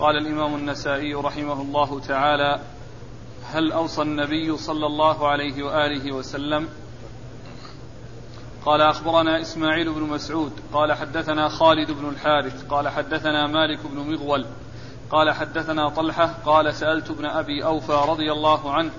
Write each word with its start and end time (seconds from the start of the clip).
قال 0.00 0.16
الإمام 0.16 0.54
النسائي 0.54 1.14
رحمه 1.14 1.62
الله 1.62 2.00
تعالى 2.00 2.60
هل 3.52 3.72
أوصى 3.72 4.02
النبي 4.02 4.56
صلى 4.56 4.86
الله 4.86 5.28
عليه 5.28 5.62
وآله 5.62 6.12
وسلم؟ 6.12 6.68
قال 8.64 8.80
أخبرنا 8.80 9.40
إسماعيل 9.40 9.92
بن 9.92 10.02
مسعود 10.02 10.52
قال 10.72 10.92
حدثنا 10.92 11.48
خالد 11.48 11.90
بن 11.90 12.08
الحارث 12.08 12.64
قال 12.64 12.88
حدثنا 12.88 13.46
مالك 13.46 13.78
بن 13.86 14.12
مغول 14.12 14.46
قال 15.10 15.32
حدثنا 15.32 15.88
طلحة 15.88 16.34
قال 16.46 16.74
سألت 16.74 17.10
ابن 17.10 17.26
أبي 17.26 17.64
أوفى 17.64 18.04
رضي 18.08 18.32
الله 18.32 18.72
عنه 18.72 18.90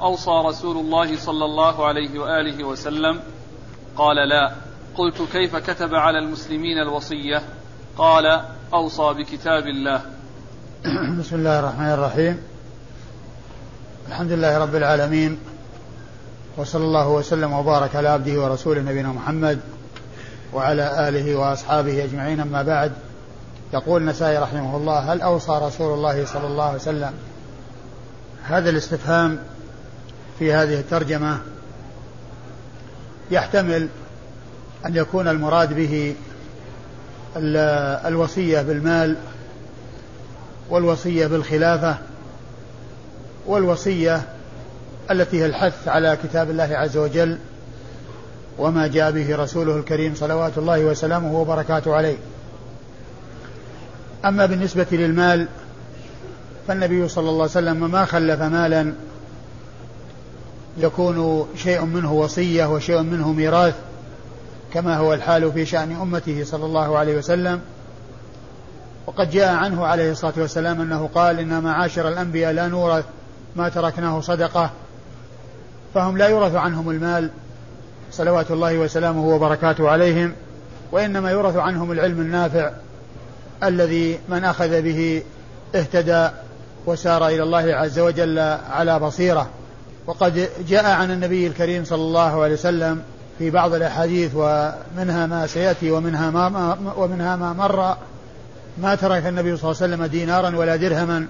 أوصى 0.00 0.42
رسول 0.44 0.76
الله 0.76 1.16
صلى 1.16 1.44
الله 1.44 1.86
عليه 1.86 2.18
وآله 2.18 2.64
وسلم؟ 2.64 3.20
قال 3.96 4.16
لا. 4.28 4.52
قلت 4.96 5.22
كيف 5.22 5.56
كتب 5.56 5.94
على 5.94 6.18
المسلمين 6.18 6.78
الوصية؟ 6.78 7.42
قال 7.98 8.44
أوصى 8.74 9.14
بكتاب 9.14 9.66
الله. 9.66 10.19
بسم 11.20 11.36
الله 11.36 11.58
الرحمن 11.58 11.90
الرحيم. 11.90 12.38
الحمد 14.08 14.32
لله 14.32 14.58
رب 14.58 14.74
العالمين 14.74 15.38
وصلى 16.56 16.84
الله 16.84 17.08
وسلم 17.08 17.52
وبارك 17.52 17.96
على 17.96 18.08
عبده 18.08 18.40
ورسوله 18.40 18.80
نبينا 18.80 19.08
محمد 19.08 19.60
وعلى 20.52 21.08
آله 21.08 21.36
وأصحابه 21.36 22.04
أجمعين. 22.04 22.40
أما 22.40 22.62
بعد 22.62 22.92
يقول 23.72 24.02
النسائي 24.02 24.38
رحمه 24.38 24.76
الله 24.76 24.98
هل 25.12 25.20
أوصى 25.20 25.60
رسول 25.62 25.94
الله 25.94 26.24
صلى 26.24 26.46
الله 26.46 26.64
عليه 26.64 26.78
وسلم 26.78 27.12
هذا 28.42 28.70
الاستفهام 28.70 29.38
في 30.38 30.52
هذه 30.52 30.80
الترجمة؟ 30.80 31.38
يحتمل 33.30 33.88
أن 34.86 34.96
يكون 34.96 35.28
المراد 35.28 35.72
به 35.72 36.14
الوصية 38.06 38.62
بالمال 38.62 39.16
والوصية 40.70 41.26
بالخلافة 41.26 41.96
والوصية 43.46 44.22
التي 45.10 45.40
هي 45.40 45.46
الحث 45.46 45.88
على 45.88 46.18
كتاب 46.24 46.50
الله 46.50 46.68
عز 46.72 46.96
وجل 46.96 47.38
وما 48.58 48.86
جاء 48.86 49.10
به 49.10 49.36
رسوله 49.36 49.76
الكريم 49.76 50.14
صلوات 50.14 50.58
الله 50.58 50.84
وسلامه 50.84 51.40
وبركاته 51.40 51.94
عليه. 51.94 52.16
أما 54.24 54.46
بالنسبة 54.46 54.86
للمال 54.92 55.48
فالنبي 56.68 57.08
صلى 57.08 57.28
الله 57.28 57.42
عليه 57.42 57.50
وسلم 57.50 57.90
ما 57.90 58.04
خلف 58.04 58.42
مالا 58.42 58.92
يكون 60.78 61.48
شيء 61.56 61.84
منه 61.84 62.12
وصية 62.12 62.64
وشيء 62.64 63.02
منه 63.02 63.32
ميراث 63.32 63.74
كما 64.74 64.96
هو 64.96 65.14
الحال 65.14 65.52
في 65.52 65.66
شأن 65.66 65.92
أمته 66.02 66.44
صلى 66.44 66.64
الله 66.66 66.98
عليه 66.98 67.18
وسلم. 67.18 67.60
وقد 69.06 69.30
جاء 69.30 69.54
عنه 69.54 69.86
عليه 69.86 70.12
الصلاة 70.12 70.34
والسلام 70.36 70.80
أنه 70.80 71.10
قال 71.14 71.38
إن 71.38 71.62
معاشر 71.62 72.08
الأنبياء 72.08 72.52
لا 72.52 72.68
نورث 72.68 73.04
ما 73.56 73.68
تركناه 73.68 74.20
صدقة 74.20 74.70
فهم 75.94 76.18
لا 76.18 76.28
يورث 76.28 76.54
عنهم 76.54 76.90
المال 76.90 77.30
صلوات 78.12 78.50
الله 78.50 78.78
وسلامه 78.78 79.26
وبركاته 79.28 79.90
عليهم 79.90 80.32
وإنما 80.92 81.30
يورث 81.30 81.56
عنهم 81.56 81.92
العلم 81.92 82.20
النافع 82.20 82.70
الذي 83.62 84.18
من 84.28 84.44
أخذ 84.44 84.82
به 84.82 85.22
اهتدى 85.74 86.28
وسار 86.86 87.28
إلى 87.28 87.42
الله 87.42 87.74
عز 87.74 87.98
وجل 87.98 88.38
على 88.70 88.98
بصيرة. 88.98 89.48
وقد 90.06 90.48
جاء 90.68 90.86
عن 90.86 91.10
النبي 91.10 91.46
الكريم 91.46 91.84
صلى 91.84 92.02
الله 92.02 92.42
عليه 92.42 92.54
وسلم 92.54 93.02
في 93.38 93.50
بعض 93.50 93.74
الأحاديث 93.74 94.32
ومنها 94.34 95.26
ما 95.26 95.46
سيأتي 95.46 95.90
ومنها 95.90 96.30
ما 96.30 96.76
ومنها 96.96 97.36
ما 97.36 97.52
مر 97.52 97.96
ما 98.82 98.94
ترك 98.94 99.26
النبي 99.26 99.56
صلى 99.56 99.70
الله 99.70 99.82
عليه 99.82 99.94
وسلم 99.94 100.04
دينارا 100.04 100.56
ولا 100.56 100.76
درهما 100.76 101.26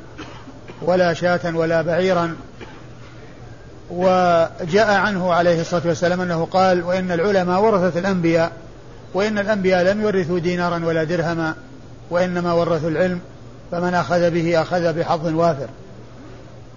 ولا 0.82 1.14
شاة 1.14 1.56
ولا 1.56 1.82
بعيرا. 1.82 2.36
وجاء 3.90 4.90
عنه 4.90 5.32
عليه 5.32 5.60
الصلاة 5.60 5.82
والسلام 5.86 6.20
أنه 6.20 6.44
قال 6.44 6.82
وإن 6.82 7.12
العلماء 7.12 7.60
ورثة 7.60 7.98
الأنبياء 7.98 8.52
وإن 9.14 9.38
الأنبياء 9.38 9.82
لم 9.82 10.02
يورثوا 10.02 10.38
دينارا 10.38 10.84
ولا 10.84 11.04
درهما 11.04 11.54
وإنما 12.10 12.52
ورثوا 12.52 12.90
العلم 12.90 13.20
فمن 13.70 13.94
أخذ 13.94 14.30
به 14.30 14.62
أخذ 14.62 14.92
بحظ 14.92 15.26
وافر. 15.26 15.68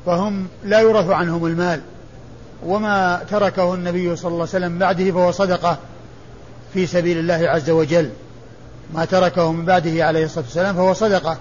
فهم 0.05 0.47
لا 0.65 0.79
يورث 0.79 1.09
عنهم 1.09 1.45
المال. 1.45 1.81
وما 2.65 3.21
تركه 3.29 3.73
النبي 3.73 4.15
صلى 4.15 4.27
الله 4.27 4.47
عليه 4.53 4.65
وسلم 4.65 4.79
بعده 4.79 5.11
فهو 5.11 5.31
صدقة 5.31 5.77
في 6.73 6.87
سبيل 6.87 7.17
الله 7.17 7.49
عز 7.49 7.69
وجل. 7.69 8.09
ما 8.93 9.05
تركه 9.05 9.51
من 9.51 9.65
بعده 9.65 10.05
عليه 10.05 10.25
الصلاة 10.25 10.43
والسلام 10.45 10.75
فهو 10.75 10.93
صدقة. 10.93 11.37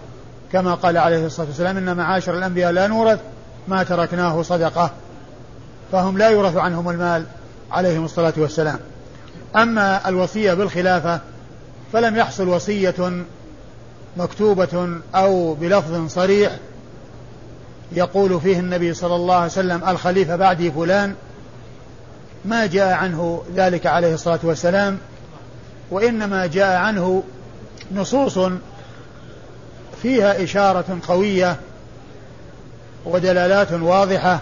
كما 0.52 0.74
قال 0.74 0.98
عليه 0.98 1.26
الصلاة 1.26 1.46
والسلام 1.46 1.76
إن 1.76 1.96
معاشر 1.96 2.38
الأنبياء 2.38 2.72
لا 2.72 2.86
نورث 2.86 3.20
ما 3.68 3.82
تركناه 3.82 4.42
صدقة. 4.42 4.90
فهم 5.92 6.18
لا 6.18 6.28
يورث 6.28 6.56
عنهم 6.56 6.90
المال 6.90 7.24
عليهم 7.70 8.04
الصلاة 8.04 8.34
والسلام. 8.36 8.78
أما 9.56 10.08
الوصية 10.08 10.54
بالخلافة 10.54 11.20
فلم 11.92 12.16
يحصل 12.16 12.48
وصية 12.48 13.24
مكتوبة 14.16 14.98
أو 15.14 15.54
بلفظ 15.54 16.08
صريح 16.08 16.52
يقول 17.92 18.40
فيه 18.40 18.60
النبي 18.60 18.94
صلى 18.94 19.14
الله 19.14 19.34
عليه 19.34 19.46
وسلم 19.46 19.88
الخليفة 19.88 20.36
بعدي 20.36 20.70
فلان 20.70 21.14
ما 22.44 22.66
جاء 22.66 22.92
عنه 22.92 23.42
ذلك 23.56 23.86
عليه 23.86 24.14
الصلاة 24.14 24.38
والسلام 24.42 24.98
وإنما 25.90 26.46
جاء 26.46 26.76
عنه 26.76 27.22
نصوص 27.94 28.38
فيها 30.02 30.44
إشارة 30.44 30.98
قوية 31.08 31.56
ودلالات 33.04 33.72
واضحة 33.72 34.40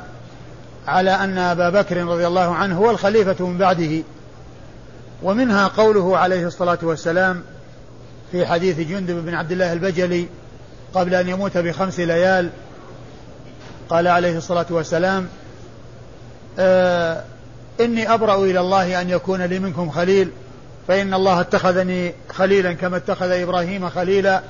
على 0.86 1.10
أن 1.10 1.38
أبا 1.38 1.70
بكر 1.70 2.04
رضي 2.04 2.26
الله 2.26 2.54
عنه 2.54 2.78
هو 2.78 2.90
الخليفة 2.90 3.46
من 3.46 3.58
بعده 3.58 4.02
ومنها 5.22 5.68
قوله 5.68 6.18
عليه 6.18 6.46
الصلاة 6.46 6.78
والسلام 6.82 7.42
في 8.32 8.46
حديث 8.46 8.80
جندب 8.80 9.24
بن 9.24 9.34
عبد 9.34 9.52
الله 9.52 9.72
البجلي 9.72 10.28
قبل 10.94 11.14
أن 11.14 11.28
يموت 11.28 11.58
بخمس 11.58 12.00
ليال 12.00 12.50
قال 13.88 14.08
عليه 14.08 14.38
الصلاة 14.38 14.66
والسلام 14.70 15.28
آه 16.58 17.24
إني 17.80 18.14
أبرأ 18.14 18.44
إلى 18.44 18.60
الله 18.60 19.00
أن 19.00 19.10
يكون 19.10 19.42
لي 19.42 19.58
منكم 19.58 19.90
خليل 19.90 20.30
فإن 20.88 21.14
الله 21.14 21.40
اتخذني 21.40 22.14
خليلا 22.28 22.72
كما 22.72 22.96
اتخذ 22.96 23.30
إبراهيم 23.30 23.88
خليلا. 23.88 24.40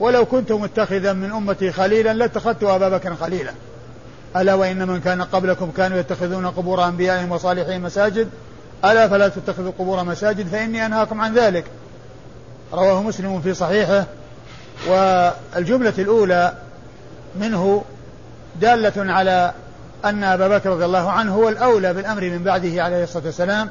ولو 0.00 0.24
كنت 0.24 0.52
متخذا 0.52 1.12
من 1.12 1.32
أمتي 1.32 1.72
خليلا 1.72 2.14
لاتخذت 2.14 2.62
أبا 2.62 2.88
بكر 2.88 3.14
خليلا. 3.14 3.52
ألا 4.36 4.54
وإن 4.54 4.88
من 4.88 5.00
كان 5.00 5.22
قبلكم 5.22 5.70
كانوا 5.70 5.98
يتخذون 5.98 6.46
قبور 6.46 6.84
أنبيائهم 6.84 7.32
وصالحين 7.32 7.80
مساجد؟ 7.80 8.28
ألا 8.84 9.08
فلا 9.08 9.28
تتخذوا 9.28 9.72
قبور 9.78 10.04
مساجد 10.04 10.48
فإني 10.48 10.86
أنهاكم 10.86 11.20
عن 11.20 11.34
ذلك. 11.34 11.64
رواه 12.72 13.02
مسلم 13.02 13.40
في 13.40 13.54
صحيحه. 13.54 14.04
والجملة 14.88 15.94
الأولى 15.98 16.54
منه 17.40 17.84
دالة 18.60 19.12
على 19.12 19.52
أن 20.04 20.24
أبا 20.24 20.48
بكر 20.48 20.70
رضي 20.70 20.84
الله 20.84 21.10
عنه 21.10 21.34
هو 21.34 21.48
الأولى 21.48 21.94
بالأمر 21.94 22.22
من 22.22 22.42
بعده 22.44 22.82
عليه 22.82 23.04
الصلاة 23.04 23.24
والسلام. 23.24 23.70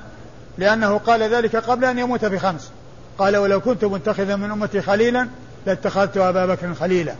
لأنه 0.57 0.97
قال 0.97 1.23
ذلك 1.23 1.55
قبل 1.55 1.85
أن 1.85 1.99
يموت 1.99 2.25
بخمس. 2.25 2.69
قال 3.17 3.37
ولو 3.37 3.61
كنت 3.61 3.85
متخذا 3.85 4.35
من 4.35 4.51
أمتي 4.51 4.81
خليلا 4.81 5.27
لاتخذت 5.65 6.17
أبا 6.17 6.45
بكر 6.45 6.73
خليلا. 6.73 7.13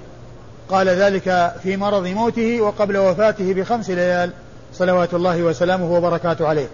قال 0.70 0.90
ذلك 0.90 1.54
في 1.64 1.78
مرض 1.78 2.08
موته 2.08 2.62
وقبل 2.62 2.98
وفاته 2.98 3.54
بخمس 3.54 3.90
ليال. 3.90 4.32
صلوات 4.74 5.14
الله 5.14 5.44
وسلامه 5.44 5.92
وبركاته 5.92 6.48
عليه. 6.48 6.68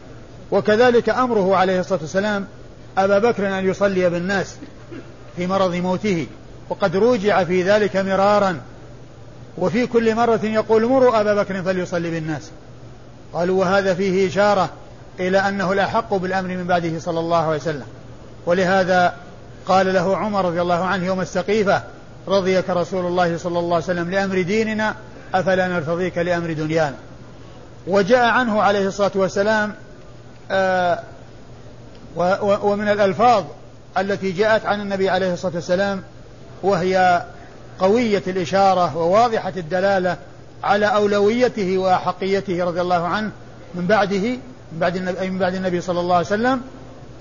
وكذلك 0.52 1.09
أمره 1.09 1.56
عليه 1.56 1.80
الصلاة 1.80 2.00
والسلام 2.02 2.48
أبا 2.98 3.19
بكر 3.19 3.59
أن 3.59 3.69
يصلي 3.69 4.09
بالناس 4.09 4.56
في 5.36 5.48
مرض 5.48 5.75
موته. 5.75 6.28
وقد 6.69 6.96
روجع 6.96 7.44
في 7.44 7.64
ذلك 7.64 7.98
مرارا. 7.98 8.62
وفي 9.58 9.88
كل 9.88 10.16
مرة 10.16 10.39
يقول 10.44 10.86
مروا 10.86 11.22
أبا 11.22 11.33
بكر 11.33 11.63
فليصلي 11.63 12.12
بالناس. 12.12 12.51
قالوا 13.33 13.60
وهذا 13.60 13.94
فيه 13.94 14.28
إشارة 14.28 14.69
إلى 15.19 15.38
أنه 15.38 15.71
الأحق 15.71 16.13
بالأمر 16.13 16.50
من 16.50 16.68
بعده 16.68 17.00
صلى 17.00 17.19
الله 17.19 17.38
عليه 17.38 17.57
وسلم. 17.57 17.86
ولهذا 18.45 19.13
قال 19.66 19.94
له 19.94 20.18
عمر 20.18 20.45
رضي 20.45 20.62
الله 20.62 20.86
عنه 20.86 21.06
يوم 21.06 21.21
السقيفة 21.21 21.83
رضيك 22.27 22.69
رسول 22.69 23.06
الله 23.06 23.38
صلى 23.38 23.60
الله 23.60 23.75
عليه 23.75 23.86
وسلم 23.86 24.12
لأمر 24.12 24.42
ديننا 24.42 24.95
أفلا 25.33 25.68
نرتضيك 25.68 26.18
لأمر 26.18 26.54
دنيانا. 26.54 26.95
وجاء 27.88 28.25
عنه 28.25 28.62
عليه 28.62 28.88
الصلاة 28.88 29.12
والسلام 29.16 29.74
آه 30.51 31.00
ومن 32.42 32.88
الألفاظ 32.89 33.44
التي 33.98 34.31
جاءت 34.31 34.66
عن 34.66 34.81
النبي 34.81 35.10
عليه 35.10 35.33
الصلاة 35.33 35.56
والسلام 35.56 36.04
وهي 36.63 37.24
قوية 37.80 38.24
الإشارة 38.27 38.98
وواضحة 38.98 39.54
الدلالة 39.57 40.18
على 40.63 40.86
أولويته 40.86 41.77
وأحقيته 41.77 42.63
رضي 42.63 42.81
الله 42.81 43.07
عنه 43.07 43.31
من 43.75 43.88
بعده 43.88 44.38
من 44.74 44.80
بعد 44.80 44.95
النبي, 44.95 45.30
من 45.30 45.39
بعد 45.39 45.56
النبي 45.56 45.81
صلى 45.81 46.00
الله 46.00 46.16
عليه 46.16 46.25
وسلم 46.25 46.62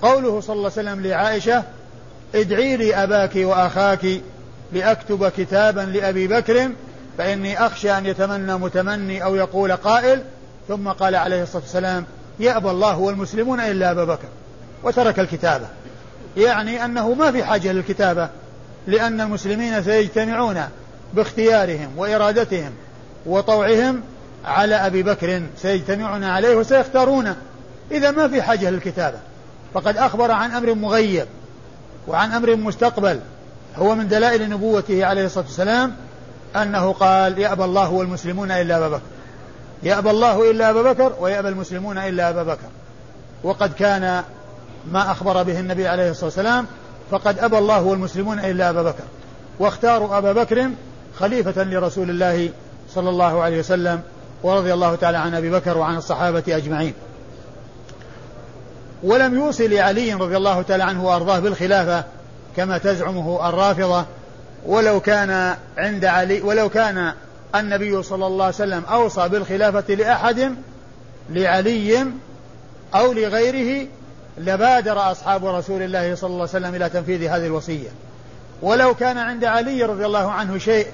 قوله 0.01 0.41
صلى 0.41 0.55
الله 0.55 0.71
عليه 0.77 0.89
وسلم 0.89 1.05
لعائشة 1.05 1.63
ادعي 2.35 2.77
لي 2.77 2.95
أباك 2.95 3.31
وأخاك 3.35 4.05
لأكتب 4.73 5.29
كتابا 5.29 5.81
لأبي 5.81 6.27
بكر 6.27 6.69
فإني 7.17 7.65
أخشى 7.65 7.97
أن 7.97 8.05
يتمنى 8.05 8.53
متمني 8.53 9.23
أو 9.23 9.35
يقول 9.35 9.71
قائل. 9.71 10.23
ثم 10.67 10.87
قال 10.87 11.15
عليه 11.15 11.43
الصلاة 11.43 11.61
والسلام 11.61 12.05
يأبى 12.39 12.69
الله 12.69 12.99
والمسلمون 12.99 13.59
إلا 13.59 13.91
أبا 13.91 14.03
بكر 14.03 14.27
وترك 14.83 15.19
الكتابة. 15.19 15.65
يعني 16.37 16.85
أنه 16.85 17.13
ما 17.13 17.31
في 17.31 17.43
حاجة 17.43 17.71
للكتابة 17.71 18.29
لأن 18.87 19.21
المسلمين 19.21 19.83
سيجتمعون 19.83 20.63
باختيارهم 21.13 21.89
وإرادتهم 21.97 22.71
وطوعهم 23.25 24.01
على 24.45 24.75
أبي 24.75 25.03
بكر 25.03 25.41
سيجتمعون 25.57 26.23
عليه 26.23 26.55
وسيختارونه 26.55 27.35
إذا 27.91 28.11
ما 28.11 28.27
في 28.27 28.41
حاجة 28.41 28.69
للكتابة. 28.69 29.17
فقد 29.73 29.97
أخبر 29.97 30.31
عن 30.31 30.51
أمر 30.51 30.73
مغيب 30.73 31.27
وعن 32.07 32.31
أمر 32.31 32.55
مستقبل. 32.55 33.19
هو 33.75 33.95
من 33.95 34.07
دلائل 34.07 34.49
نبوته 34.49 35.05
عليه 35.05 35.25
الصلاة 35.25 35.45
والسلام 35.45 35.95
أنه 36.55 36.93
قال 36.93 37.39
يأبى 37.39 37.63
الله 37.63 37.91
والمسلمون 37.91 38.51
إلا 38.51 38.77
أبا 38.77 38.89
بكر. 38.89 39.01
يأبى 39.83 40.09
الله 40.09 40.51
إلا 40.51 40.69
أبا 40.69 40.81
بكر 40.81 41.13
ويأبى 41.19 41.49
المسلمون 41.49 41.97
إلا 41.97 42.29
أبا 42.29 42.43
بكر. 42.43 42.69
وقد 43.43 43.73
كان 43.73 44.23
ما 44.91 45.11
أخبر 45.11 45.43
به 45.43 45.59
النبي 45.59 45.87
عليه 45.87 46.11
الصلاة 46.11 46.25
والسلام 46.25 46.65
فقد 47.11 47.39
أبى 47.39 47.57
الله 47.57 47.81
والمسلمون 47.81 48.39
إلا 48.39 48.69
أبا 48.69 48.83
بكر. 48.83 49.03
واختاروا 49.59 50.17
أبا 50.17 50.33
بكر 50.33 50.69
خليفة 51.19 51.63
لرسول 51.63 52.09
الله 52.09 52.49
صلى 52.95 53.09
الله 53.09 53.41
عليه 53.41 53.59
وسلم. 53.59 54.01
ورضي 54.43 54.73
الله 54.73 54.95
تعالى 54.95 55.17
عن 55.17 55.35
أبي 55.35 55.49
بكر 55.49 55.77
وعن 55.77 55.97
الصحابة 55.97 56.43
أجمعين. 56.47 56.93
ولم 59.03 59.35
يوصي 59.35 59.67
لعلي 59.67 60.13
رضي 60.13 60.37
الله 60.37 60.61
تعالى 60.61 60.83
عنه 60.83 61.05
وأرضاه 61.05 61.39
بالخلافة 61.39 62.03
كما 62.55 62.77
تزعمه 62.77 63.49
الرافضة 63.49 64.05
ولو 64.65 64.99
كان 64.99 65.55
عند 65.77 66.05
علي 66.05 66.41
ولو 66.41 66.69
كان 66.69 67.13
النبي 67.55 68.03
صلى 68.03 68.27
الله 68.27 68.45
عليه 68.45 68.55
وسلم 68.55 68.83
أوصى 68.85 69.29
بالخلافة 69.29 69.93
لأحد 69.93 70.55
لعلي 71.29 72.05
أو 72.95 73.13
لغيره 73.13 73.87
لبادر 74.37 75.11
أصحاب 75.11 75.45
رسول 75.45 75.81
الله 75.81 76.15
صلى 76.15 76.27
الله 76.27 76.39
عليه 76.39 76.49
وسلم 76.49 76.75
إلى 76.75 76.89
تنفيذ 76.89 77.23
هذه 77.23 77.45
الوصية. 77.45 77.89
ولو 78.61 78.95
كان 78.95 79.17
عند 79.17 79.45
علي 79.45 79.83
رضي 79.83 80.05
الله 80.05 80.31
عنه 80.31 80.57
شيء 80.57 80.87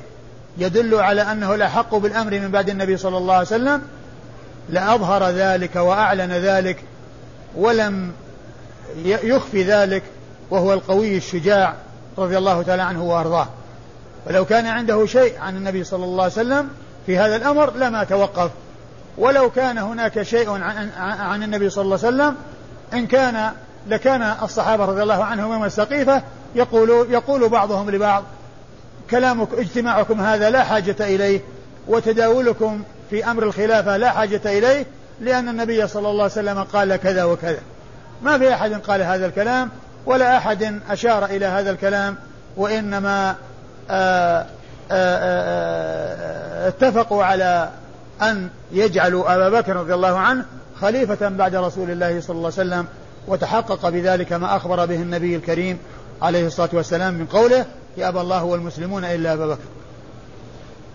يدل 0.57 0.96
على 0.96 1.22
أنه 1.22 1.56
الأحق 1.56 1.96
بالأمر 1.96 2.40
من 2.40 2.52
بعد 2.52 2.69
النبي 2.69 2.98
صلى 2.98 3.18
الله 3.18 3.34
عليه 3.34 3.48
وسلم 3.48 3.81
لأظهر 4.69 5.30
ذلك 5.30 5.75
وأعلن 5.75 6.31
ذلك 6.31 6.84
ولم 7.56 8.12
يخفي 9.06 9.63
ذلك 9.63 10.04
وهو 10.50 10.74
القوي 10.74 11.18
الشجاع 11.18 11.74
رضي 12.18 12.38
الله 12.38 12.62
تعالى 12.62 12.81
عنه 12.81 13.04
وأرضاه. 13.04 13.48
ولو 14.28 14.46
كان 14.46 14.66
عنده 14.66 15.06
شيء 15.06 15.40
عن 15.40 15.57
النبي 15.57 15.84
صلى 15.84 16.04
الله 16.04 16.24
عليه 16.24 16.34
وسلم 16.34 16.69
في 17.06 17.18
هذا 17.18 17.36
الأمر 17.36 17.74
لما 17.75 18.04
توقف. 18.04 18.52
ولو 19.18 19.50
كان 19.50 19.78
هناك 19.78 20.22
شيء 20.22 20.50
عن, 20.50 20.90
عن 20.98 21.44
النبي 21.44 21.69
صلى 21.69 21.81
الله 21.81 22.00
عليه 22.04 22.07
وسلم 22.07 22.36
إن 22.94 23.07
كان 23.07 23.52
لكان 23.88 24.36
الصحابة 24.44 24.86
رضي 24.86 25.04
الله 25.04 25.24
عنهم 25.24 25.54
يوم 25.54 25.66
السقيفة 25.66 26.24
يقول 26.56 26.90
يقول 27.10 27.50
بعضهم 27.50 27.90
لبعض 27.90 28.24
كلامك 29.12 29.48
اجتماعكم 29.54 30.22
هذا 30.22 30.50
لا 30.50 30.63
حاجة 30.63 30.96
إليه 31.00 31.42
وتداولكم 31.88 32.84
في 33.10 33.25
أمر 33.31 33.44
الخلافة 33.44 33.98
لا 33.98 34.12
حاجة 34.12 34.42
إليه 34.46 34.86
لأن 35.22 35.50
النبي 35.50 35.88
صلى 35.88 36.10
الله 36.10 36.24
عليه 36.24 36.31
وسلم 36.31 36.63
قال 36.63 36.96
كذا 36.96 37.24
وكذا. 37.24 37.60
ما 38.24 38.38
في 38.38 38.54
أحد 38.54 38.74
قال 38.74 39.02
هذا 39.02 39.25
الكلام 39.25 39.69
ولا 40.06 40.38
أحد 40.38 40.80
أشار 40.90 41.25
إلى 41.25 41.46
هذا 41.46 41.72
الكلام 41.72 42.16
وإنما 42.57 43.36
آآ 43.90 44.40
آه، 44.40 44.46
آآ 44.92 45.18
آه، 45.19 46.66
آه، 46.66 46.68
اتفقوا 46.68 47.24
على 47.24 47.69
أن 48.22 48.50
يجعلوا 48.72 49.36
أبا 49.36 49.62
بكر 49.62 49.75
رضي 49.75 49.94
الله 49.94 50.18
عنه 50.18 50.46
خليفة 50.81 51.30
بعد 51.30 51.56
رسول 51.56 51.92
الله 51.92 52.22
صلى 52.22 52.36
الله 52.38 52.52
عليه 52.57 52.69
وسلم 52.69 52.86
وتحقق 53.28 53.90
بذلك 53.90 54.34
ما 54.34 54.56
أخبر 54.56 54.86
به 54.86 54.96
النبي 54.96 55.36
الكريم 55.36 55.78
عليه 56.22 56.48
الصلاة 56.48 56.69
والسلام 56.74 57.13
من 57.13 57.25
قوله 57.25 57.66
يأبى 57.97 58.21
الله 58.21 58.44
والمسلمون 58.44 59.06
إلا 59.06 59.33
أبا 59.33 59.47
بكر. 59.47 59.59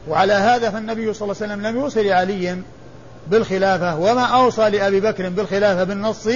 وعلى 0.09 0.33
هذا 0.33 0.71
فالنبي 0.71 1.15
صلى 1.15 1.23
الله 1.23 1.43
عليه 1.43 1.53
وسلم 1.53 1.67
لم 1.67 1.77
يوصي 1.77 2.03
لعلي 2.09 2.63
بالخلافة 3.27 3.99
وما 3.99 4.23
أوصى 4.23 4.71
لأبي 4.71 5.01
بكر 5.01 5.29
بالخلافة 5.29 5.85
بالنص 5.85 6.29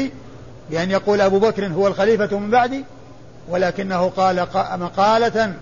بأن 0.70 0.90
يقول 0.90 1.20
أبو 1.20 1.38
بكر 1.38 1.66
هو 1.66 1.86
الخليفة 1.86 2.38
من 2.38 2.50
بعدي 2.50 2.84
ولكنه 3.48 4.08
قال 4.08 4.46
مقالة 4.54 5.52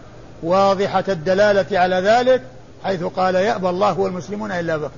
واضحة 0.42 1.04
الدلالة 1.08 1.78
على 1.78 1.96
ذلك 1.96 2.42
حيث 2.84 3.02
قال 3.02 3.34
يأبى 3.34 3.68
الله 3.68 4.00
والمسلمون 4.00 4.52
إلا 4.52 4.76
بكر. 4.76 4.90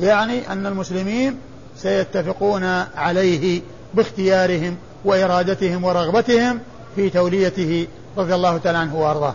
يعني 0.00 0.52
أن 0.52 0.66
المسلمين 0.66 1.38
سيتفقون 1.76 2.64
عليه 2.96 3.60
باختيارهم 3.94 4.76
وإرادتهم 5.04 5.84
ورغبتهم 5.84 6.60
في 6.96 7.10
توليته 7.10 7.86
رضي 8.16 8.34
الله 8.34 8.58
تعالى 8.58 8.78
عنه 8.78 8.96
وأرضاه. 8.96 9.34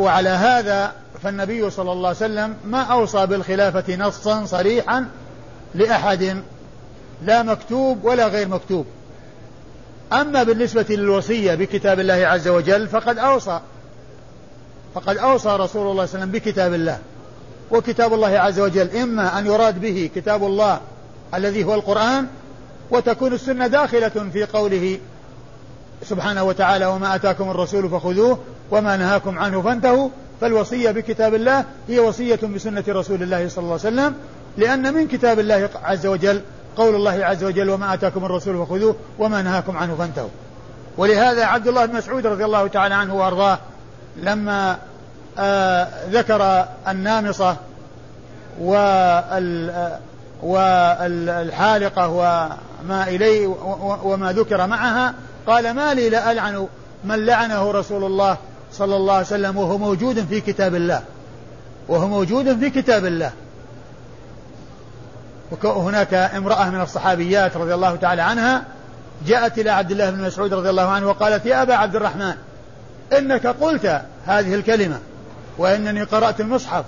وعلى 0.00 0.28
هذا 0.28 0.92
فالنبي 1.22 1.70
صلى 1.70 1.92
الله 1.92 2.08
عليه 2.08 2.18
وسلم 2.18 2.56
ما 2.64 2.82
أوصى 2.82 3.26
بالخلافة 3.26 3.96
نصا 3.96 4.44
صريحا 4.44 5.08
لأحد 5.74 6.42
لا 7.22 7.42
مكتوب 7.42 8.04
ولا 8.04 8.28
غير 8.28 8.48
مكتوب. 8.48 8.86
أما 10.12 10.42
بالنسبة 10.42 10.86
للوصية 10.90 11.54
بكتاب 11.54 12.00
الله 12.00 12.14
عز 12.14 12.48
وجل 12.48 12.88
فقد 12.88 13.18
أوصى 13.18 13.60
فقد 14.94 15.16
أوصى 15.16 15.48
رسول 15.48 15.60
الله 15.60 15.66
صلى 15.66 15.90
الله 15.90 16.02
عليه 16.02 16.02
وسلم 16.02 16.30
بكتاب 16.30 16.74
الله. 16.74 16.98
وكتاب 17.70 18.14
الله 18.14 18.28
عز 18.28 18.60
وجل 18.60 18.96
إما 18.96 19.38
أن 19.38 19.46
يراد 19.46 19.80
به 19.80 20.10
كتاب 20.14 20.44
الله 20.44 20.80
الذي 21.34 21.64
هو 21.64 21.74
القرآن 21.74 22.26
وتكون 22.90 23.32
السنة 23.32 23.66
داخلة 23.66 24.30
في 24.32 24.44
قوله 24.44 24.98
سبحانه 26.02 26.44
وتعالى 26.44 26.86
وما 26.86 27.14
أتاكم 27.14 27.50
الرسول 27.50 27.90
فخذوه 27.90 28.38
وما 28.70 28.96
نهاكم 28.96 29.38
عنه 29.38 29.62
فانتهوا 29.62 30.08
فالوصية 30.40 30.90
بكتاب 30.90 31.34
الله 31.34 31.64
هي 31.88 31.98
وصية 31.98 32.38
بسنة 32.54 32.84
رسول 32.88 33.22
الله 33.22 33.48
صلى 33.48 33.62
الله 33.62 33.78
عليه 33.84 33.96
وسلم 33.96 34.14
لأن 34.56 34.94
من 34.94 35.08
كتاب 35.08 35.38
الله 35.38 35.68
عز 35.84 36.06
وجل 36.06 36.40
قول 36.76 36.94
الله 36.94 37.24
عز 37.24 37.44
وجل 37.44 37.70
وما 37.70 37.94
آتاكم 37.94 38.24
الرسول 38.24 38.66
فخذوه 38.66 38.96
وما 39.18 39.42
نهاكم 39.42 39.76
عنه 39.76 39.94
فانتهوا. 39.94 40.28
ولهذا 40.96 41.44
عبد 41.44 41.68
الله 41.68 41.86
بن 41.86 41.96
مسعود 41.96 42.26
رضي 42.26 42.44
الله 42.44 42.66
تعالى 42.66 42.94
عنه 42.94 43.14
وأرضاه 43.14 43.58
لما 44.16 44.78
آه 45.38 45.88
ذكر 46.10 46.66
النامصة 46.88 47.56
والحالقة 50.42 52.08
وما 52.08 53.08
إليه 53.08 53.46
وما 54.02 54.32
ذكر 54.32 54.66
معها 54.66 55.14
قال 55.46 55.70
ما 55.74 55.94
لي 55.94 56.10
لا 56.10 56.32
ألعن 56.32 56.66
من 57.04 57.26
لعنه 57.26 57.70
رسول 57.70 58.04
الله 58.04 58.36
صلى 58.72 58.96
الله 58.96 59.12
عليه 59.12 59.26
وسلم 59.26 59.56
وهو 59.56 59.78
موجود 59.78 60.26
في 60.26 60.40
كتاب 60.40 60.74
الله. 60.74 61.02
وهو 61.88 62.08
موجود 62.08 62.58
في 62.58 62.70
كتاب 62.70 63.04
الله. 63.04 63.32
وهناك 65.64 66.14
امرأة 66.14 66.70
من 66.70 66.80
الصحابيات 66.80 67.56
رضي 67.56 67.74
الله 67.74 67.96
تعالى 67.96 68.22
عنها 68.22 68.64
جاءت 69.26 69.58
إلى 69.58 69.70
عبد 69.70 69.90
الله 69.90 70.10
بن 70.10 70.22
مسعود 70.22 70.54
رضي 70.54 70.70
الله 70.70 70.88
عنه 70.88 71.06
وقالت 71.06 71.46
يا 71.46 71.62
أبا 71.62 71.74
عبد 71.74 71.96
الرحمن 71.96 72.34
إنك 73.18 73.46
قلت 73.46 74.02
هذه 74.26 74.54
الكلمة 74.54 74.98
وإنني 75.58 76.02
قرأت 76.02 76.40
المصحف 76.40 76.84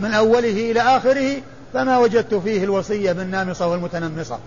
من 0.00 0.14
أوله 0.14 0.70
إلى 0.70 0.80
آخره 0.80 1.42
فما 1.72 1.98
وجدت 1.98 2.34
فيه 2.34 2.64
الوصية 2.64 3.12
بالنامصة 3.12 3.66
والمتنمصة. 3.66 4.38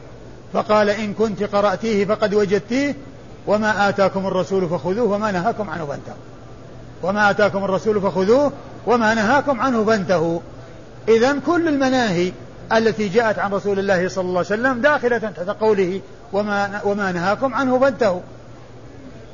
فقال 0.54 0.90
إن 0.90 1.14
كنت 1.14 1.44
قرأتيه 1.44 2.06
فقد 2.06 2.34
وجدتيه 2.34 2.96
وما 3.48 3.90
آتاكم 3.90 4.28
الرسول 4.28 4.70
فخذوه 4.70 5.12
وما 5.12 5.32
نهاكم 5.32 5.70
عنه 5.70 5.86
فانتهوا. 5.86 6.18
وما 7.04 7.30
آتاكم 7.30 7.64
الرسول 7.64 8.02
فخذوه 8.02 8.52
وما 8.88 9.14
نهاكم 9.14 9.62
عنه 9.62 9.86
فانتهوا. 9.86 10.40
إذا 11.08 11.40
كل 11.46 11.68
المناهي 11.68 12.32
التي 12.74 13.08
جاءت 13.08 13.40
عن 13.40 13.52
رسول 13.54 13.80
الله 13.80 14.08
صلى 14.08 14.22
الله 14.22 14.38
عليه 14.38 14.48
وسلم 14.48 14.82
داخلة 14.82 15.18
تحت 15.18 15.50
قوله 15.50 16.02
وما, 16.34 16.82
وما 16.84 17.12
نهاكم 17.12 17.54
عنه 17.54 17.80
فانتهوا. 17.80 18.22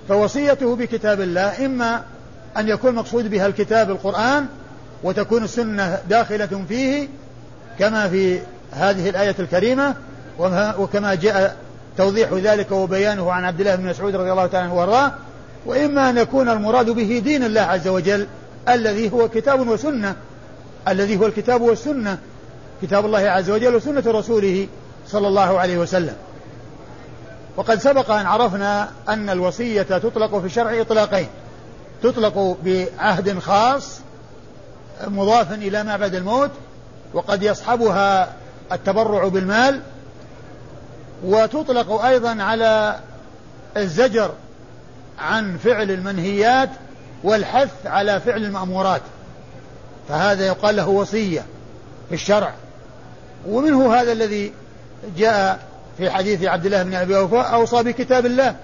فوصيته 0.09 0.75
بكتاب 0.75 1.21
الله 1.21 1.65
إما 1.65 2.01
أن 2.57 2.67
يكون 2.69 2.95
مقصود 2.95 3.29
بها 3.29 3.47
الكتاب 3.47 3.89
القرآن 3.91 4.47
وتكون 5.03 5.43
السنة 5.43 5.99
داخلة 6.09 6.65
فيه 6.67 7.07
كما 7.79 8.09
في 8.09 8.39
هذه 8.71 9.09
الآية 9.09 9.35
الكريمة 9.39 9.95
وكما 10.79 11.15
جاء 11.15 11.55
توضيح 11.97 12.33
ذلك 12.33 12.71
وبيانه 12.71 13.31
عن 13.31 13.45
عبد 13.45 13.59
الله 13.59 13.75
بن 13.75 13.85
مسعود 13.85 14.15
رضي 14.15 14.31
الله 14.31 14.47
تعالى 14.47 14.65
عنه 14.65 14.75
وارضاه. 14.75 15.11
وإما 15.65 16.09
أن 16.09 16.17
يكون 16.17 16.49
المراد 16.49 16.89
به 16.89 17.21
دين 17.23 17.43
الله 17.43 17.61
عز 17.61 17.87
وجل 17.87 18.27
الذي 18.69 19.11
هو 19.11 19.29
كتاب 19.29 19.67
وسنة. 19.67 20.15
الذي 20.87 21.17
هو 21.17 21.25
الكتاب 21.25 21.61
والسنة. 21.61 22.17
كتاب 22.81 23.05
الله 23.05 23.19
عز 23.19 23.49
وجل 23.49 23.75
وسنة 23.75 24.03
رسوله 24.07 24.67
صلى 25.07 25.27
الله 25.27 25.59
عليه 25.59 25.77
وسلم. 25.77 26.15
وقد 27.57 27.79
سبق 27.79 28.11
أن 28.11 28.25
عرفنا 28.25 28.89
أن 29.09 29.29
الوصية 29.29 29.81
تطلق 29.81 30.39
في 30.39 30.45
الشرع 30.45 30.81
إطلاقين. 30.81 31.27
تطلق 32.03 32.57
بعهد 32.63 33.39
خاص 33.39 33.99
مضاف 35.07 35.53
إلى 35.53 35.83
ما 35.83 35.97
بعد 35.97 36.15
الموت 36.15 36.51
وقد 37.13 37.43
يصحبها 37.43 38.33
التبرع 38.71 39.27
بالمال 39.27 39.81
وتطلق 41.23 42.05
أيضا 42.05 42.43
على 42.43 42.99
الزجر 43.77 44.31
عن 45.19 45.57
فعل 45.57 45.91
المنهيات 45.91 46.69
والحث 47.23 47.85
على 47.85 48.19
فعل 48.19 48.43
المأمورات. 48.43 49.01
فهذا 50.09 50.47
يقال 50.47 50.75
له 50.75 50.87
وصية 50.87 51.45
في 52.09 52.15
الشرع. 52.15 52.53
ومنه 53.47 53.95
هذا 53.95 54.11
الذي 54.11 54.53
جاء 55.17 55.59
في 55.97 56.09
حديث 56.09 56.43
عبد 56.43 56.65
الله 56.65 56.83
بن 56.83 56.93
أبي 56.93 57.17
أوفى 57.17 57.35
أوصى 57.35 57.83
بكتاب 57.83 58.25
الله. 58.25 58.55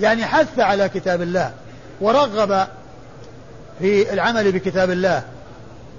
يعني 0.00 0.26
حث 0.26 0.58
على 0.58 0.88
كتاب 0.88 1.22
الله 1.22 1.52
ورغب 2.00 2.66
في 3.78 4.12
العمل 4.12 4.52
بكتاب 4.52 4.90
الله 4.90 5.22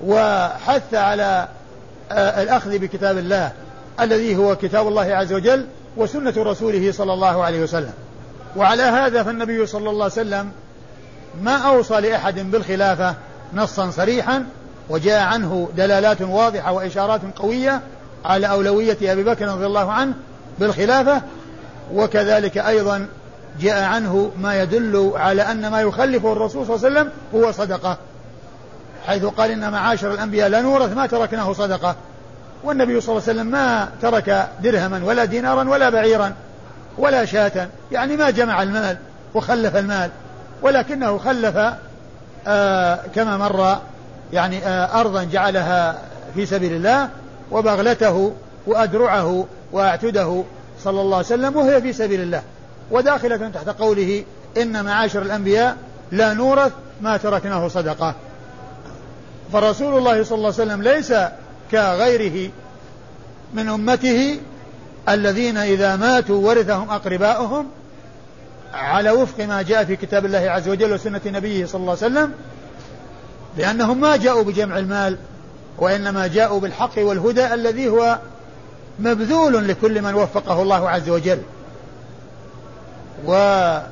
وحث 0.06 0.94
على 0.94 1.48
آه، 2.12 2.44
الأخذ 2.44 2.78
بكتاب 2.78 3.18
الله. 3.18 3.52
الذي 4.02 4.36
هو 4.36 4.56
كتاب 4.56 4.88
الله 4.88 5.16
عز 5.16 5.34
وجل 5.34 5.66
وسنة 5.98 6.34
رسوله 6.38 6.92
صلى 6.92 7.14
الله 7.14 7.44
عليه 7.44 7.64
وسلم. 7.64 7.94
وعلى 8.56 8.84
هذا 8.84 9.24
فالنبي 9.24 9.66
صلى 9.66 9.90
الله 9.90 10.04
عليه 10.04 10.14
وسلم 10.14 10.52
ما 11.42 11.58
أوصى 11.58 12.02
لأحد 12.02 12.40
بالخلافة 12.40 13.16
نصا 13.54 13.92
صريحا 13.92 14.46
وجاء 14.90 15.22
عنه 15.22 15.70
دلالات 15.78 16.22
واضحة 16.22 16.72
وإشارات 16.72 17.22
قوية 17.36 17.82
على 18.26 18.50
أولوية 18.50 18.98
أبي 19.02 19.24
بكر 19.24 19.48
رضي 19.48 19.66
الله 19.66 19.92
عنه 19.92 20.14
بالخلافة 20.60 21.22
وكذلك 21.94 22.58
أيضا 22.58 23.08
جاء 23.62 23.84
عنه 23.84 24.32
ما 24.42 24.62
يدل 24.62 25.12
على 25.16 25.42
أن 25.42 25.68
ما 25.68 25.82
يخلفه 25.82 26.32
الرسول 26.34 26.66
صلى 26.66 26.76
الله 26.76 26.86
عليه 26.88 27.00
وسلم 27.00 27.12
هو 27.36 27.52
صدقة 27.52 27.98
حيث 29.08 29.26
قال 29.26 29.52
إن 29.52 29.72
معاشر 29.72 30.14
الأنبياء 30.14 30.50
لا 30.50 30.62
نورث 30.62 30.94
ما 30.94 31.08
تركناه 31.08 31.54
صدقة. 31.54 31.96
والنبي 32.64 33.02
صلى 33.02 33.18
الله 33.18 33.30
عليه 33.30 33.40
وسلم 33.40 33.52
ما 33.52 33.90
ترك 34.02 34.48
درهما 34.64 35.02
ولا 35.06 35.26
دينارا 35.26 35.70
ولا 35.70 35.90
بعيرا 35.90 36.34
ولا 36.98 37.26
شاة. 37.26 37.68
يعني 37.92 38.18
ما 38.18 38.30
جمع 38.30 38.64
المال 38.64 38.98
وخلف 39.34 39.76
المال 39.76 40.10
ولكنه 40.62 41.18
خلف 41.18 41.58
آه 42.48 43.00
كما 43.16 43.38
مر 43.38 43.78
يعني 44.34 44.66
آه 44.66 45.00
أرضا 45.00 45.24
جعلها 45.24 45.98
في 46.36 46.46
سبيل 46.46 46.74
الله 46.74 47.10
وبغلته 47.52 48.34
وأدرعه 48.68 49.46
وأعتده 49.72 50.44
صلى 50.84 51.02
الله 51.02 51.18
عليه 51.18 51.26
وسلم 51.26 51.56
وهي 51.56 51.82
في 51.82 51.94
سبيل 51.94 52.22
الله. 52.22 52.42
وداخلة 52.92 53.50
تحت 53.50 53.70
قوله 53.70 54.24
إن 54.58 54.86
معاشر 54.86 55.22
الأنبياء 55.22 55.78
لا 56.12 56.34
نورث 56.34 56.72
ما 57.02 57.18
تركناه 57.18 57.68
صدقة. 57.68 58.16
فرسول 59.54 59.98
الله 59.98 60.24
صلى 60.24 60.36
الله 60.36 60.54
عليه 60.60 60.64
وسلم 60.72 60.84
ليس 60.84 61.14
كغيره 61.72 62.52
من 63.54 63.70
أمته 63.70 64.40
الذين 65.10 65.58
إذا 65.58 65.96
ماتوا 65.96 66.48
ورثهم 66.48 66.90
أقرباؤهم 66.90 67.68
على 68.74 69.12
وفق 69.12 69.46
ما 69.46 69.62
جاء 69.62 69.86
في 69.86 69.96
كتاب 69.96 70.26
الله 70.26 70.40
عز 70.40 70.70
وجل 70.70 70.94
وسنة 70.94 71.22
نبيه 71.26 71.66
صلى 71.66 71.82
الله 71.82 71.98
عليه 72.02 72.06
وسلم 72.06 72.34
لأنهم 73.58 74.02
ما 74.02 74.18
جاءوا 74.18 74.44
بجمع 74.44 74.78
المال 74.78 75.18
وإنما 75.78 76.28
جاءوا 76.28 76.60
بالحق 76.60 76.92
والهدى 76.98 77.54
الذي 77.54 77.90
هو 77.90 78.20
مبذول 79.00 79.68
لكل 79.68 80.02
من 80.02 80.14
وفقه 80.14 80.62
الله 80.62 80.90
عز 80.90 81.10
وجل. 81.10 81.42
وهو 83.26 83.86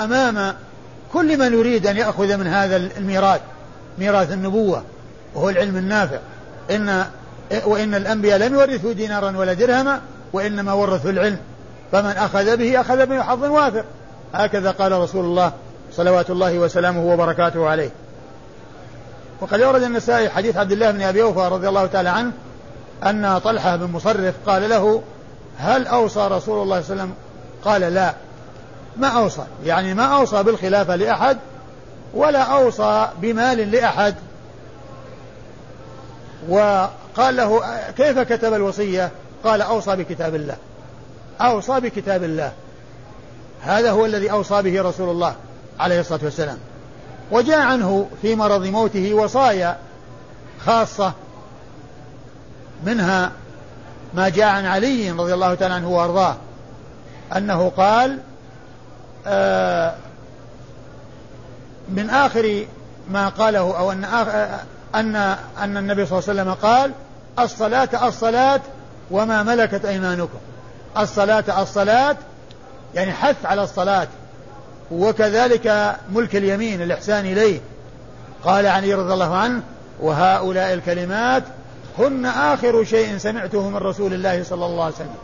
أمام 0.00 0.54
كل 1.12 1.38
من 1.38 1.52
يريد 1.52 1.86
أن 1.86 1.96
يأخذ 1.96 2.36
من 2.36 2.46
هذا 2.46 2.76
الميراث 2.76 3.40
ميراث 3.98 4.32
النبوة. 4.32 4.82
وهو 5.34 5.48
العلم 5.48 5.76
النافع. 5.76 6.18
إن 6.70 7.04
وإن 7.64 7.94
الأنبياء 7.94 8.38
لم 8.38 8.54
يورثوا 8.54 8.92
دينارا 8.92 9.36
ولا 9.36 9.52
درهما 9.52 10.00
وإنما 10.32 10.72
ورثوا 10.72 11.10
العلم. 11.10 11.38
فمن 11.92 12.10
أخذ 12.10 12.56
به 12.56 12.80
أخذ 12.80 13.06
به 13.06 13.22
حظ 13.22 13.44
وافر. 13.44 13.84
هكذا 14.34 14.70
قال 14.70 14.92
رسول 14.92 15.24
الله 15.24 15.52
صلوات 15.92 16.30
الله 16.30 16.58
وسلامه 16.58 17.12
وبركاته 17.12 17.68
عليه. 17.68 17.90
وقد 19.40 19.60
أورد 19.60 19.82
النسائي 19.82 20.28
حديث 20.28 20.56
عبد 20.56 20.72
الله 20.72 20.90
بن 20.90 21.02
أبي 21.02 21.22
أوفى 21.22 21.54
رضي 21.54 21.68
الله 21.68 21.86
تعالى 21.86 22.08
عنه 22.08 22.32
أن 23.06 23.38
طلحة 23.38 23.76
بن 23.76 23.92
مصرف 23.92 24.34
قال 24.46 24.68
له 24.68 25.02
هل 25.58 25.86
أوصى 25.86 26.28
رسول 26.30 26.32
الله 26.32 26.40
صلى 26.42 26.62
الله 26.62 26.74
عليه 26.74 26.84
وسلم؟ 26.84 27.12
قال 27.64 27.80
لا. 27.80 28.14
ما 28.96 29.08
أوصى 29.08 29.42
يعني 29.64 29.94
ما 29.94 30.04
أوصى 30.04 30.42
بالخلافة 30.42 30.96
لأحد 30.96 31.38
ولا 32.14 32.42
أوصى 32.42 33.08
بمال 33.20 33.70
لأحد. 33.70 34.14
وقال 36.48 37.36
له 37.36 37.62
كيف 37.96 38.18
كتب 38.18 38.54
الوصية؟ 38.54 39.10
قال 39.44 39.62
أوصى 39.62 39.96
بكتاب 39.96 40.34
الله. 40.34 40.56
أوصى 41.40 41.80
بكتاب 41.80 42.24
الله. 42.24 42.52
هذا 43.62 43.90
هو 43.90 44.06
الذي 44.06 44.30
أوصى 44.30 44.62
به 44.62 44.82
رسول 44.82 45.10
الله 45.10 45.34
عليه 45.80 46.00
الصلاة 46.00 46.20
والسلام. 46.24 46.58
وجاء 47.30 47.60
عنه 47.60 48.08
في 48.22 48.34
مرض 48.34 48.66
موته 48.66 49.14
وصايا 49.14 49.76
خاصة 50.66 51.12
منها 52.84 53.32
ما 54.14 54.28
جاء 54.28 54.46
عن 54.48 54.66
علي 54.66 55.10
رضي 55.10 55.34
الله 55.34 55.54
تعالى 55.54 55.74
عنه 55.74 55.88
وأرضاه 55.88 56.36
أنه 57.36 57.68
قال 57.68 58.18
آه 59.26 59.94
من 61.88 62.10
آخر 62.10 62.66
ما 63.10 63.28
قاله 63.28 63.78
أو 63.78 63.92
أن 63.92 64.04
أن 64.94 65.16
أن 65.58 65.76
النبي 65.76 66.06
صلى 66.06 66.18
الله 66.18 66.30
عليه 66.30 66.40
وسلم 66.40 66.54
قال 66.54 66.92
الصلاة 67.38 68.08
الصلاة 68.08 68.60
وما 69.10 69.42
ملكت 69.42 69.84
أيمانكم. 69.84 70.38
الصلاة 70.98 71.62
الصلاة 71.62 72.16
يعني 72.94 73.12
حث 73.12 73.46
على 73.46 73.62
الصلاة. 73.62 74.08
وكذلك 74.90 75.96
ملك 76.12 76.36
اليمين 76.36 76.82
الإحسان 76.82 77.26
إليه. 77.26 77.60
قال 78.44 78.66
علي 78.66 78.94
رضي 78.94 79.14
الله 79.14 79.36
عنه 79.36 79.62
وهؤلاء 80.00 80.74
الكلمات 80.74 81.42
هن 81.98 82.26
آخر 82.26 82.84
شيء 82.84 83.18
سمعته 83.18 83.68
من 83.68 83.76
رسول 83.76 84.14
الله 84.14 84.42
صلى 84.42 84.66
الله 84.66 84.84
عليه 84.84 84.94
وسلم. 84.94 85.14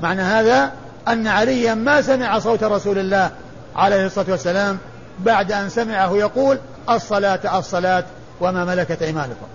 معنى 0.00 0.22
هذا 0.22 0.72
أن 1.08 1.26
عليا 1.26 1.74
ما 1.74 2.02
سمع 2.02 2.38
صوت 2.38 2.64
رسول 2.64 2.98
الله 2.98 3.30
عليه 3.76 4.06
الصلاة 4.06 4.30
والسلام 4.30 4.78
بعد 5.18 5.52
أن 5.52 5.68
سمعه 5.68 6.16
يقول 6.16 6.58
الصلاة 6.90 7.58
الصلاة. 7.58 8.04
وما 8.40 8.64
ملكت 8.64 9.02
أيمانكم. 9.02 9.46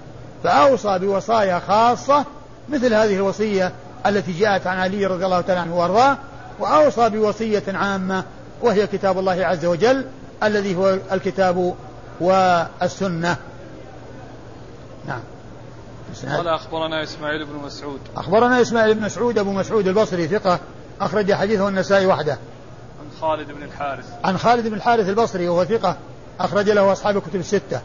فأوصى 0.44 1.00
بوصايا 1.00 1.60
خاصة 1.60 2.26
مثل 2.70 2.94
هذه 2.94 3.16
الوصية 3.16 3.72
التي 4.06 4.32
جاءت 4.32 4.68
عن 4.68 4.78
علي 4.78 5.06
رضي 5.06 5.26
الله 5.26 5.42
تعالى 5.42 5.60
عنه 5.60 5.78
وأرضاه 5.78 6.18
وأوصى 6.60 7.10
بوصية 7.10 7.64
عامة 7.68 8.24
وهي 8.62 8.88
كتاب 8.88 9.20
الله 9.20 9.46
عز 9.46 9.66
وجل 9.66 10.06
الذي 10.44 10.76
هو 10.76 10.98
الكتاب 11.12 11.76
والسنة. 12.20 13.38
نعم. 15.08 15.22
قال 16.28 16.48
أخبرنا 16.48 17.04
إسماعيل 17.04 17.46
بن 17.46 17.56
مسعود. 17.56 18.00
أخبرنا 18.18 18.62
إسماعيل 18.62 18.94
بن 18.94 19.02
مسعود 19.02 19.38
أبو 19.38 19.52
مسعود 19.52 19.88
البصري 19.88 20.28
ثقة 20.28 20.60
أخرج 21.02 21.34
حديثه 21.34 21.68
النسائي 21.68 22.06
وحده. 22.06 22.32
عن 22.34 23.22
خالد 23.22 23.52
بن 23.52 23.64
الحارث. 23.64 24.06
عن 24.24 24.38
خالد 24.38 24.68
بن 24.68 24.74
الحارث 24.74 25.10
البصري 25.10 25.48
وهو 25.48 25.66
ثقة 25.66 25.98
أخرج 26.40 26.70
له 26.70 26.92
أصحاب 26.92 27.18
الكتب 27.18 27.40
الستة. 27.40 27.82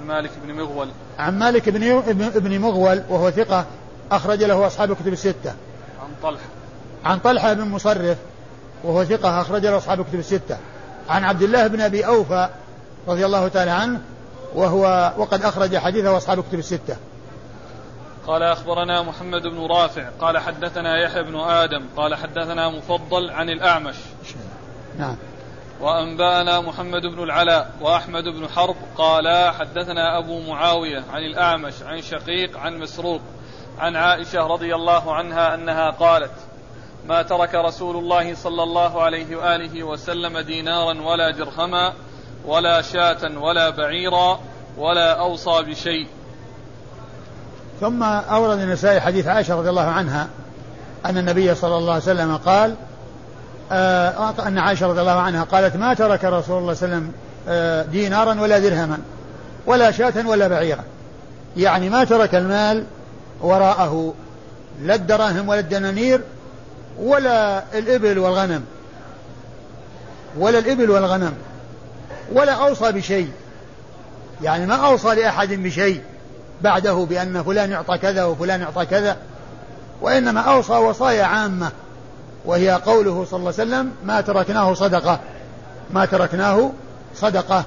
عن 0.00 0.06
مالك 0.06 0.30
بن 0.44 0.54
مغول. 0.54 0.88
عن 1.18 1.38
مالك 1.38 1.68
بن 1.68 2.00
بن 2.34 2.58
مغول 2.58 3.02
وهو 3.08 3.30
ثقة 3.30 3.66
أخرج 4.12 4.44
له 4.44 4.66
أصحاب 4.66 4.90
الكتب 4.90 5.12
الستة. 5.12 5.54
عن 6.02 6.08
طلحة. 6.22 6.44
عن 7.04 7.18
طلحة 7.18 7.52
بن 7.52 7.68
مصرف 7.68 8.18
وهو 8.84 9.04
ثقة 9.04 9.40
أخرج 9.40 9.66
له 9.66 9.76
أصحاب 9.76 10.00
الكتب 10.00 10.18
الستة. 10.18 10.56
عن 11.08 11.24
عبد 11.24 11.42
الله 11.42 11.66
بن 11.66 11.80
أبي 11.80 12.06
أوفى 12.06 12.48
رضي 13.08 13.26
الله 13.26 13.48
تعالى 13.48 13.70
عنه 13.70 14.00
وهو 14.54 15.12
وقد 15.18 15.42
أخرج 15.44 15.76
حديثه 15.76 16.16
أصحاب 16.16 16.38
الكتب 16.38 16.58
الستة. 16.58 16.96
قال 18.26 18.42
أخبرنا 18.42 19.02
محمد 19.02 19.42
بن 19.42 19.66
رافع. 19.66 20.08
قال 20.20 20.38
حدثنا 20.38 20.98
يحيى 20.98 21.22
بن 21.22 21.36
آدم. 21.36 21.84
قال 21.96 22.14
حدثنا 22.14 22.68
مفضل 22.68 23.30
عن 23.30 23.50
الأعمش. 23.50 23.96
نعم. 24.98 25.16
وأنبأنا 25.80 26.60
محمد 26.60 27.02
بن 27.02 27.22
العلاء 27.22 27.70
وأحمد 27.80 28.24
بن 28.24 28.48
حرب 28.48 28.76
قال 28.98 29.52
حدثنا 29.54 30.18
أبو 30.18 30.40
معاوية 30.40 31.04
عن 31.12 31.22
الأعمش 31.22 31.74
عن 31.82 32.02
شقيق 32.02 32.58
عن 32.58 32.78
مسروق 32.78 33.20
عن 33.78 33.96
عائشة 33.96 34.46
رضي 34.46 34.74
الله 34.74 35.14
عنها 35.14 35.54
أنها 35.54 35.90
قالت 35.90 36.32
ما 37.08 37.22
ترك 37.22 37.54
رسول 37.54 37.96
الله 37.96 38.34
صلى 38.34 38.62
الله 38.62 39.02
عليه 39.02 39.36
وآله 39.36 39.82
وسلم 39.82 40.38
دينارا 40.38 41.02
ولا 41.02 41.30
درهما 41.30 41.92
ولا 42.46 42.82
شاة 42.82 43.38
ولا 43.38 43.70
بعيرا 43.70 44.40
ولا 44.78 45.20
أوصى 45.20 45.62
بشيء. 45.62 46.06
ثم 47.80 48.02
أورد 48.02 48.58
النسائي 48.58 49.00
حديث 49.00 49.26
عائشة 49.26 49.54
رضي 49.58 49.70
الله 49.70 49.86
عنها 49.86 50.28
أن 51.06 51.18
النبي 51.18 51.54
صلى 51.54 51.76
الله 51.76 51.92
عليه 51.92 52.02
وسلم 52.02 52.36
قال 52.36 52.76
أن 53.72 54.58
عائشة 54.58 54.86
رضي 54.86 55.00
الله 55.00 55.20
عنها 55.20 55.44
قالت 55.44 55.76
ما 55.76 55.94
ترك 55.94 56.24
رسول 56.24 56.58
الله 56.58 56.74
صلى 56.74 56.86
الله 56.86 56.96
عليه 56.96 57.06
وسلم 57.06 57.12
آه 57.48 57.82
دينارا 57.82 58.40
ولا 58.40 58.58
درهما 58.58 58.98
ولا 59.66 59.90
شاة 59.90 60.26
ولا 60.26 60.48
بعيرا. 60.48 60.84
يعني 61.56 61.88
ما 61.90 62.04
ترك 62.04 62.34
المال 62.34 62.84
وراءه 63.40 64.14
لا 64.82 64.94
الدراهم 64.94 65.48
ولا 65.48 65.60
الدنانير 65.60 66.20
ولا 66.98 67.62
الإبل 67.74 68.18
والغنم 68.18 68.64
ولا 70.38 70.58
الإبل 70.58 70.90
والغنم 70.90 71.32
ولا 72.32 72.52
أوصى 72.52 72.92
بشيء. 72.92 73.30
يعني 74.42 74.66
ما 74.66 74.74
أوصى 74.74 75.14
لأحد 75.14 75.52
بشيء 75.52 76.02
بعده 76.62 77.06
بأن 77.10 77.42
فلان 77.42 77.70
يعطى 77.70 77.98
كذا 77.98 78.24
وفلان 78.24 78.60
يعطى 78.60 78.86
كذا 78.86 79.16
وإنما 80.00 80.40
أوصى 80.40 80.72
وصايا 80.72 81.24
عامة. 81.24 81.70
وهي 82.44 82.70
قوله 82.70 83.26
صلى 83.30 83.38
الله 83.38 83.52
عليه 83.58 83.70
وسلم 83.70 83.92
ما 84.04 84.20
تركناه 84.20 84.74
صدقة. 84.74 85.20
ما 85.90 86.04
تركناه 86.04 86.70
صدقة. 87.14 87.64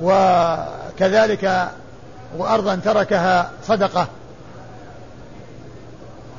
وكذلك 0.00 1.68
وأرضا 2.38 2.80
تركها 2.84 3.50
صدقة. 3.66 4.06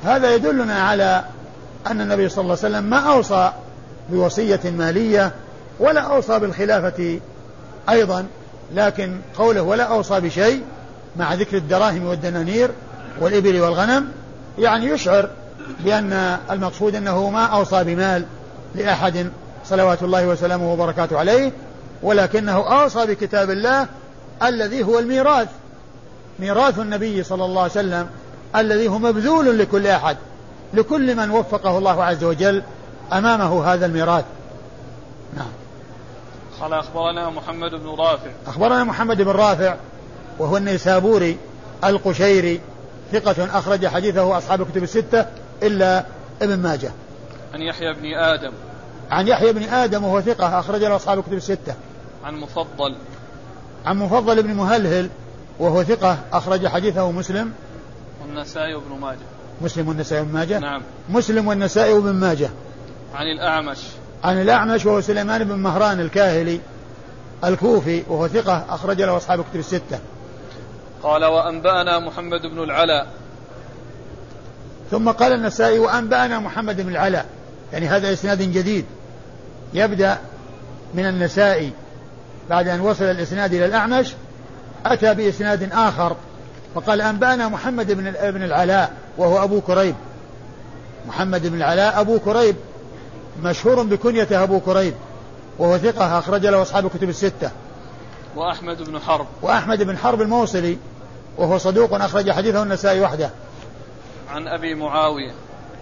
هذا 0.04 0.34
يدلنا 0.34 0.82
على 0.82 1.24
أن 1.86 2.00
النبي 2.00 2.28
صلى 2.28 2.42
الله 2.42 2.56
عليه 2.62 2.76
وسلم 2.76 2.84
ما 2.84 2.98
أوصى 2.98 3.52
بوصية 4.10 4.60
مالية 4.64 5.32
ولا 5.80 6.00
أوصى 6.00 6.38
بالخلافة 6.38 7.20
أيضا 7.88 8.26
لكن 8.74 9.16
قوله 9.38 9.62
ولا 9.62 9.84
أوصى 9.84 10.20
بشيء 10.20 10.62
مع 11.16 11.34
ذكر 11.34 11.56
الدراهم 11.56 12.06
والدنانير 12.06 12.70
والإبل 13.20 13.60
والغنم 13.60 14.08
يعني 14.58 14.86
يشعر 14.86 15.30
بأن 15.84 16.38
المقصود 16.50 16.94
أنه 16.94 17.30
ما 17.30 17.44
أوصى 17.44 17.84
بمال 17.84 18.24
لأحد 18.74 19.30
صلوات 19.64 20.02
الله 20.02 20.26
وسلامه 20.26 20.72
وبركاته 20.72 21.18
عليه 21.18 21.52
ولكنه 22.02 22.82
أوصى 22.82 23.06
بكتاب 23.06 23.50
الله 23.50 23.86
الذي 24.42 24.84
هو 24.84 24.98
الميراث 24.98 25.48
ميراث 26.38 26.78
النبي 26.78 27.22
صلى 27.22 27.44
الله 27.44 27.62
عليه 27.62 27.72
وسلم 27.72 28.08
الذي 28.56 28.88
هو 28.88 28.98
مبذول 28.98 29.58
لكل 29.58 29.86
أحد 29.86 30.16
لكل 30.74 31.16
من 31.16 31.30
وفقه 31.30 31.78
الله 31.78 32.04
عز 32.04 32.24
وجل 32.24 32.62
أمامه 33.12 33.64
هذا 33.64 33.86
الميراث. 33.86 34.24
نعم. 35.36 35.46
قال 36.60 36.72
أخبرنا 36.72 37.30
محمد 37.30 37.70
بن 37.70 37.94
رافع. 37.98 38.30
أخبرنا 38.46 38.84
محمد 38.84 39.22
بن 39.22 39.30
رافع 39.30 39.76
وهو 40.38 40.56
النيسابوري 40.56 41.36
القشيري 41.84 42.60
ثقة 43.12 43.58
أخرج 43.58 43.86
حديثه 43.86 44.38
أصحاب 44.38 44.60
الكتب 44.60 44.82
الستة 44.82 45.26
إلا 45.62 46.04
ابن 46.42 46.58
ماجه. 46.58 46.90
عن 47.54 47.62
يحيى 47.62 47.92
بن 47.92 48.14
آدم. 48.14 48.52
عن 49.10 49.28
يحيى 49.28 49.52
بن 49.52 49.62
آدم 49.62 50.04
وهو 50.04 50.20
ثقة 50.20 50.60
أخرج 50.60 50.80
له 50.80 50.96
أصحاب 50.96 51.18
الكتب 51.18 51.32
الستة. 51.32 51.74
عن 52.24 52.34
مفضل. 52.34 52.96
عن 53.86 53.96
مفضل 53.96 54.42
بن 54.42 54.54
مهلهل 54.54 55.10
وهو 55.58 55.84
ثقة 55.84 56.18
أخرج 56.32 56.66
حديثه 56.66 57.10
مسلم. 57.10 57.52
والنسائي 58.22 58.74
وابن 58.74 59.00
ماجه. 59.00 59.18
مسلم 59.62 59.88
والنسائي 59.88 60.22
وابن 60.22 60.32
ماجه؟ 60.32 60.58
نعم. 60.58 60.82
مسلم 61.08 61.48
والنسائي 61.48 61.92
وابن 61.92 62.12
ماجه. 62.12 62.50
عن 63.14 63.26
الأعمش. 63.26 63.78
عن 64.24 64.42
الأعمش 64.42 64.86
وهو 64.86 65.00
سليمان 65.00 65.44
بن 65.44 65.54
مهران 65.54 66.00
الكاهلي 66.00 66.60
الكوفي 67.44 68.02
وهو 68.08 68.28
ثقة 68.28 68.64
أخرج 68.68 69.02
له 69.02 69.16
أصحاب 69.16 69.40
الكتب 69.40 69.56
الستة. 69.56 69.98
قال 71.02 71.24
وأنبأنا 71.24 71.98
محمد 71.98 72.40
بن 72.40 72.62
العلاء. 72.62 73.06
ثم 74.90 75.10
قال 75.10 75.32
النسائي 75.32 75.78
وأنبأنا 75.78 76.38
محمد 76.38 76.80
بن 76.80 76.88
العلاء. 76.88 77.26
يعني 77.72 77.88
هذا 77.88 78.12
إسناد 78.12 78.42
جديد. 78.42 78.84
يبدأ 79.74 80.18
من 80.94 81.06
النسائي. 81.06 81.72
بعد 82.50 82.68
أن 82.68 82.80
وصل 82.80 83.04
الإسناد 83.04 83.54
إلى 83.54 83.66
الأعمش 83.66 84.14
أتى 84.86 85.14
بإسناد 85.14 85.72
آخر. 85.72 86.16
فقال 86.74 87.00
أنبأنا 87.00 87.48
محمد 87.48 87.92
بن 87.92 88.12
بن 88.30 88.42
العلاء 88.42 88.92
وهو 89.18 89.44
أبو 89.44 89.60
كريب. 89.60 89.94
محمد 91.08 91.46
بن 91.46 91.54
العلاء 91.54 92.00
أبو 92.00 92.18
كريب. 92.18 92.56
مشهور 93.42 93.82
بكنيته 93.82 94.42
أبو 94.42 94.60
كريب. 94.60 94.94
وهو 95.58 95.78
ثقة 95.78 96.18
أخرج 96.18 96.46
له 96.46 96.62
أصحاب 96.62 96.86
الكتب 96.86 97.08
الستة. 97.08 97.50
وأحمد 98.36 98.82
بن 98.82 98.98
حرب. 98.98 99.26
وأحمد 99.42 99.82
بن 99.82 99.98
حرب 99.98 100.22
الموصلي. 100.22 100.78
وهو 101.38 101.58
صدوق 101.58 101.94
أخرج 101.94 102.30
حديثه 102.30 102.62
النسائي 102.62 103.00
وحده. 103.00 103.30
عن 104.30 104.48
أبي 104.48 104.74
معاوية. 104.74 105.32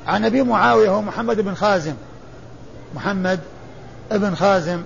عن 0.06 0.24
أبي 0.24 0.42
معاوية 0.42 0.90
هو 0.90 1.02
محمد 1.02 1.40
بن 1.40 1.54
خازم. 1.54 1.94
محمد 2.94 3.40
بن 4.11 4.34
خازم 4.34 4.82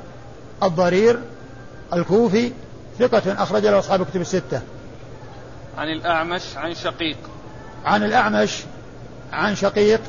الضرير 0.63 1.21
الكوفي 1.93 2.53
ثقة 2.99 3.43
أخرج 3.43 3.67
له 3.67 3.79
أصحاب 3.79 4.03
الكتب 4.03 4.21
الستة. 4.21 4.61
عن 5.79 5.89
الأعمش 5.89 6.43
عن 6.57 6.75
شقيق. 6.75 7.17
عن 7.85 8.03
الأعمش 8.03 8.63
عن 9.33 9.55
شقيق. 9.55 10.01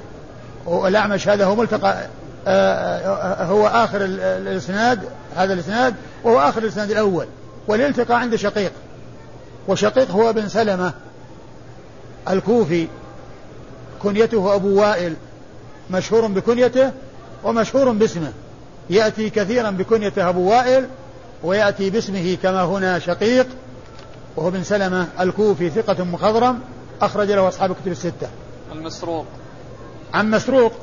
والأعمش 0.66 1.28
هذا 1.28 1.46
هو 1.46 1.56
ملتقى 1.56 2.08
آه، 2.48 3.44
هو 3.44 3.68
آخر 3.68 4.00
الإسناد 4.06 5.10
هذا 5.36 5.54
الإسناد 5.54 5.96
وهو 6.24 6.40
آخر 6.40 6.62
الإسناد 6.62 6.92
الأول. 6.92 7.28
والالتقى 7.68 8.20
عند 8.20 8.36
شقيق. 8.36 8.72
وشقيق 9.68 10.12
هو 10.12 10.30
ابن 10.30 10.48
سلمة 10.48 10.94
الكوفي 12.30 12.88
كنيته 14.04 14.56
أبو 14.56 14.82
وائل 14.82 15.14
مشهور 15.92 16.28
بكنيته 16.28 16.92
ومشهور 17.44 17.92
باسمه. 17.92 18.32
يأتي 18.90 19.30
كثيرا 19.30 19.72
بكنيته 19.72 20.30
أبو 20.30 20.50
وائل 20.50 20.88
ويأتي 21.44 21.90
باسمه 21.90 22.38
كما 22.44 22.64
هنا 22.64 23.00
شقيق 23.00 23.48
وهو 24.36 24.50
بن 24.50 24.64
سلمة 24.64 25.08
الكوفي 25.20 25.70
ثقة 25.70 26.04
مخضرم 26.04 26.60
أخرج 27.02 27.32
له 27.32 27.48
أصحاب 27.48 27.72
الكتب 27.72 27.92
الستة. 27.92 28.28
المسروق. 28.72 29.26
عن 30.14 30.32
مسروق 30.32 30.74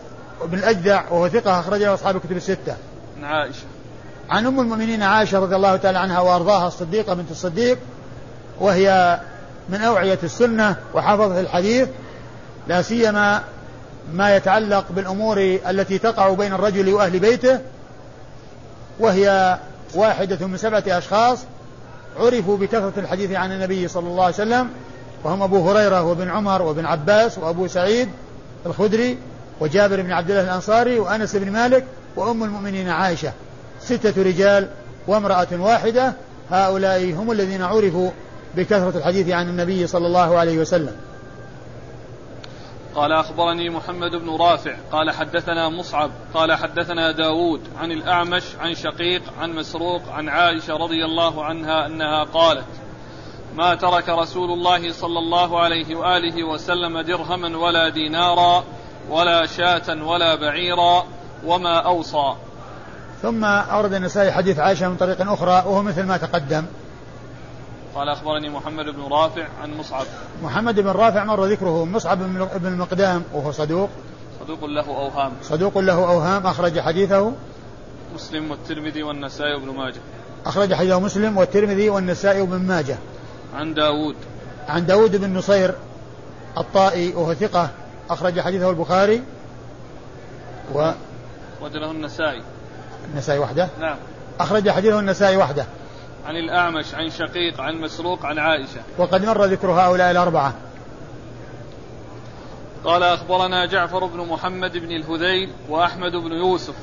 بن 0.44 0.58
الأجدع 0.58 1.10
وهو 1.10 1.28
ثقة 1.28 1.60
أخرج 1.60 1.82
له 1.82 1.94
أصحاب 1.94 2.16
الكتب 2.16 2.36
الستة. 2.36 2.76
عن 3.18 3.24
عائشة. 3.24 3.64
عن 4.30 4.46
أم 4.46 4.60
المؤمنين 4.60 5.02
عائشة 5.02 5.38
رضي 5.38 5.56
الله 5.56 5.76
تعالى 5.76 5.98
عنها 5.98 6.20
وأرضاها 6.20 6.68
الصديقة 6.68 7.14
بنت 7.14 7.30
الصديق 7.30 7.78
وهي 8.60 9.20
من 9.68 9.80
أوعية 9.80 10.18
السنة 10.22 10.76
وحافظة 10.94 11.40
الحديث 11.40 11.88
لا 12.68 12.82
سيما 12.82 13.42
ما 14.12 14.36
يتعلق 14.36 14.84
بالأمور 14.90 15.58
التي 15.68 15.98
تقع 15.98 16.30
بين 16.30 16.52
الرجل 16.52 16.94
وأهل 16.94 17.18
بيته 17.18 17.58
وهي 18.98 19.58
واحدة 19.94 20.46
من 20.46 20.56
سبعة 20.56 20.84
أشخاص 20.86 21.38
عرفوا 22.20 22.56
بكثرة 22.56 22.92
الحديث 22.96 23.32
عن 23.32 23.52
النبي 23.52 23.88
صلى 23.88 24.08
الله 24.08 24.24
عليه 24.24 24.34
وسلم 24.34 24.68
وهم 25.24 25.42
أبو 25.42 25.70
هريرة 25.70 26.02
وابن 26.02 26.30
عمر 26.30 26.62
وابن 26.62 26.86
عباس 26.86 27.38
وأبو 27.38 27.66
سعيد 27.66 28.08
الخدري 28.66 29.18
وجابر 29.60 30.02
بن 30.02 30.12
عبد 30.12 30.30
الله 30.30 30.42
الأنصاري 30.42 30.98
وأنس 30.98 31.36
بن 31.36 31.52
مالك 31.52 31.84
وأم 32.16 32.44
المؤمنين 32.44 32.88
عائشة 32.88 33.32
ستة 33.82 34.22
رجال 34.22 34.68
وامرأة 35.06 35.48
واحدة 35.52 36.12
هؤلاء 36.50 37.12
هم 37.12 37.32
الذين 37.32 37.62
عرفوا 37.62 38.10
بكثرة 38.56 38.92
الحديث 38.96 39.28
عن 39.28 39.48
النبي 39.48 39.86
صلى 39.86 40.06
الله 40.06 40.38
عليه 40.38 40.58
وسلم. 40.58 40.92
قال 42.94 43.12
أخبرني 43.12 43.70
محمد 43.70 44.10
بن 44.10 44.36
رافع 44.36 44.76
قال 44.92 45.10
حدثنا 45.10 45.68
مصعب 45.68 46.10
قال 46.34 46.52
حدثنا 46.52 47.12
داود 47.12 47.60
عن 47.78 47.92
الأعمش 47.92 48.42
عن 48.60 48.74
شقيق 48.74 49.22
عن 49.40 49.52
مسروق 49.52 50.02
عن 50.08 50.28
عائشة 50.28 50.76
رضي 50.76 51.04
الله 51.04 51.44
عنها 51.44 51.86
أنها 51.86 52.24
قالت 52.24 52.66
ما 53.54 53.74
ترك 53.74 54.08
رسول 54.08 54.50
الله 54.50 54.92
صلى 54.92 55.18
الله 55.18 55.60
عليه 55.60 55.96
وآله 55.96 56.44
وسلم 56.44 57.00
درهما 57.00 57.58
ولا 57.58 57.88
دينارا 57.88 58.64
ولا 59.10 59.46
شاة 59.46 60.04
ولا 60.04 60.34
بعيرا 60.34 61.04
وما 61.46 61.78
أوصى. 61.78 62.34
ثم 63.22 63.44
أورد 63.44 63.94
النسائي 63.94 64.32
حديث 64.32 64.58
عائشة 64.58 64.88
من 64.88 64.96
طريق 64.96 65.30
أخرى 65.32 65.50
وهو 65.50 65.82
مثل 65.82 66.06
ما 66.06 66.16
تقدم. 66.16 66.64
قال 67.94 68.08
أخبرني 68.08 68.48
محمد 68.48 68.84
بن 68.84 69.02
رافع 69.02 69.46
عن 69.62 69.76
مصعب. 69.78 70.06
محمد 70.42 70.80
بن 70.80 70.88
رافع 70.88 71.24
مر 71.24 71.44
ذكره 71.44 71.84
مصعب 71.84 72.18
بن 72.54 72.66
المقدام 72.66 73.24
وهو 73.32 73.52
صدوق. 73.52 73.88
صدوق 74.40 74.64
له 74.64 74.86
أوهام. 74.86 75.32
صدوق 75.42 75.78
له 75.78 75.92
أوهام 75.92 76.46
أخرج 76.46 76.80
حديثه. 76.80 77.32
مسلم 78.14 78.50
والترمذي 78.50 79.02
والنسائي 79.02 79.54
وابن 79.54 79.76
ماجه. 79.76 80.00
أخرج 80.46 80.74
حديثه 80.74 81.00
مسلم 81.00 81.36
والترمذي 81.36 81.90
والنسائي 81.90 82.40
وابن 82.40 82.58
ماجه. 82.58 82.96
عن 83.54 83.74
داود. 83.74 84.16
عن 84.68 84.86
داود 84.86 85.16
بن 85.16 85.34
نصير 85.34 85.74
الطائي 86.58 87.12
وهو 87.14 87.34
ثقة 87.34 87.70
أخرج 88.10 88.40
حديثه 88.40 88.70
البخاري. 88.70 89.22
و 90.74 90.90
وجله 91.62 91.90
النسائي. 91.90 92.42
النسائي 93.12 93.38
وحده؟ 93.38 93.68
نعم. 93.80 93.96
أخرج 94.40 94.70
حديثه 94.70 95.00
النسائي 95.00 95.36
وحده. 95.36 95.66
عن 96.26 96.36
الأعمش 96.36 96.94
عن 96.94 97.10
شقيق 97.10 97.60
عن 97.60 97.80
مسروق 97.80 98.26
عن 98.26 98.38
عائشة. 98.38 98.80
وقد 98.98 99.24
مر 99.24 99.44
ذكر 99.44 99.70
هؤلاء 99.70 100.10
الأربعة. 100.10 100.54
قال 102.84 103.02
أخبرنا 103.02 103.66
جعفر 103.66 104.06
بن 104.06 104.26
محمد 104.26 104.76
بن 104.76 104.92
الهذيل 104.92 105.50
وأحمد 105.68 106.12
بن 106.12 106.32
يوسف. 106.32 106.74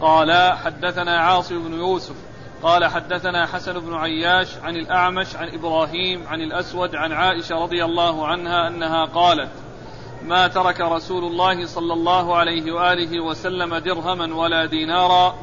قال 0.00 0.52
حدثنا 0.56 1.18
عاصم 1.18 1.62
بن 1.68 1.74
يوسف. 1.74 2.14
قال 2.62 2.84
حدثنا 2.84 3.46
حسن 3.46 3.80
بن 3.80 3.94
عياش 3.94 4.56
عن 4.62 4.76
الأعمش 4.76 5.36
عن 5.36 5.48
إبراهيم 5.48 6.26
عن 6.26 6.40
الأسود 6.40 6.94
عن 6.94 7.12
عائشة 7.12 7.54
رضي 7.54 7.84
الله 7.84 8.26
عنها 8.26 8.68
أنها 8.68 9.04
قالت 9.04 9.50
ما 10.24 10.48
ترك 10.48 10.80
رسول 10.80 11.24
الله 11.24 11.66
صلى 11.66 11.92
الله 11.92 12.36
عليه 12.36 12.72
وآله 12.72 13.20
وسلم 13.20 13.76
درهما 13.76 14.34
ولا 14.34 14.66
دينارا 14.66 15.34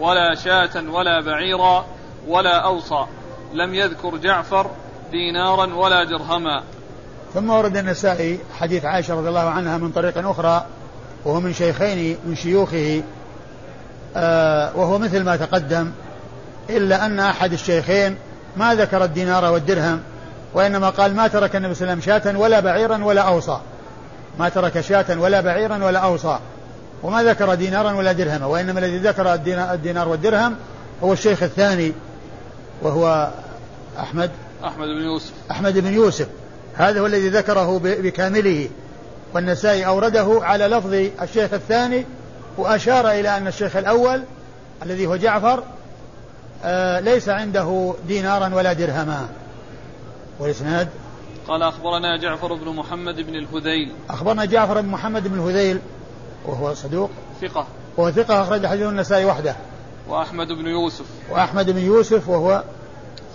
ولا 0.00 0.34
شاة 0.34 0.90
ولا 0.90 1.20
بعيرا 1.20 1.86
ولا 2.26 2.56
أوصى 2.56 3.06
لم 3.54 3.74
يذكر 3.74 4.16
جعفر 4.16 4.70
دينارا 5.10 5.74
ولا 5.74 6.04
درهما. 6.04 6.62
ثم 7.34 7.50
ورد 7.50 7.76
النسائي 7.76 8.38
حديث 8.58 8.84
عائشة 8.84 9.14
رضي 9.14 9.28
الله 9.28 9.48
عنها 9.48 9.78
من 9.78 9.90
طريق 9.90 10.28
أخرى 10.28 10.66
وهو 11.24 11.40
من 11.40 11.52
شيخين 11.52 12.16
من 12.26 12.36
شيوخه 12.36 13.02
آه 14.16 14.76
وهو 14.76 14.98
مثل 14.98 15.24
ما 15.24 15.36
تقدم 15.36 15.90
إلا 16.70 17.06
أن 17.06 17.20
أحد 17.20 17.52
الشيخين 17.52 18.16
ما 18.56 18.74
ذكر 18.74 19.04
الدينار 19.04 19.52
والدرهم 19.52 20.00
وإنما 20.54 20.90
قال 20.90 21.16
ما 21.16 21.28
ترك 21.28 21.56
النبي 21.56 21.74
صلى 21.74 21.82
الله 21.82 21.92
عليه 21.92 22.02
وسلم 22.02 22.32
شاة 22.32 22.38
ولا 22.38 22.60
بعيرا 22.60 23.04
ولا 23.04 23.20
أوصى. 23.20 23.60
ما 24.38 24.48
ترك 24.48 24.80
شاة 24.80 25.20
ولا 25.20 25.40
بعيرا 25.40 25.84
ولا 25.84 25.98
أوصى. 25.98 26.38
وما 27.02 27.22
ذكر 27.22 27.54
دينارا 27.54 27.92
ولا 27.92 28.12
درهما 28.12 28.46
وإنما 28.46 28.80
الذي 28.80 28.98
ذكر 28.98 29.34
الدينار 29.74 30.08
والدرهم 30.08 30.56
هو 31.02 31.12
الشيخ 31.12 31.42
الثاني 31.42 31.92
وهو 32.82 33.30
أحمد؟ 33.98 34.30
أحمد 34.64 34.88
بن 34.88 35.02
يوسف. 35.02 35.32
أحمد 35.50 35.78
بن 35.78 35.92
يوسف. 35.94 36.28
هذا 36.74 37.00
هو 37.00 37.06
الذي 37.06 37.28
ذكره 37.28 37.78
بكامله. 37.78 38.68
والنسائي 39.34 39.86
أورده 39.86 40.38
على 40.42 40.66
لفظ 40.66 40.94
الشيخ 41.22 41.54
الثاني 41.54 42.06
وأشار 42.58 43.10
إلى 43.10 43.36
أن 43.36 43.46
الشيخ 43.46 43.76
الأول 43.76 44.22
الذي 44.82 45.06
هو 45.06 45.16
جعفر 45.16 45.62
آه 46.64 47.00
ليس 47.00 47.28
عنده 47.28 47.94
دينارا 48.08 48.54
ولا 48.54 48.72
درهما. 48.72 49.28
والإسناد؟ 50.38 50.88
قال 51.48 51.62
أخبرنا 51.62 52.16
جعفر 52.16 52.54
بن 52.54 52.68
محمد 52.68 53.16
بن 53.16 53.34
الهذيل. 53.34 53.92
أخبرنا 54.10 54.44
جعفر 54.44 54.80
بن 54.80 54.88
محمد 54.88 55.28
بن 55.28 55.34
الهذيل 55.34 55.78
وهو 56.46 56.74
صدوق. 56.74 57.10
ثقة. 57.40 57.66
وهو 57.96 58.10
ثقة 58.10 58.42
أخرج 58.42 58.66
حديث 58.66 58.86
النسائي 58.86 59.24
وحده. 59.24 59.56
وأحمد 60.08 60.52
بن 60.52 60.66
يوسف. 60.66 61.04
وأحمد 61.30 61.70
بن 61.70 61.78
يوسف 61.78 62.28
وهو 62.28 62.62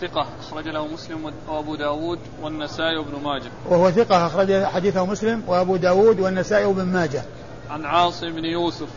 ثقة 0.01 0.25
أخرج 0.39 0.67
له 0.67 0.87
مسلم 0.87 1.33
وأبو 1.47 1.75
داود 1.75 2.19
والنسائي 2.41 2.97
وابن 2.97 3.23
ماجه. 3.23 3.51
وهو 3.69 3.91
ثقة 3.91 4.27
أخرج 4.27 4.63
حديثه 4.63 5.05
مسلم 5.05 5.43
وأبو 5.47 5.75
داود 5.75 6.19
والنسائي 6.19 6.65
وابن 6.65 6.83
ماجه. 6.83 7.23
عن 7.69 7.85
عاصم 7.85 8.31
بن 8.31 8.45
يوسف. 8.45 8.87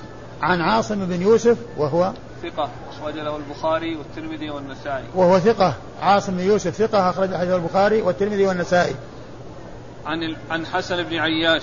عن 0.42 0.60
عاصم 0.60 1.06
بن 1.06 1.22
يوسف 1.22 1.56
وهو 1.78 2.12
ثقة 2.42 2.68
أخرج 2.90 3.14
له 3.14 3.36
البخاري 3.36 3.96
والترمذي 3.96 4.50
والنسائي. 4.50 5.04
وهو 5.14 5.38
ثقة. 5.38 5.74
عاصم 6.02 6.36
بن 6.36 6.40
يوسف 6.40 6.74
ثقة 6.74 7.10
أخرج 7.10 7.34
حديث 7.34 7.54
البخاري 7.54 8.02
والترمذي 8.02 8.46
والنسائي. 8.46 8.94
عن 10.06 10.36
عن 10.50 10.66
حسن 10.66 11.02
بن 11.02 11.16
عياش. 11.16 11.62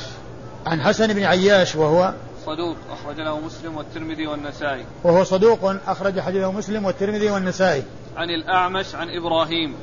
عن 0.65 0.82
حسن 0.82 1.13
بن 1.13 1.23
عياش 1.23 1.76
وهو 1.76 2.13
صدوق 2.46 2.76
أخرج 2.92 3.22
له 3.22 3.40
مسلم 3.40 3.78
والترمذي 3.78 4.28
والنسائي. 4.28 4.86
وهو 5.04 5.24
صدوق 5.24 5.76
أخرج 5.88 6.20
حديثه 6.20 6.52
مسلم 6.52 6.86
والترمذي 6.86 7.30
والنسائي. 7.30 7.84
عن 8.18 8.30
الأعمش 8.30 8.96
عن 8.96 9.08
إبراهيم. 9.10 9.76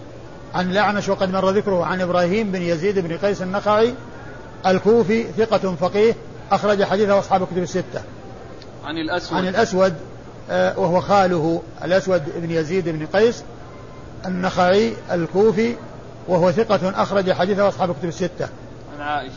عن 0.55 0.71
الأعمش 0.71 1.09
وقد 1.09 1.33
مر 1.33 1.51
ذكره 1.51 1.85
عن 1.85 2.01
إبراهيم 2.01 2.53
بن 2.53 2.63
يزيد 2.63 2.99
بن 2.99 3.17
قيس 3.19 3.43
النخعي 3.43 3.95
الكوفي 4.67 5.23
ثقة 5.23 5.75
فقيه 5.75 6.15
أخرج 6.53 6.83
حديثه 6.85 7.19
أصحاب 7.19 7.43
الكتب 7.43 7.63
الستة. 7.63 8.03
عن 8.85 8.99
الأسود. 8.99 9.39
عن 9.39 9.49
الأسود 9.49 9.95
آه، 10.51 10.79
وهو 10.79 11.01
خاله 11.01 11.63
الأسود 11.85 12.23
بن 12.37 12.51
يزيد 12.51 12.89
بن 12.89 13.07
قيس 13.07 13.43
النخعي 14.27 14.95
الكوفي 15.11 15.77
وهو 16.29 16.53
ثقة 16.53 17.03
أخرج 17.03 17.33
حديثه 17.33 17.69
أصحاب 17.69 17.91
الكتب 17.91 18.09
الستة. 18.09 18.49
عن 18.95 19.01
عائشة. 19.01 19.33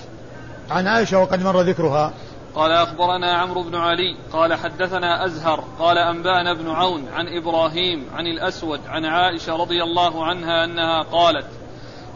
عن 0.71 0.87
عائشة 0.87 1.19
وقد 1.19 1.43
مر 1.43 1.61
ذكرها. 1.61 2.13
قال 2.55 2.71
أخبرنا 2.71 3.33
عمرو 3.33 3.63
بن 3.63 3.75
علي 3.75 4.15
قال 4.33 4.53
حدثنا 4.53 5.25
أزهر 5.25 5.63
قال 5.79 5.97
أنبأنا 5.97 6.51
ابن 6.51 6.69
عون 6.69 7.07
عن 7.13 7.27
إبراهيم 7.27 8.05
عن 8.15 8.27
الأسود 8.27 8.79
عن 8.87 9.05
عائشة 9.05 9.55
رضي 9.55 9.83
الله 9.83 10.25
عنها 10.25 10.65
أنها 10.65 11.01
قالت 11.01 11.47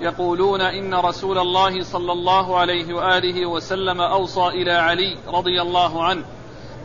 يقولون 0.01 0.61
إن 0.61 0.93
رسول 0.93 1.37
الله 1.37 1.83
صلى 1.83 2.11
الله 2.11 2.57
عليه 2.57 2.93
وآله 2.93 3.45
وسلم 3.45 4.01
أوصى 4.01 4.47
إلى 4.47 4.71
علي 4.71 5.17
رضي 5.27 5.61
الله 5.61 6.03
عنه 6.03 6.23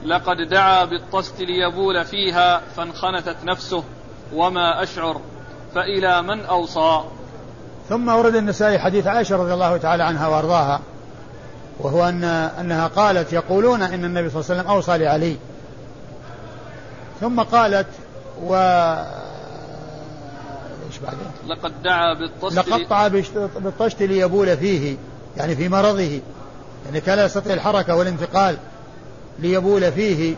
لقد 0.05 0.37
دعا 0.37 0.85
بالطست 0.85 1.41
ليبول 1.41 2.05
فيها 2.05 2.59
فانخنثت 2.77 3.45
نفسه 3.45 3.85
وما 4.35 4.83
أشعر 4.83 5.21
فإلى 5.75 6.23
من 6.23 6.41
أوصى؟ 6.45 7.01
ثم 7.88 8.09
ورد 8.09 8.35
النسائي 8.35 8.79
حديث 8.79 9.07
عائشة 9.07 9.37
رضي 9.37 9.55
الله 9.55 9.77
تعالى 9.77 10.03
عنها 10.05 10.29
وأرضاها. 10.29 10.81
وهو 11.79 12.09
أن 12.09 12.25
أنها 12.25 12.87
قالت 12.87 13.33
يقولون 13.33 13.83
إن 13.83 14.05
النبي 14.05 14.31
صلى 14.31 14.41
الله 14.41 14.51
عليه 14.51 14.61
وسلم 14.61 14.71
أوصى 14.71 14.99
لعلي. 14.99 15.37
ثم 17.21 17.41
قالت 17.41 17.87
و 18.43 18.55
إيش 20.87 20.99
بعدين؟ 20.99 21.27
لقد 21.47 21.83
دعا 21.83 22.15
بالطشت 22.15 22.57
لقطع 22.57 23.09
بالطشت 23.57 24.03
ليبول 24.03 24.57
فيه 24.57 24.97
يعني 25.37 25.57
في 25.57 25.69
مرضه. 25.69 26.21
يعني 26.87 27.01
كان 27.01 27.17
لا 27.17 27.25
يستطيع 27.25 27.55
الحركة 27.55 27.97
والانتقال 27.97 28.57
ليبول 29.39 29.93
فيه 29.93 30.35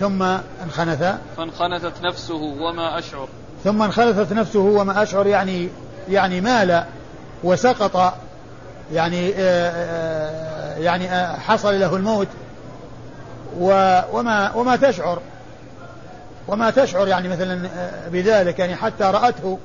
ثم 0.00 0.22
انخنث. 0.64 1.14
فانخنثت 1.36 2.02
نفسه 2.02 2.34
وما 2.34 2.98
أشعر. 2.98 3.28
ثم 3.64 3.82
انخنثت 3.82 4.32
نفسه 4.32 4.60
وما 4.60 5.02
أشعر 5.02 5.26
يعني 5.26 5.68
يعني 6.08 6.40
مال 6.40 6.84
وسقط 7.44 8.14
يعني 8.92 9.34
آه، 9.36 9.70
آه، 9.70 10.78
يعني 10.78 11.10
آه، 11.10 11.38
حصل 11.38 11.80
له 11.80 11.96
الموت 11.96 12.28
وما 13.58 14.52
وما 14.54 14.76
تشعر. 14.76 15.18
وما 16.48 16.70
تشعر 16.70 17.08
يعني 17.08 17.28
مثلا 17.28 17.68
بذلك. 18.12 18.58
يعني 18.58 18.76
حتى 18.76 19.04
رأته 19.04 19.58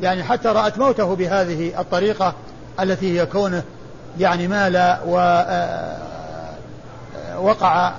يعني 0.00 0.24
حتى 0.24 0.48
رأت 0.48 0.78
موته 0.78 1.16
بهذه 1.16 1.80
الطريقة 1.80 2.34
التي 2.80 3.20
هي 3.20 3.26
كونه 3.26 3.62
يعني 4.18 4.48
مال 4.48 4.96
ووقع 7.36 7.92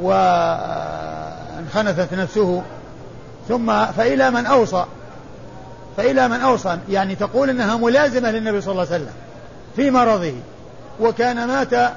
وانخنثت 0.00 1.14
نفسه. 2.14 2.62
ثم 3.48 3.86
فإلى 3.86 4.30
من 4.30 4.46
أوصى 4.46 4.84
فإلى 5.96 6.28
من 6.28 6.40
أوصى. 6.40 6.78
يعني 6.88 7.14
تقول 7.14 7.50
إنها 7.50 7.76
ملازمة 7.76 8.30
للنبي 8.30 8.60
صلى 8.60 8.72
الله 8.72 8.86
عليه 8.86 8.94
وسلم. 8.94 9.12
في 9.76 9.90
مرضه 9.90 10.32
وكان 11.00 11.46
مات 11.46 11.92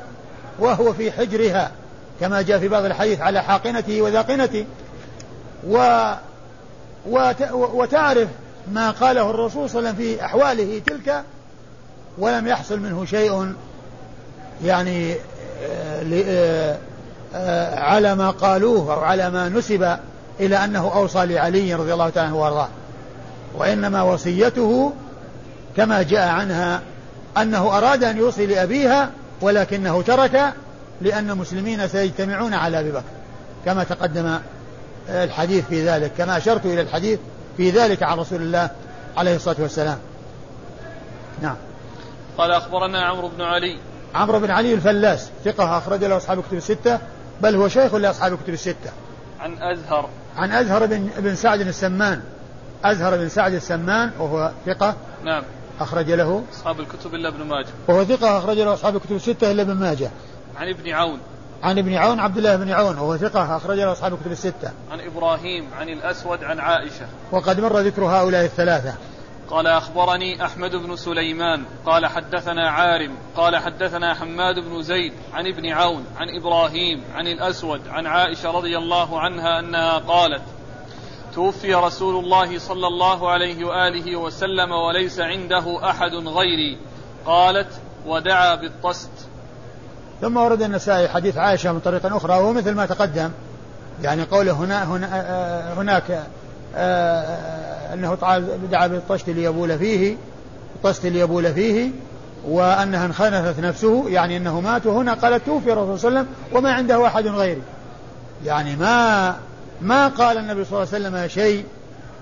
وهو 0.59 0.93
في 0.93 1.11
حجرها 1.11 1.71
كما 2.19 2.41
جاء 2.41 2.59
في 2.59 2.67
بعض 2.67 2.85
الحديث 2.85 3.21
على 3.21 3.43
حاقنته 3.43 4.01
وذاقنته. 4.01 4.65
و 5.67 6.11
وتعرف 7.73 8.27
ما 8.71 8.91
قاله 8.91 9.29
الرسول 9.29 9.69
صلى 9.69 9.79
الله 9.79 9.89
عليه 9.89 9.99
وسلم 9.99 10.15
في 10.15 10.25
أحواله 10.25 10.81
تلك 10.85 11.23
ولم 12.17 12.47
يحصل 12.47 12.79
منه 12.79 13.05
شيء 13.05 13.53
يعني 14.63 15.15
آه، 15.63 16.77
آه، 17.35 17.79
على 17.79 18.15
ما 18.15 18.29
قالوه 18.29 18.93
أو 18.93 18.99
على 18.99 19.29
ما 19.29 19.49
نسب 19.49 19.97
إلى 20.39 20.63
أنه 20.65 20.93
أوصى 20.95 21.25
لعلي 21.25 21.73
رضي 21.75 21.93
الله 21.93 22.09
تعالى 22.09 22.27
عنه 22.27 22.37
وأرضاه. 22.37 22.69
وإنما 23.55 24.01
وصيته 24.01 24.93
كما 25.77 26.01
جاء 26.01 26.27
عنها 26.27 26.81
أنه 27.37 27.77
أراد 27.77 28.03
أن 28.03 28.17
يوصي 28.17 28.45
لأبيها 28.45 29.09
ولكنه 29.41 30.01
ترك 30.01 30.53
لأن 31.01 31.29
المسلمين 31.29 31.87
سيجتمعون 31.87 32.53
على 32.53 32.79
أبي 32.79 32.91
بكر. 32.91 33.03
كما 33.65 33.83
تقدم 33.83 34.37
الحديث 35.09 35.65
في 35.65 35.89
ذلك 35.89 36.11
كما 36.17 36.37
أشرت 36.37 36.65
إلى 36.65 36.81
الحديث 36.81 37.19
في 37.57 37.69
ذلك 37.69 38.03
عن 38.03 38.17
رسول 38.17 38.41
الله 38.41 38.69
عليه 39.17 39.35
الصلاة 39.35 39.55
والسلام. 39.59 39.97
نعم. 41.41 41.55
قال 42.37 42.51
أخبرنا 42.51 43.05
عمرو 43.05 43.27
بن 43.27 43.41
علي. 43.41 43.77
عمرو 44.15 44.39
بن 44.39 44.51
علي 44.51 44.73
الفلاس 44.73 45.29
ثقة 45.45 45.77
أخرج 45.77 46.03
له 46.03 46.17
أصحاب 46.17 46.39
الكتب 46.39 46.57
الستة 46.57 46.99
بل 47.41 47.55
هو 47.55 47.67
شيخ 47.67 47.95
لأصحاب 47.95 48.33
الكتب 48.33 48.53
الستة. 48.53 48.91
عن 49.39 49.53
أزهر. 49.61 50.09
عن 50.37 50.51
أزهر 50.51 50.85
بن, 50.85 51.09
بن 51.17 51.35
سعد 51.35 51.59
السمان. 51.59 52.21
أزهر 52.83 53.17
بن 53.17 53.29
سعد 53.29 53.53
السمان 53.53 54.11
وهو 54.19 54.51
ثقة. 54.65 54.95
نعم. 55.23 55.43
أخرج 55.79 56.11
له؟ 56.11 56.43
أصحاب 56.53 56.79
الكتب 56.79 57.15
إلا 57.15 57.29
ابن 57.29 57.43
ماجه. 57.43 57.67
وهو 57.87 58.03
ثقة 58.03 58.37
أخرج 58.37 58.59
له 58.59 58.73
أصحاب 58.73 58.95
الكتب 58.95 59.15
الستة 59.15 59.51
إلا 59.51 59.61
ابن 59.61 59.73
ماجه. 59.73 60.11
عن 60.57 60.69
ابن 60.69 60.89
عون. 60.91 61.19
عن 61.63 61.77
ابن 61.77 61.93
عون 61.93 62.19
عبد 62.19 62.37
الله 62.37 62.55
بن 62.55 62.71
عون 62.71 62.97
وهو 62.97 63.17
ثقة 63.17 63.57
أخرج 63.57 63.77
له 63.77 63.91
أصحاب 63.91 64.13
الكتب 64.13 64.31
الستة. 64.31 64.71
عن 64.91 64.99
إبراهيم 64.99 65.67
عن 65.79 65.89
الأسود 65.89 66.43
عن 66.43 66.59
عائشة. 66.59 67.05
وقد 67.31 67.59
مر 67.59 67.79
ذكر 67.79 68.05
هؤلاء 68.05 68.45
الثلاثة. 68.45 68.93
قال 69.49 69.67
أخبرني 69.67 70.45
أحمد 70.45 70.75
بن 70.75 70.95
سليمان. 70.95 71.63
قال 71.85 72.05
حدثنا 72.05 72.69
عارم. 72.69 73.15
قال 73.35 73.57
حدثنا 73.57 74.13
حماد 74.13 74.59
بن 74.59 74.83
زيد. 74.83 75.13
عن 75.33 75.47
ابن 75.47 75.69
عون 75.69 76.05
عن 76.17 76.27
إبراهيم 76.39 77.03
عن 77.15 77.27
الأسود 77.27 77.81
عن 77.87 78.07
عائشة 78.07 78.51
رضي 78.51 78.77
الله 78.77 79.19
عنها 79.19 79.59
أنها 79.59 79.97
قالت 79.97 80.41
توفي 81.35 81.73
رسول 81.73 82.23
الله 82.23 82.59
صلى 82.59 82.87
الله 82.87 83.29
عليه 83.29 83.65
وآله 83.65 84.15
وسلم 84.15 84.71
وليس 84.71 85.19
عنده 85.19 85.89
أحد 85.89 86.11
غيري. 86.11 86.77
قالت 87.25 87.67
ودعا 88.05 88.55
بالطست. 88.55 89.11
ثم 90.21 90.37
ورد 90.37 90.61
النسائي 90.61 91.09
حديث 91.09 91.37
عائشة 91.37 91.71
من 91.71 91.79
طريق 91.79 92.15
أخرى 92.15 92.33
وهو 92.33 92.53
مثل 92.53 92.73
ما 92.73 92.85
تقدم. 92.85 93.29
يعني 94.01 94.23
قوله 94.23 94.51
هنا, 94.51 94.83
هنا 94.83 95.73
هناك 95.77 96.23
أنه 97.93 98.17
دعا 98.71 98.87
بالطشت 98.87 99.29
ليبول 99.29 99.79
فيه 99.79 100.15
الطست 100.75 101.05
ليبول 101.05 101.53
فيه 101.53 101.89
وأنها 102.47 103.05
انخنثت 103.05 103.59
نفسه 103.59 104.09
يعني 104.09 104.37
أنه 104.37 104.61
مات 104.61 104.85
وهنا 104.85 105.13
قالت 105.13 105.45
توفي 105.45 105.73
الرسول 105.73 105.99
صلى 105.99 106.09
الله 106.09 106.19
عليه 106.19 106.29
وسلم 106.29 106.57
وما 106.57 106.73
عنده 106.73 107.07
أحد 107.07 107.27
غيري. 107.27 107.61
يعني 108.45 108.75
ما 108.75 109.35
ما 109.81 110.07
قال 110.07 110.37
النبي 110.37 110.65
صلى 110.65 110.83
الله 110.83 110.93
عليه 110.93 111.05
وسلم 111.07 111.27
شيء 111.27 111.65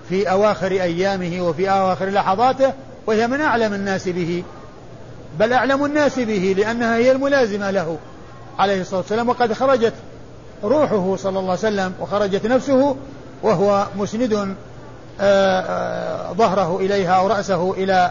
في 0.08 0.30
أواخر 0.30 0.70
أيامه 0.70 1.42
وفي 1.42 1.70
أواخر 1.70 2.08
لحظاته 2.08 2.72
وهي 3.06 3.26
من 3.26 3.40
أعلم 3.40 3.74
الناس 3.74 4.08
به. 4.08 4.44
بل 5.38 5.52
أعلم 5.52 5.84
الناس 5.84 6.18
به 6.18 6.54
لأنها 6.58 6.96
هي 6.96 7.12
الملازمة 7.12 7.70
له 7.70 7.98
عليه 8.58 8.80
الصلاة 8.80 9.00
والسلام. 9.00 9.28
وقد 9.28 9.52
خرجت 9.52 9.94
روحه 10.64 11.16
صلى 11.16 11.38
الله 11.38 11.50
عليه 11.50 11.52
وسلم 11.52 11.92
وخرجت 12.00 12.46
نفسه 12.46 12.96
وهو 13.42 13.86
مسند 13.96 14.56
آه، 15.20 15.60
آه، 15.60 16.32
ظهره 16.32 16.78
إليها 16.80 17.12
أو 17.12 17.26
رأسه 17.26 17.72
إلى 17.72 18.10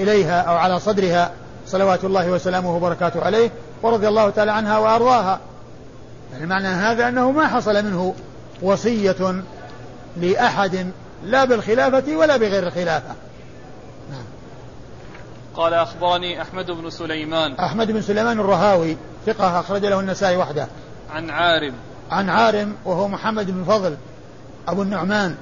إليها 0.00 0.40
أو 0.40 0.56
على 0.56 0.80
صدرها 0.80 1.30
صلوات 1.66 2.04
الله 2.04 2.30
وسلامه 2.30 2.76
وبركاته 2.76 3.24
عليه 3.24 3.50
ورضي 3.82 4.08
الله 4.08 4.30
تعالى 4.30 4.52
عنها 4.52 4.78
وأرضاها. 4.78 5.40
يعني 6.32 6.46
معنى 6.46 6.68
هذا 6.68 7.08
أنه 7.08 7.30
ما 7.30 7.46
حصل 7.46 7.84
منه 7.84 8.14
وصية 8.62 9.42
لأحد 10.16 10.86
لا 11.24 11.44
بالخلافة 11.44 12.16
ولا 12.16 12.36
بغير 12.36 12.66
الخلافة. 12.66 13.14
نعم. 14.10 14.24
قال 15.54 15.74
أخبرني 15.74 16.42
أحمد 16.42 16.70
بن 16.70 16.90
سليمان. 16.90 17.54
أحمد 17.54 17.90
بن 17.90 18.02
سليمان 18.02 18.40
الرهاوي 18.40 18.96
ثقة 19.26 19.60
أخرج 19.60 19.84
له 19.84 20.00
النسائي 20.00 20.36
وحده. 20.36 20.66
عن 21.10 21.30
عارم. 21.30 21.74
عن 22.10 22.28
عارم 22.28 22.74
وهو 22.84 23.08
محمد 23.08 23.50
بن 23.50 23.64
فضل 23.64 23.96
أبو 24.68 24.82
النعمان 24.82 25.36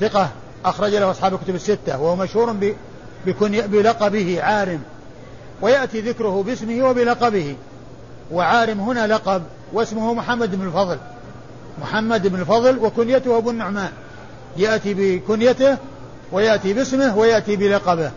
ثقة 0.00 0.28
أخرج 0.64 0.94
له 0.94 1.10
أصحاب 1.10 1.34
الكتب 1.34 1.54
الستة 1.54 2.00
وهو 2.00 2.16
مشهور 2.16 2.56
بلقبه 3.26 4.42
عارم. 4.42 4.82
ويأتي 5.62 6.00
ذكره 6.00 6.42
باسمه 6.42 6.88
وبلقبه. 6.88 7.56
وعارم 8.32 8.80
هنا 8.80 9.06
لقب 9.06 9.42
واسمه 9.72 10.14
محمد 10.14 10.54
بن 10.54 10.66
الفضل. 10.66 10.98
محمد 11.82 12.26
بن 12.26 12.40
الفضل 12.40 12.78
وكنيته 12.78 13.38
أبو 13.38 13.50
النعمان. 13.50 13.90
يأتي 14.56 14.94
بكنيته 14.94 15.76
ويأتي 16.32 16.72
باسمه 16.72 17.16
ويأتي 17.18 17.56
بلقبه. 17.56 18.10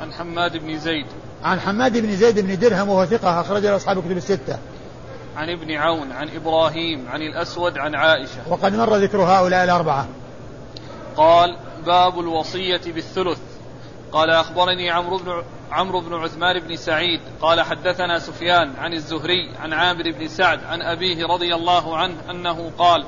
عن 0.00 0.12
حماد 0.12 0.56
بن 0.56 0.78
زيد. 0.78 1.06
عن 1.44 1.60
حماد 1.60 1.98
بن 1.98 2.16
زيد 2.16 2.40
بن 2.40 2.58
درهم 2.58 2.88
وهو 2.88 3.06
ثقة 3.06 3.40
أخرج 3.40 3.62
له 3.62 3.76
أصحاب 3.76 3.98
الكتب 3.98 4.16
الستة. 4.16 4.58
عن 5.36 5.50
ابن 5.50 5.72
عون 5.72 6.12
عن 6.12 6.28
إبراهيم 6.28 7.08
عن 7.08 7.22
الأسود 7.22 7.78
عن 7.78 7.94
عائشة. 7.94 8.48
وقد 8.48 8.74
مر 8.74 8.96
ذكر 8.96 9.18
هؤلاء 9.18 9.64
الأربعة. 9.64 10.08
قال 11.16 11.56
باب 11.86 12.20
الوصية 12.20 12.80
بالثلث. 12.86 13.38
قال 14.12 14.30
أخبرني 14.30 14.90
عمرو 14.90 15.18
بن 15.18 15.42
عمرو 15.72 16.00
بن 16.00 16.14
عثمان 16.14 16.58
بن 16.58 16.76
سعيد 16.76 17.20
قال 17.40 17.60
حدثنا 17.60 18.18
سفيان 18.18 18.76
عن 18.78 18.92
الزهري 18.92 19.50
عن 19.60 19.72
عامر 19.72 20.10
بن 20.10 20.28
سعد 20.28 20.64
عن 20.64 20.82
أبيه 20.82 21.26
رضي 21.26 21.54
الله 21.54 21.96
عنه 21.96 22.30
أنه 22.30 22.72
قال 22.78 23.04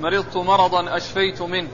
مرضت 0.00 0.36
مرضا 0.36 0.96
أشفيت 0.96 1.42
منه 1.42 1.68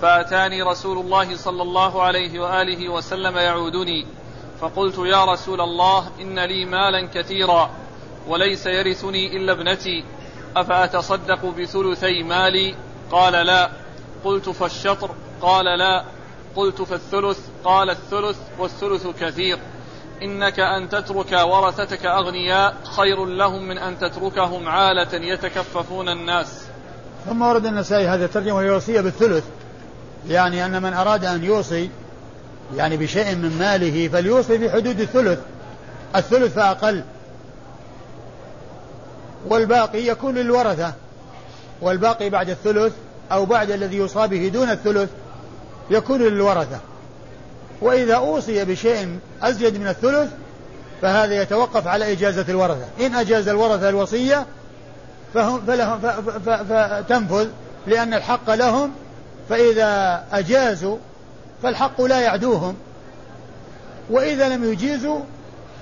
فأتاني 0.00 0.62
رسول 0.62 0.98
الله 0.98 1.36
صلى 1.36 1.62
الله 1.62 2.02
عليه 2.02 2.40
وآله 2.40 2.88
وسلم 2.88 3.36
يعودني 3.36 4.06
فقلت 4.60 4.98
يا 4.98 5.24
رسول 5.24 5.60
الله 5.60 6.10
إن 6.20 6.38
لي 6.38 6.64
مالا 6.64 7.08
كثيرا 7.14 7.70
وليس 8.28 8.66
يرثني 8.66 9.36
إلا 9.36 9.52
ابنتي 9.52 10.04
أفأتصدق 10.56 11.44
بثلثي 11.44 12.22
مالي؟ 12.22 12.74
قال 13.10 13.32
لا. 13.32 13.70
قلت 14.24 14.48
فالشطر؟ 14.48 15.10
قال 15.42 15.64
لا. 15.64 16.04
قلت 16.56 16.82
فالثلث 16.82 17.38
قال 17.64 17.90
الثلث 17.90 18.36
والثلث 18.58 19.06
كثير. 19.20 19.58
إنك 20.22 20.60
أن 20.60 20.88
تترك 20.88 21.32
ورثتك 21.32 22.06
أغنياء 22.06 22.74
خير 22.84 23.24
لهم 23.24 23.68
من 23.68 23.78
أن 23.78 23.98
تتركهم 23.98 24.68
عالة 24.68 25.14
يتكففون 25.14 26.08
الناس. 26.08 26.62
ثم 27.26 27.42
ورد 27.42 27.66
النسائي 27.66 28.08
هذا 28.08 28.24
الترجمة 28.24 28.56
وهي 28.56 28.70
وصية 28.70 29.00
بالثلث 29.00 29.44
يعني 30.28 30.66
أن 30.66 30.82
من 30.82 30.94
أراد 30.94 31.24
أن 31.24 31.44
يوصي 31.44 31.90
يعني 32.76 32.96
بشيء 32.96 33.34
من 33.34 33.58
ماله 33.58 34.08
فليوصي 34.08 34.58
في 34.58 34.70
حدود 34.70 35.00
الثلث. 35.00 35.38
الثلث 36.16 36.54
فأقل 36.54 37.04
والباقي 39.48 40.06
يكون 40.06 40.34
للورثة. 40.34 40.92
والباقي 41.80 42.30
بعد 42.30 42.50
الثلث 42.50 42.92
أو 43.32 43.44
بعد 43.44 43.70
الذي 43.70 43.96
يوصى 43.96 44.26
به 44.26 44.48
دون 44.48 44.70
الثلث. 44.70 45.10
يكون 45.90 46.22
للورثة. 46.22 46.78
وإذا 47.80 48.14
أوصي 48.14 48.64
بشيء 48.64 49.18
أزيد 49.42 49.76
من 49.76 49.88
الثلث 49.88 50.30
فهذا 51.02 51.42
يتوقف 51.42 51.86
على 51.86 52.12
إجازة 52.12 52.44
الورثة. 52.48 52.84
إن 53.00 53.14
أجاز 53.14 53.48
الورثة 53.48 53.88
الوصية 53.88 54.46
فهم 55.34 55.60
فلهم 55.66 56.00
فتنفذ 56.68 57.48
لأن 57.86 58.14
الحق 58.14 58.54
لهم 58.54 58.90
فإذا 59.48 60.24
أجازوا 60.32 60.96
فالحق 61.62 62.00
لا 62.00 62.20
يعدوهم. 62.20 62.76
وإذا 64.10 64.48
لم 64.48 64.72
يجيزوا 64.72 65.20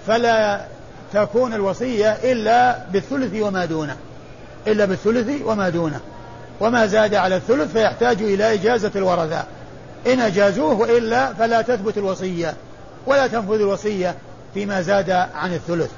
فلا 0.07 0.67
تكون 1.13 1.55
الوصية 1.55 2.11
إلا 2.13 2.79
بالثلث 2.93 3.43
وما 3.43 3.65
دونه. 3.65 3.97
إلا 4.67 4.85
بالثلث 4.85 5.43
وما 5.45 5.69
دونه. 5.69 6.01
وما 6.61 6.87
زاد 6.87 7.15
على 7.15 7.37
الثلث 7.37 7.73
فيحتاج 7.73 8.23
إلى 8.23 8.55
إجازة 8.55 8.91
الورثة. 8.97 9.45
إن 10.07 10.21
أجازوه 10.21 10.81
وإلا 10.81 11.35
فلا 11.35 11.63
تثبت 11.63 11.99
الوصية 11.99 12.55
ولا 13.07 13.27
تنفذ 13.27 13.55
الوصية 13.55 14.15
فيما 14.55 14.83
زاد 14.83 15.11
عن 15.11 15.55
الثلث. 15.55 15.91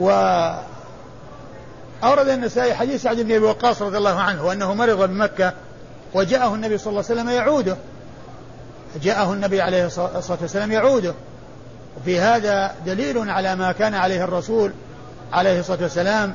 و 0.00 0.10
أورد 2.04 2.28
النسائي 2.28 2.74
حديث 2.74 3.02
سعد 3.02 3.16
بن 3.16 3.34
أبي 3.34 3.44
وقاص 3.44 3.82
رضي 3.82 3.98
الله 3.98 4.20
عنه 4.20 4.52
أنه 4.52 4.74
مرض 4.74 5.08
بمكة 5.08 5.52
وجاءه 6.14 6.54
النبي 6.54 6.78
صلى 6.78 6.90
الله 6.90 7.04
عليه 7.10 7.20
وسلم 7.20 7.30
يعوده. 7.30 7.76
جاءه 9.02 9.32
النبي 9.32 9.60
عليه 9.60 9.86
الصلاة 9.86 10.38
والسلام 10.40 10.72
يعوده. 10.72 11.14
وفي 11.96 12.20
هذا 12.20 12.74
دليل 12.86 13.30
على 13.30 13.56
ما 13.56 13.72
كان 13.72 13.94
عليه 13.94 14.24
الرسول 14.24 14.72
عليه 15.32 15.60
الصلاة 15.60 15.82
والسلام 15.82 16.34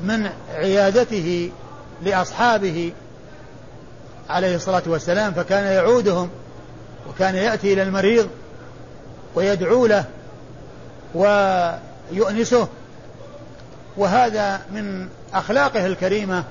من 0.00 0.28
عيادته 0.54 1.50
لأصحابه 2.02 2.92
عليه 4.28 4.56
الصلاة 4.56 4.82
والسلام 4.86 5.32
فكان 5.32 5.64
يعودهم 5.64 6.30
وكان 7.10 7.34
يأتي 7.34 7.72
إلى 7.72 7.82
المريض 7.82 8.28
ويدعو 9.34 9.86
له 9.86 10.04
ويؤنسه. 11.14 12.68
وهذا 13.96 14.60
من 14.70 15.08
أخلاقه 15.34 15.86
الكريمة 15.86 16.44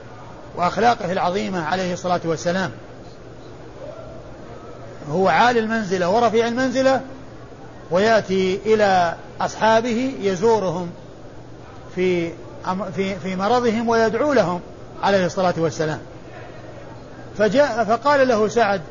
وأخلاقه 0.56 1.12
العظيمة 1.12 1.66
عليه 1.66 1.94
الصلاة 1.94 2.22
والسلام. 2.26 2.72
هو 5.10 5.28
عالي 5.28 5.60
المنزلة 5.60 6.10
ورفيع 6.10 6.48
المنزلة 6.48 7.02
ويأتي 7.92 8.60
إلى 8.66 9.16
أصحابه 9.42 10.16
يزورهم 10.22 10.92
في 11.96 12.32
في 12.96 13.20
في 13.20 13.36
مرضهم 13.36 13.90
ويدعو 13.90 14.34
لهم 14.34 14.62
عليه 15.04 15.26
الصلاة 15.26 15.54
والسلام. 15.58 16.00
فجاء 17.38 17.84
فقال 17.84 18.28
له 18.28 18.48
سعد 18.48 18.82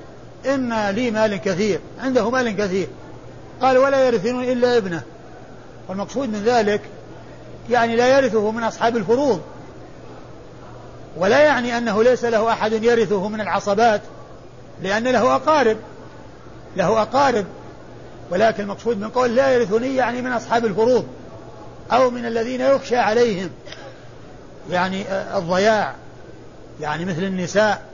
إن 0.46 0.90
لي 0.90 1.10
مال 1.10 1.36
كثير 1.36 1.80
عنده 2.00 2.30
مال 2.30 2.56
كثير. 2.56 2.88
قال 3.62 3.78
ولا 3.78 4.06
يرثون 4.06 4.44
إلا 4.44 4.76
ابنه. 4.76 5.02
والمقصود 5.88 6.28
من 6.28 6.42
ذلك 6.44 6.80
يعني 7.70 7.96
لا 7.96 8.18
يرثه 8.18 8.50
من 8.50 8.62
أصحاب 8.62 8.96
الفروض 8.96 9.42
ولا 11.16 11.40
يعني 11.40 11.78
أنه 11.78 12.02
ليس 12.02 12.24
له 12.24 12.52
أحد 12.52 12.72
يرثه 12.72 13.28
من 13.28 13.40
العصبات 13.40 14.00
لأن 14.82 15.04
له 15.04 15.36
أقارب 15.36 15.76
له 16.76 17.02
أقارب. 17.02 17.46
ولكن 18.30 18.62
المقصود 18.62 19.00
من 19.00 19.08
قول 19.08 19.36
لا 19.36 19.50
يرثني 19.54 19.96
يعني 19.96 20.22
من 20.22 20.32
أصحاب 20.32 20.64
الفروض 20.64 21.06
أو 21.92 22.10
من 22.10 22.26
الذين 22.26 22.60
يخشى 22.60 22.96
عليهم 22.96 23.50
يعني 24.70 25.04
الضياع 25.36 25.94
يعني 26.80 27.04
مثل 27.04 27.22
النساء. 27.22 27.91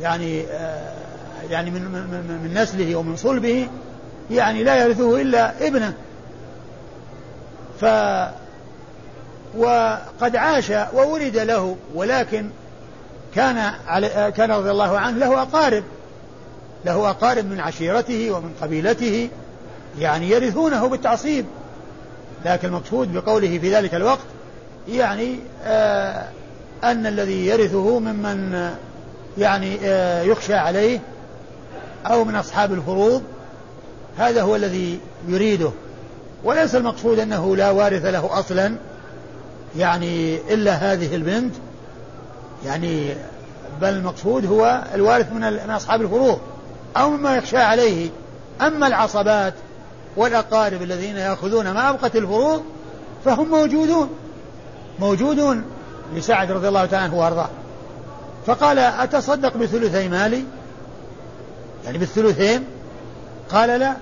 يعني 0.00 0.44
يعني 1.50 1.70
من, 1.70 1.82
من, 1.82 2.40
من 2.44 2.62
نسله 2.62 2.96
ومن 2.96 3.16
صلبه 3.16 3.68
يعني 4.30 4.64
لا 4.64 4.84
يرثه 4.84 5.20
إلا 5.20 5.66
ابنه. 5.66 5.92
ف 7.80 7.84
وقد 9.56 10.36
عاش 10.36 10.72
وولد 10.94 11.36
له 11.36 11.76
ولكن 11.94 12.50
كان 13.34 13.72
علي 13.86 14.32
كان 14.36 14.50
رضي 14.50 14.70
الله 14.70 14.98
عنه 14.98 15.18
له 15.18 15.42
أقارب. 15.42 15.84
له 16.84 17.10
أقارب 17.10 17.44
من 17.44 17.60
عشيرته 17.60 18.30
ومن 18.30 18.54
قبيلته 18.62 19.28
يعني 19.98 20.30
يرثونه 20.30 20.86
بالتعصيب. 20.86 21.46
لكن 22.44 22.68
المقصود 22.68 23.12
بقوله 23.12 23.58
في 23.58 23.74
ذلك 23.74 23.94
الوقت 23.94 24.26
يعني 24.88 25.36
آه 25.64 26.28
أن 26.84 27.06
الذي 27.06 27.46
يرثه 27.46 27.98
ممن 27.98 28.70
يعني 29.38 29.78
آه 29.82 30.22
يخشى 30.22 30.54
عليه 30.54 31.00
أو 32.06 32.24
من 32.24 32.36
أصحاب 32.36 32.72
الفروض 32.72 33.22
هذا 34.18 34.42
هو 34.42 34.56
الذي 34.56 35.00
يريده. 35.28 35.70
وليس 36.44 36.74
المقصود 36.74 37.18
أنه 37.18 37.56
لا 37.56 37.70
وارث 37.70 38.04
له 38.04 38.38
أصلا 38.38 38.76
يعني 39.76 40.36
إلا 40.54 40.72
هذه 40.72 41.14
البنت 41.14 41.54
يعني 42.66 43.14
بل 43.80 43.88
المقصود 43.88 44.46
هو 44.46 44.82
الوارث 44.94 45.32
من 45.32 45.70
أصحاب 45.70 46.02
الفروض 46.02 46.38
أو 46.96 47.10
مما 47.10 47.36
يخشى 47.36 47.58
عليه. 47.58 48.10
أما 48.60 48.86
العصبات 48.86 49.54
والأقارب 50.16 50.82
الذين 50.82 51.16
يأخذون 51.16 51.70
ما 51.70 51.90
أبقت 51.90 52.16
الفروض 52.16 52.62
فهم 53.24 53.48
موجودون 53.48 54.10
موجودون. 54.98 55.64
لسعد 56.14 56.50
رضي 56.52 56.68
الله 56.68 56.86
تعالى 56.86 57.04
عنه 57.04 57.18
وأرضاه. 57.18 57.48
فقال 58.46 58.78
أتصدق 58.78 59.56
بثلثي 59.56 60.08
مالي؟ 60.08 60.44
يعني 61.84 61.98
بالثلثين؟ 61.98 62.64
قال 63.50 63.80
لا. 63.80 63.96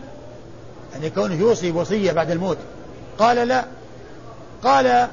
يعني 0.92 1.10
كونه 1.10 1.34
يوصي 1.34 1.70
وصية 1.70 2.12
بعد 2.12 2.30
الموت. 2.30 2.58
قال 3.18 3.48
لا. 3.48 3.64
قال 4.62 5.08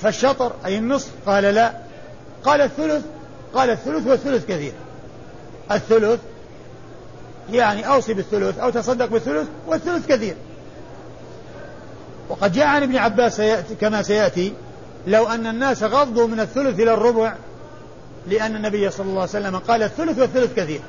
فالشطر 0.00 0.52
أي 0.64 0.78
النصف 0.78 1.10
قال 1.26 1.44
لا. 1.44 1.72
قال 2.44 2.60
الثلث 2.60 3.04
قال 3.54 3.70
الثلث 3.70 4.06
والثلث 4.06 4.46
كثير. 4.46 4.72
الثلث 5.70 6.20
يعني 7.52 7.88
أوصي 7.88 8.14
بالثلث 8.14 8.58
أو 8.58 8.70
تصدق 8.70 9.06
بالثلث 9.06 9.48
والثلث 9.66 10.06
كثير. 10.06 10.36
وقد 12.28 12.52
جاء 12.52 12.66
عن 12.66 12.82
ابن 12.82 12.96
عباس 12.96 13.36
سيأتي 13.36 13.74
كما 13.74 14.02
سيأتي 14.02 14.52
لو 15.06 15.26
أن 15.28 15.46
الناس 15.46 15.82
غضوا 15.82 16.26
من 16.26 16.40
الثلث 16.40 16.80
إلى 16.80 16.94
الربع 16.94 17.34
لأن 18.26 18.56
النبي 18.56 18.90
صلى 18.90 19.06
الله 19.06 19.20
عليه 19.20 19.30
وسلم 19.30 19.56
قال 19.58 19.82
الثلث 19.82 20.18
والثلث 20.18 20.54
كثير. 20.54 20.80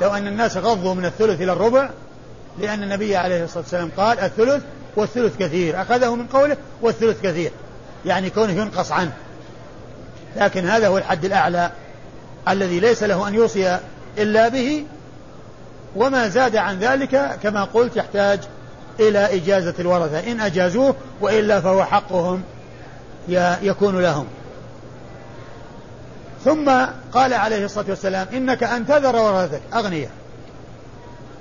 لو 0.00 0.14
أن 0.14 0.26
الناس 0.26 0.56
غضوا 0.56 0.94
من 0.94 1.04
الثلث 1.04 1.40
إلى 1.40 1.52
الربع 1.52 1.90
لأن 2.58 2.82
النبي 2.82 3.16
عليه 3.16 3.44
الصلاة 3.44 3.62
والسلام 3.62 3.90
قال 3.96 4.20
الثلث 4.20 4.62
والثلث 4.96 5.38
كثير. 5.38 5.82
أخذه 5.82 6.14
من 6.14 6.26
قوله 6.26 6.56
والثلث 6.82 7.22
كثير. 7.22 7.50
يعني 8.06 8.30
كونه 8.30 8.52
ينقص 8.52 8.92
عنه. 8.92 9.12
لكن 10.36 10.66
هذا 10.66 10.88
هو 10.88 10.98
الحد 10.98 11.24
الأعلى 11.24 11.70
الذي 12.48 12.80
ليس 12.80 13.02
له 13.02 13.28
أن 13.28 13.34
يوصي 13.34 13.78
إلا 14.18 14.48
به. 14.48 14.84
وما 15.96 16.28
زاد 16.28 16.56
عن 16.56 16.78
ذلك 16.78 17.38
كما 17.42 17.64
قلت 17.64 17.96
يحتاج 17.96 18.40
إلى 19.00 19.36
إجازة 19.36 19.74
الورثة. 19.78 20.32
إن 20.32 20.40
أجازوه 20.40 20.94
وإلا 21.20 21.60
فهو 21.60 21.84
حقهم 21.84 22.42
يكون 23.62 24.02
لهم. 24.02 24.26
ثم 26.44 26.70
قال 27.12 27.34
عليه 27.34 27.64
الصلاة 27.64 27.86
والسلام 27.88 28.26
إنك 28.32 28.62
أن 28.62 28.86
تذر 28.86 29.16
ورثتك 29.16 29.62
أغنياء 29.74 30.10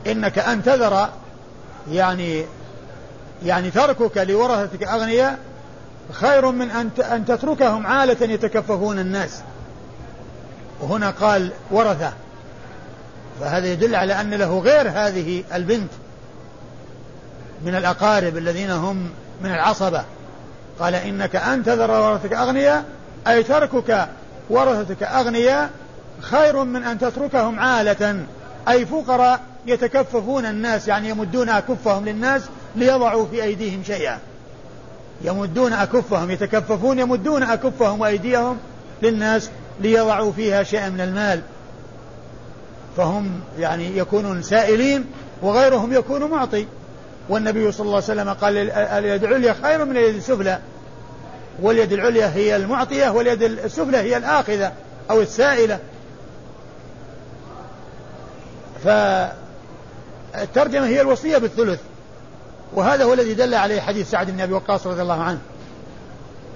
إنك 0.07 0.39
أن 0.39 0.63
تذر 0.63 1.09
يعني 1.91 2.45
يعني 3.45 3.71
تركك 3.71 4.17
لورثتك 4.17 4.83
أغنياء 4.83 5.39
خير 6.11 6.51
من 6.51 6.71
أن 6.71 6.89
أن 6.99 7.25
تتركهم 7.25 7.87
عالة 7.87 8.25
يتكففون 8.25 8.99
الناس. 8.99 9.41
وهنا 10.81 11.09
قال 11.09 11.51
ورثة. 11.71 12.13
فهذا 13.39 13.67
يدل 13.67 13.95
على 13.95 14.21
أن 14.21 14.33
له 14.33 14.59
غير 14.59 14.89
هذه 14.89 15.43
البنت 15.53 15.91
من 17.65 17.75
الأقارب 17.75 18.37
الذين 18.37 18.71
هم 18.71 19.09
من 19.41 19.51
العصبة. 19.51 20.03
قال 20.79 20.95
إنك 20.95 21.35
أن 21.35 21.63
تذر 21.63 21.91
ورثتك 21.91 22.33
أغنياء 22.33 22.85
أي 23.27 23.43
تركك 23.43 24.07
ورثتك 24.49 25.03
أغنياء 25.03 25.69
خير 26.21 26.63
من 26.63 26.83
أن 26.83 26.99
تتركهم 26.99 27.59
عالة. 27.59 28.25
أي 28.67 28.85
فقراء 28.85 29.39
يتكففون 29.65 30.45
الناس 30.45 30.87
يعني 30.87 31.09
يمدون 31.09 31.49
أكفهم 31.49 32.05
للناس 32.05 32.41
ليضعوا 32.75 33.25
في 33.25 33.43
أيديهم 33.43 33.83
شيئا. 33.83 34.19
يمدون 35.21 35.73
أكفهم 35.73 36.31
يتكففون 36.31 36.99
يمدون 36.99 37.43
أكفهم 37.43 38.01
وأيديهم 38.01 38.57
للناس 39.01 39.49
ليضعوا 39.81 40.31
فيها 40.31 40.63
شيئا 40.63 40.89
من 40.89 41.01
المال. 41.01 41.41
فهم 42.97 43.31
يعني 43.59 43.97
يكونون 43.97 44.41
سائلين 44.41 45.05
وغيرهم 45.41 45.93
يكون 45.93 46.23
معطي. 46.23 46.65
والنبي 47.29 47.71
صلى 47.71 47.85
الله 47.85 47.95
عليه 47.95 48.21
وسلم 48.21 48.29
قال 48.29 48.71
اليد 48.71 49.23
العليا 49.23 49.55
خير 49.63 49.85
من 49.85 49.97
اليد 49.97 50.15
السفلى. 50.15 50.59
واليد 51.59 51.93
العليا 51.93 52.31
هي 52.35 52.55
المعطية 52.55 53.09
واليد 53.09 53.43
السفلى 53.43 53.97
هي 53.97 54.17
الآخذة 54.17 54.71
أو 55.09 55.21
السائلة. 55.21 55.79
فالترجمة 58.83 60.87
هي 60.87 61.01
الوصية 61.01 61.37
بالثلث. 61.37 61.79
وهذا 62.73 63.03
هو 63.03 63.13
الذي 63.13 63.33
دل 63.33 63.53
عليه 63.53 63.81
حديث 63.81 64.09
سعد 64.09 64.31
بن 64.31 64.41
أبي 64.41 64.53
وقاص 64.53 64.87
رضي 64.87 65.01
الله 65.01 65.23
عنه. 65.23 65.39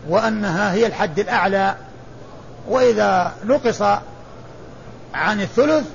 وأنها 0.10 0.73
هي 0.73 0.86
الحد 0.86 1.19
الأعلى. 1.19 1.75
وإذا 2.67 3.34
نقص 3.45 3.81
عن 5.13 5.41
الثلث 5.41 5.86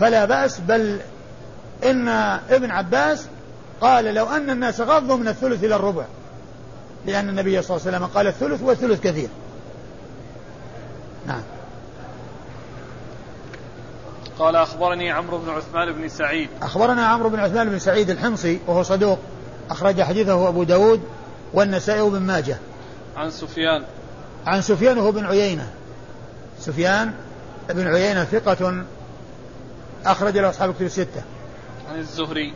فلا 0.00 0.24
بأس 0.24 0.58
بل 0.58 1.00
إن 1.84 2.08
ابن 2.50 2.70
عباس 2.70 3.26
قال 3.80 4.04
لو 4.04 4.26
أن 4.26 4.50
الناس 4.50 4.80
غضوا 4.80 5.16
من 5.16 5.28
الثلث 5.28 5.64
إلى 5.64 5.76
الربع. 5.76 6.04
لأن 7.06 7.28
النبي 7.28 7.62
صلى 7.62 7.76
الله 7.76 7.86
عليه 7.86 7.96
وسلم 7.96 8.06
قال 8.14 8.26
الثلث 8.26 8.62
والثلث 8.62 9.00
كثير. 9.00 9.28
نعم. 11.26 11.42
قال 14.38 14.56
أخبرني 14.56 15.10
عمرو 15.10 15.38
بن 15.38 15.50
عثمان 15.50 15.92
بن 15.92 16.08
سعيد. 16.08 16.48
أخبرنا 16.62 17.06
عمرو 17.06 17.28
بن 17.28 17.40
عثمان 17.40 17.68
بن 17.68 17.78
سعيد 17.78 18.10
الحمصي 18.10 18.60
وهو 18.66 18.82
صدوق 18.82 19.18
أخرج 19.70 20.02
حديثه 20.02 20.48
أبو 20.48 20.62
داود 20.62 21.00
والنسائي 21.54 22.00
وابن 22.00 22.18
ماجه. 22.18 22.56
عن 23.16 23.30
سفيان. 23.30 23.84
عن 24.46 24.62
سفيان 24.62 24.98
وهو 24.98 25.12
بن 25.12 25.24
عيينة. 25.24 25.70
سفيان 26.60 27.12
بن 27.70 27.86
عيينة 27.86 28.24
ثقة 28.24 28.84
أخرج 30.06 30.38
له 30.38 30.50
أصحاب 30.50 30.74
كتب 30.74 30.86
الستة. 30.86 31.22
عن 31.90 31.98
الزهري. 31.98 32.54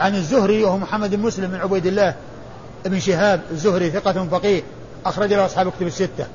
عن 0.00 0.14
الزهري 0.14 0.64
وهو 0.64 0.78
محمد 0.78 1.14
بن 1.14 1.22
مسلم 1.22 1.50
بن 1.50 1.56
عبيد 1.56 1.86
الله 1.86 2.14
بن 2.84 3.00
شهاب 3.00 3.40
الزهري 3.50 3.90
ثقة 3.90 4.28
فقيه 4.28 4.62
أخرج 5.06 5.32
له 5.32 5.46
أصحاب 5.46 5.72
كتب 5.72 5.86
الستة. 5.86 6.26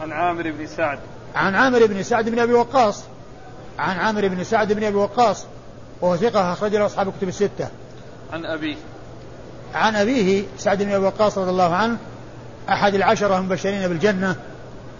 عن 0.00 0.12
عامر 0.12 0.50
بن 0.50 0.66
سعد. 0.66 0.98
عن 1.34 1.54
عامر 1.54 1.86
بن 1.86 2.02
سعد 2.02 2.28
بن 2.28 2.38
أبي 2.38 2.52
وقاص. 2.52 3.04
عن 3.78 3.96
عامر 3.96 4.28
بن 4.28 4.44
سعد 4.44 4.72
بن 4.72 4.84
أبي 4.84 4.96
وقاص 4.96 5.44
وهو 6.00 6.16
ثقة 6.16 6.52
أخرج 6.52 6.76
له 6.76 6.86
أصحاب 6.86 7.12
كتب 7.18 7.28
الستة. 7.28 7.68
عن 8.32 8.44
أبيه. 8.44 8.76
عن 9.74 9.96
أبيه 9.96 10.44
سعد 10.58 10.82
بن 10.82 10.92
أبي 10.92 11.04
وقاص 11.04 11.38
رضي 11.38 11.50
الله 11.50 11.74
عنه 11.74 11.96
أحد 12.68 12.94
العشرة 12.94 13.38
المبشرين 13.38 13.88
بالجنة 13.88 14.36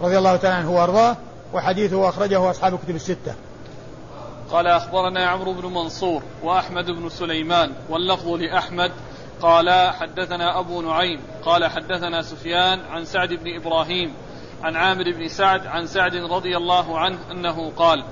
رضي 0.01 0.17
الله 0.17 0.35
تعالى 0.35 0.55
عنه 0.55 0.71
وأرضاه 0.71 1.17
وحديثه 1.53 2.09
أخرجه 2.09 2.49
أصحاب 2.49 2.79
كتب 2.85 2.95
الستة. 2.95 3.33
قال 4.51 4.67
أخبرنا 4.67 5.27
عمرو 5.29 5.53
بن 5.53 5.65
منصور 5.65 6.23
وأحمد 6.43 6.85
بن 6.85 7.09
سليمان 7.09 7.71
واللفظ 7.89 8.27
لأحمد 8.27 8.91
قال 9.41 9.93
حدثنا 9.93 10.59
أبو 10.59 10.81
نعيم 10.81 11.21
قال 11.45 11.65
حدثنا 11.65 12.21
سفيان 12.21 12.79
عن 12.79 13.05
سعد 13.05 13.33
بن 13.33 13.55
إبراهيم 13.55 14.13
عن 14.63 14.75
عامر 14.75 15.03
بن 15.03 15.27
سعد 15.27 15.67
عن 15.67 15.87
سعد 15.87 16.15
رضي 16.15 16.57
الله 16.57 16.99
عنه 16.99 17.19
أنه 17.31 17.71
قال 17.77 18.03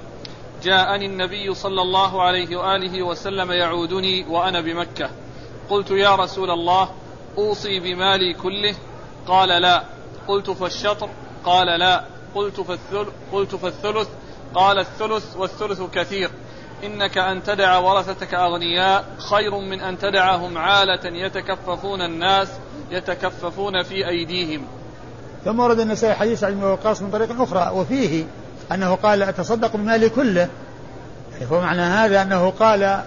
جاءني 0.64 1.06
النبي 1.06 1.54
صلى 1.54 1.82
الله 1.82 2.22
عليه 2.22 2.58
وآله 2.58 3.04
وسلم 3.04 3.52
يعودني 3.52 4.26
وأنا 4.30 4.62
بمكة. 4.62 5.10
قلت 5.70 5.92
يا 5.92 6.16
رسول 6.16 6.52
الله 6.52 6.90
أوصي 7.38 7.80
بمالي 7.80 8.34
كله؟ 8.34 8.76
قال 9.28 9.62
لا. 9.62 9.84
قلت 10.28 10.50
فالشطر؟ 10.50 11.10
قال 11.46 11.80
لا. 11.80 12.04
قلت 12.36 12.62
فالثلث 12.62 13.10
قلت 13.32 13.56
فالثلث؟ 13.56 14.10
قال 14.56 14.80
الثلث 14.80 15.38
والثلث 15.38 15.82
كثير. 15.82 16.30
إنك 16.84 17.18
أن 17.18 17.44
تدع 17.44 17.78
ورثتك 17.78 18.34
أغنياء 18.34 19.06
خير 19.18 19.60
من 19.60 19.82
أن 19.82 19.98
تدعهم 20.00 20.58
عالة 20.58 21.00
يتكففون 21.06 22.02
الناس 22.02 22.48
يتكففون 22.92 23.84
في 23.84 24.08
أيديهم. 24.08 24.62
ثم 25.46 25.60
ورد 25.60 25.80
النسائي 25.80 26.16
حديث 26.16 26.44
عن 26.44 26.64
وقاص 26.64 27.02
من 27.02 27.12
طريق 27.12 27.42
أخرى 27.42 27.72
وفيه 27.74 28.26
أنه 28.72 28.96
قال 28.96 29.24
أتصدق 29.24 29.76
بمالي 29.76 30.10
كله. 30.10 30.50
فمعنى 31.50 31.82
هذا 31.82 32.22
أنه 32.22 32.50
قال 32.50 33.02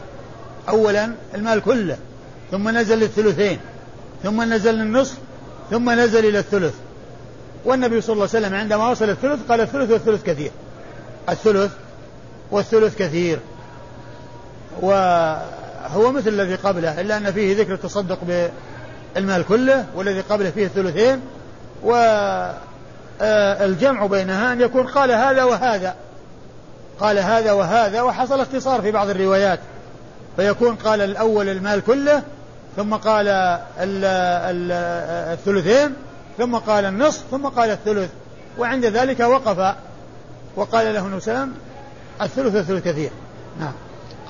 أولا 0.68 1.12
المال 1.34 1.60
كله 1.60 1.98
ثم 2.50 2.68
نزل 2.68 3.02
الثلثين 3.02 3.60
ثم 4.22 4.42
نزل 4.52 4.80
النصف 4.80 5.18
ثم 5.70 5.90
نزل 5.90 6.28
إلى 6.28 6.38
الثلث. 6.38 6.74
والنبي 7.64 8.00
صلى 8.00 8.12
الله 8.12 8.28
عليه 8.34 8.46
وسلم 8.46 8.54
عندما 8.54 8.90
وصل 8.90 9.10
الثلث 9.10 9.40
قال 9.48 9.60
الثلث 9.60 9.90
والثلث 9.90 10.22
كثير. 10.22 10.50
الثلث 11.28 11.72
والثلث 12.50 12.96
كثير. 12.98 13.38
وهو 14.80 16.12
مثل 16.12 16.28
الذي 16.28 16.54
قبله 16.54 17.00
إلا 17.00 17.16
أن 17.16 17.32
فيه 17.32 17.56
ذكر 17.56 17.74
التصدق 17.74 18.18
بالمال 19.14 19.44
كله 19.46 19.86
والذي 19.94 20.20
قبله 20.20 20.50
فيه 20.50 20.66
الثلثين 20.66 21.20
والجمع 23.20 24.06
بينها 24.06 24.52
أن 24.52 24.60
يكون 24.60 24.86
قال 24.86 25.10
هذا 25.10 25.44
وهذا. 25.44 25.94
قال 27.00 27.18
هذا 27.18 27.52
وهذا 27.52 28.02
وحصل 28.02 28.40
اختصار 28.40 28.82
في 28.82 28.90
بعض 28.90 29.08
الروايات. 29.08 29.60
فيكون 30.36 30.74
قال 30.74 31.00
الأول 31.00 31.48
المال 31.48 31.84
كله 31.84 32.22
ثم 32.76 32.94
قال 32.94 33.28
الثلثين 35.32 35.94
ثم 36.38 36.56
قال 36.56 36.84
النصف 36.84 37.22
ثم 37.30 37.46
قال 37.46 37.70
الثلث. 37.70 38.10
وعند 38.58 38.84
ذلك 38.84 39.20
وقف 39.20 39.74
وقال 40.56 40.94
له 40.94 41.06
النبي 41.06 41.52
الثلث 42.22 42.56
الثلث 42.56 42.84
كثير. 42.84 43.10
نعم. 43.60 43.72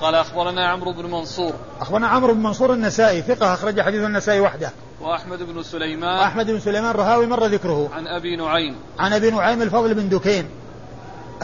قال 0.01 0.15
أخبرنا 0.15 0.67
عمرو 0.67 0.93
بن 0.93 1.11
منصور. 1.11 1.53
أخبرنا 1.81 2.07
عمرو 2.07 2.33
بن 2.33 2.43
منصور 2.43 2.73
النسائي 2.73 3.21
ثقة 3.21 3.53
أخرج 3.53 3.81
حديث 3.81 4.03
النسائي 4.03 4.39
وحده. 4.39 4.71
وأحمد 5.01 5.43
بن 5.43 5.63
سليمان. 5.63 6.19
وأحمد 6.19 6.51
بن 6.51 6.59
سليمان 6.59 6.95
رهاوي 6.95 7.25
مر 7.25 7.45
ذكره. 7.45 7.89
عن 7.93 8.07
أبي 8.07 8.35
نعيم. 8.35 8.75
عن 8.99 9.13
أبي 9.13 9.31
نعيم 9.31 9.61
الفضل 9.61 9.93
بن 9.93 10.09
دكين 10.09 10.49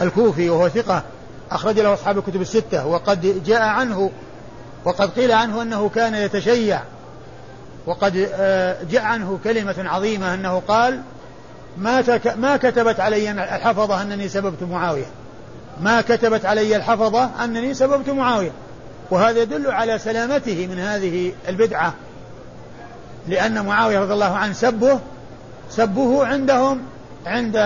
الكوفي 0.00 0.50
وهو 0.50 0.68
ثقة 0.68 1.02
أخرج 1.50 1.80
له 1.80 1.94
أصحاب 1.94 2.18
الكتب 2.18 2.40
الستة 2.40 2.86
وقد 2.86 3.44
جاء 3.44 3.62
عنه 3.62 4.10
وقد 4.84 5.10
قيل 5.10 5.32
عنه 5.32 5.62
أنه 5.62 5.88
كان 5.88 6.14
يتشيع 6.14 6.82
وقد 7.86 8.28
آه، 8.34 8.82
جاء 8.90 9.02
عنه 9.02 9.38
كلمة 9.44 9.74
عظيمة 9.78 10.34
أنه 10.34 10.62
قال 10.68 11.02
ما, 11.78 12.20
ما 12.36 12.56
كتبت 12.56 13.00
علي 13.00 13.30
الحفظة 13.30 14.02
أنني 14.02 14.28
سببت 14.28 14.62
معاوية. 14.62 15.06
ما 15.80 16.00
كتبت 16.00 16.44
علي 16.44 16.76
الحفظة 16.76 17.44
أنني 17.44 17.74
سببت 17.74 18.10
معاوية. 18.10 18.50
وهذا 19.10 19.42
يدل 19.42 19.70
على 19.70 19.98
سلامته 19.98 20.66
من 20.66 20.78
هذه 20.78 21.32
البدعة. 21.48 21.94
لأن 23.28 23.66
معاوية 23.66 23.98
رضي 24.00 24.12
الله 24.12 24.36
عنه 24.36 24.52
سبه 24.52 25.00
سبه 25.70 26.26
عندهم 26.26 26.82
عند 27.26 27.56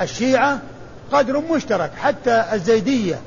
الشيعة 0.00 0.58
قدر 1.12 1.40
مشترك 1.50 1.90
حتى 2.02 2.44
الزيدية 2.52 3.20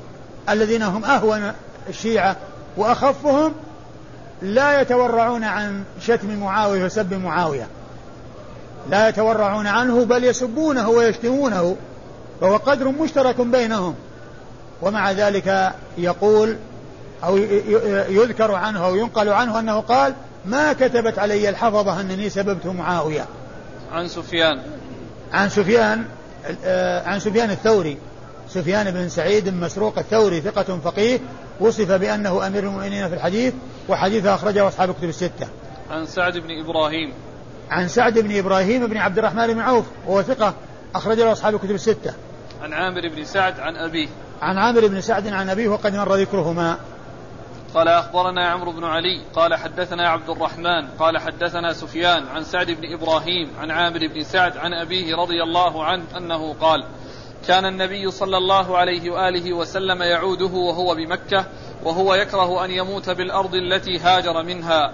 الذين 0.48 0.82
هم 0.82 1.04
أهون 1.04 1.52
الشيعة 1.88 2.36
وأخفهم 2.76 3.52
لا 4.42 4.80
يتورعون 4.80 5.44
عن 5.44 5.84
شتم 6.00 6.40
معاوية 6.40 6.84
وسب 6.84 7.14
معاوية. 7.14 7.68
لا 8.90 9.08
يتورعون 9.08 9.66
عنه 9.66 10.04
بل 10.04 10.24
يسبونه 10.24 10.88
ويشتمونه 10.88 11.76
فهو 12.40 12.56
قدر 12.56 12.88
مشترك 12.88 13.40
بينهم. 13.40 13.94
ومع 14.84 15.12
ذلك 15.12 15.72
يقول 15.98 16.56
أو 17.24 17.36
يذكر 18.08 18.54
عنه 18.54 18.86
أو 18.86 18.96
ينقل 18.96 19.28
عنه 19.28 19.58
أنه 19.58 19.80
قال 19.80 20.14
ما 20.46 20.72
كتبت 20.72 21.18
علي 21.18 21.48
الحفظة 21.48 22.00
أنني 22.00 22.30
سببت 22.30 22.66
معاوية 22.66 23.24
عن 23.92 24.08
سفيان 24.08 24.60
عن 25.32 25.48
سفيان 25.48 26.04
آه، 26.64 27.08
عن 27.08 27.20
سفيان 27.20 27.50
الثوري 27.50 27.98
سفيان 28.48 28.90
بن 28.90 29.08
سعيد 29.08 29.48
بن 29.48 29.60
مسروق 29.60 29.98
الثوري 29.98 30.40
ثقة 30.40 30.78
فقيه 30.84 31.20
وصف 31.60 31.92
بأنه 31.92 32.46
أمير 32.46 32.62
المؤمنين 32.62 33.08
في 33.08 33.14
الحديث 33.14 33.54
وحديثه 33.88 34.34
أخرجه 34.34 34.68
أصحاب 34.68 34.90
الكتب 34.90 35.08
الستة. 35.08 35.48
عن 35.90 36.06
سعد 36.06 36.38
بن 36.38 36.60
إبراهيم. 36.64 37.12
عن 37.70 37.88
سعد 37.88 38.18
بن 38.18 38.38
إبراهيم 38.38 38.86
بن 38.86 38.96
عبد 38.96 39.18
الرحمن 39.18 39.46
بن 39.46 39.60
عوف 39.60 39.84
وهو 40.06 40.22
ثقة 40.22 40.54
أخرج 40.94 41.20
له 41.20 41.32
أصحاب 41.32 41.54
الكتب 41.54 41.70
الستة. 41.70 42.14
عن 42.62 42.72
عامر 42.72 43.08
بن 43.08 43.24
سعد 43.24 43.60
عن 43.60 43.76
أبيه. 43.76 44.08
عن 44.44 44.58
عامر 44.58 44.86
بن 44.86 45.00
سعد 45.00 45.28
عن 45.28 45.50
أبيه 45.50 45.68
وقد 45.68 45.96
مر 45.96 46.14
ذكرهما. 46.14 46.78
قال 47.74 47.88
أخبرنا 47.88 48.48
عمرو 48.48 48.72
بن 48.72 48.84
علي 48.84 49.22
قال 49.34 49.54
حدثنا 49.54 50.08
عبد 50.08 50.30
الرحمن 50.30 50.88
قال 50.98 51.18
حدثنا 51.18 51.72
سفيان 51.72 52.28
عن 52.28 52.44
سعد 52.44 52.70
بن 52.70 52.92
إبراهيم 52.92 53.50
عن 53.60 53.70
عامر 53.70 53.98
بن 54.14 54.22
سعد 54.22 54.56
عن 54.56 54.72
أبيه 54.74 55.16
رضي 55.16 55.42
الله 55.42 55.84
عنه 55.84 56.04
أنه 56.16 56.54
قال 56.60 56.84
كان 57.46 57.64
النبي 57.64 58.10
صلى 58.10 58.36
الله 58.36 58.78
عليه 58.78 59.10
وآله 59.10 59.52
وسلم 59.52 60.02
يعوده 60.02 60.54
وهو 60.54 60.94
بمكة 60.94 61.46
وهو 61.84 62.14
يكره 62.14 62.64
أن 62.64 62.70
يموت 62.70 63.10
بالأرض 63.10 63.54
التي 63.54 63.98
هاجر 63.98 64.42
منها 64.42 64.92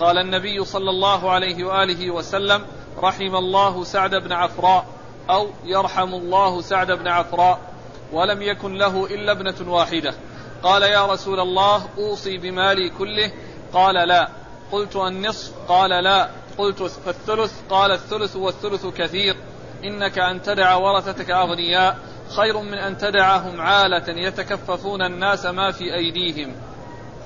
قال 0.00 0.18
النبي 0.18 0.64
صلى 0.64 0.90
الله 0.90 1.30
عليه 1.30 1.64
وآله 1.64 2.10
وسلم 2.10 2.62
رحم 2.98 3.36
الله 3.36 3.84
سعد 3.84 4.14
بن 4.14 4.32
عفراء 4.32 4.86
أو 5.30 5.48
يرحم 5.64 6.14
الله 6.14 6.60
سعد 6.60 6.92
بن 6.92 7.08
عفراء 7.08 7.71
ولم 8.12 8.42
يكن 8.42 8.74
له 8.74 9.06
إلا 9.06 9.32
ابنة 9.32 9.72
واحدة. 9.72 10.14
قال 10.62 10.82
يا 10.82 11.06
رسول 11.06 11.40
الله 11.40 11.82
أوصي 11.98 12.38
بمالي 12.38 12.90
كله. 12.90 13.32
قال 13.72 14.08
لا. 14.08 14.28
قلت 14.72 14.96
النصف. 14.96 15.52
قال 15.68 16.04
لا. 16.04 16.28
قلت 16.58 16.82
فالثلث 16.82 17.52
قال 17.70 17.90
الثلث 17.90 18.36
والثلث 18.36 18.86
كثير. 18.86 19.36
إنك 19.84 20.18
أن 20.18 20.42
تدع 20.42 20.74
ورثتك 20.74 21.30
أغنياء. 21.30 21.96
خير 22.36 22.60
من 22.60 22.74
أن 22.74 22.98
تدعهم 22.98 23.60
عالة 23.60 24.08
يتكففون 24.08 25.02
الناس 25.02 25.46
ما 25.46 25.72
في 25.72 25.94
أيديهم. 25.94 26.52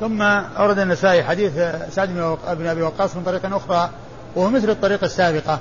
ثم 0.00 0.22
أورد 0.22 0.78
النسائي 0.78 1.24
حديث 1.24 1.52
سعد 1.90 2.08
بن 2.48 2.66
أبي 2.66 2.82
وقاص 2.82 3.16
من 3.16 3.24
طريقة 3.24 3.56
أخرى 3.56 3.90
وهو 4.36 4.50
مثل 4.50 4.70
الطريقة 4.70 5.04
السابقة 5.04 5.60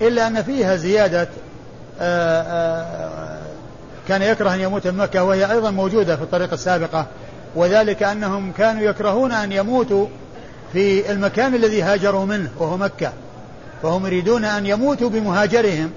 إلا 0.00 0.26
أن 0.26 0.42
فيها 0.42 0.76
زيادة 0.76 1.28
آه، 2.00 2.42
آه، 2.42 3.13
كان 4.08 4.22
يكره 4.22 4.54
أن 4.54 4.60
يموت 4.60 4.86
بمكة 4.86 5.24
وهي 5.24 5.52
أيضا 5.52 5.70
موجودة 5.70 6.16
في 6.16 6.22
الطريقة 6.22 6.54
السابقة. 6.54 7.06
وذلك 7.54 8.02
أنهم 8.02 8.52
كانوا 8.52 8.82
يكرهون 8.82 9.32
أن 9.32 9.52
يموتوا 9.52 10.06
في 10.72 11.12
المكان 11.12 11.54
الذي 11.54 11.82
هاجروا 11.82 12.24
منه 12.24 12.50
وهو 12.58 12.76
مكة. 12.76 13.12
فهم 13.82 14.06
يريدون 14.06 14.44
أن 14.44 14.66
يموتوا 14.66 15.08
بمهاجرهم 15.08 15.90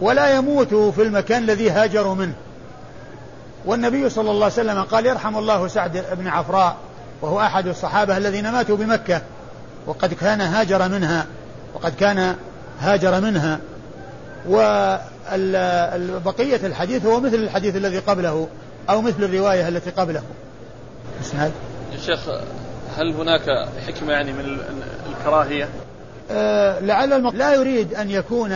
ولا 0.00 0.36
يموتوا 0.36 0.92
في 0.92 1.02
المكان 1.02 1.42
الذي 1.42 1.70
هاجروا 1.70 2.14
منه. 2.14 2.34
والنبي 3.64 4.10
صلى 4.10 4.30
الله 4.30 4.44
عليه 4.44 4.54
وسلم 4.54 4.82
قال 4.82 5.06
يرحم 5.06 5.36
الله 5.36 5.68
سعد 5.68 6.04
بن 6.12 6.28
عفراء 6.28 6.76
وهو 7.22 7.40
أحد 7.40 7.66
الصحابة 7.66 8.16
الذين 8.16 8.52
ماتوا 8.52 8.76
بمكة 8.76 9.20
وقد 9.86 10.14
كان 10.14 10.40
هاجر 10.40 10.88
منها 10.88 11.26
وقد 11.74 11.94
كان 11.94 12.36
هاجر 12.80 13.20
منها. 13.20 13.58
وبقية 16.16 16.66
الحديث 16.66 17.06
هو 17.06 17.20
مثل 17.20 17.34
الحديث 17.34 17.76
الذي 17.76 17.98
قبله 17.98 18.48
أو 18.90 19.02
مثل 19.02 19.24
الرواية 19.24 19.68
التي 19.68 19.90
قبله. 19.90 20.22
اسناد 21.20 21.52
يا 21.92 21.98
شيخ 21.98 22.28
هل 22.96 23.12
هناك 23.12 23.68
حكمة 23.86 24.12
يعني 24.12 24.32
من 24.32 24.58
الكراهية؟ 25.10 25.68
آه، 26.30 26.80
لعل 26.80 27.12
المق... 27.12 27.34
لا 27.34 27.54
يريد 27.54 27.94
أن 27.94 28.10
يكون 28.10 28.48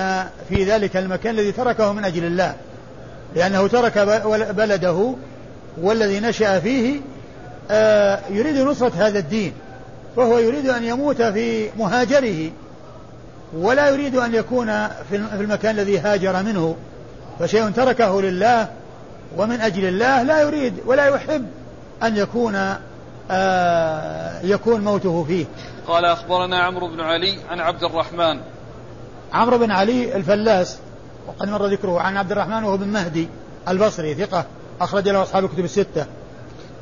في 0.48 0.64
ذلك 0.64 0.96
المكان 0.96 1.34
الذي 1.34 1.52
تركه 1.52 1.92
من 1.92 2.04
أجل 2.04 2.24
الله. 2.24 2.54
لأنه 3.34 3.66
ترك 3.66 3.98
بلده 4.50 5.14
والذي 5.80 6.20
نشأ 6.20 6.60
فيه 6.60 7.00
آه، 7.70 8.20
يريد 8.30 8.56
نصرة 8.56 8.92
هذا 8.96 9.18
الدين. 9.18 9.52
فهو 10.16 10.38
يريد 10.38 10.68
أن 10.68 10.84
يموت 10.84 11.22
في 11.22 11.70
مهاجره. 11.78 12.50
ولا 13.54 13.88
يريد 13.88 14.16
أن 14.16 14.34
يكون 14.34 14.88
في 14.88 15.16
المكان 15.40 15.74
الذي 15.74 15.98
هاجر 15.98 16.42
منه 16.42 16.76
فشيء 17.38 17.70
تركه 17.70 18.22
لله 18.22 18.68
ومن 19.36 19.60
أجل 19.60 19.84
الله 19.84 20.22
لا 20.22 20.42
يريد 20.42 20.74
ولا 20.86 21.06
يحب 21.06 21.46
أن 22.02 22.16
يكون 22.16 22.76
آه، 23.30 24.40
يكون 24.42 24.80
موته 24.80 25.24
فيه. 25.24 25.46
قال 25.86 26.04
أخبرنا 26.04 26.62
عمرو 26.62 26.88
بن 26.88 27.00
علي 27.00 27.38
عن 27.50 27.60
عبد 27.60 27.84
الرحمن. 27.84 28.40
عمرو 29.32 29.58
بن 29.58 29.70
علي 29.70 30.16
الفلاس 30.16 30.78
وقد 31.26 31.48
مر 31.48 31.66
ذكره 31.66 32.00
عن 32.00 32.16
عبد 32.16 32.32
الرحمن 32.32 32.64
وهو 32.64 32.76
بن 32.76 32.88
مهدي 32.88 33.28
البصري 33.68 34.14
ثقة 34.14 34.44
أخرج 34.80 35.08
له 35.08 35.22
أصحاب 35.22 35.44
الكتب 35.44 35.64
الستة. 35.64 36.06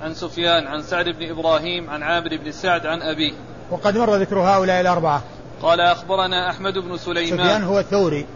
عن 0.03 0.15
سفيان 0.15 0.67
عن 0.67 0.83
سعد 0.83 1.05
بن 1.09 1.31
إبراهيم 1.31 1.91
عن 1.91 2.03
عامر 2.03 2.37
بن 2.37 2.53
سعد 2.53 2.87
عن 2.87 3.03
أبيه. 3.03 3.33
وقد 3.71 3.99
مر 3.99 4.17
ذكر 4.17 4.39
هؤلاء 4.39 4.81
الأربعة. 4.81 5.23
قال 5.63 5.81
أخبرنا 5.81 6.51
أحمد 6.51 6.79
بن 6.79 6.97
سليمان. 6.97 7.39
سفيان 7.39 7.63
هو 7.63 7.79
الثوري. 7.79 8.27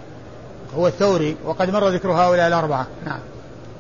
هو 0.75 0.87
الثوري 0.87 1.37
وقد 1.45 1.71
مر 1.71 1.89
ذكر 1.89 2.13
هؤلاء 2.13 2.49
الأربعة. 2.49 2.87
نعم. 3.05 3.21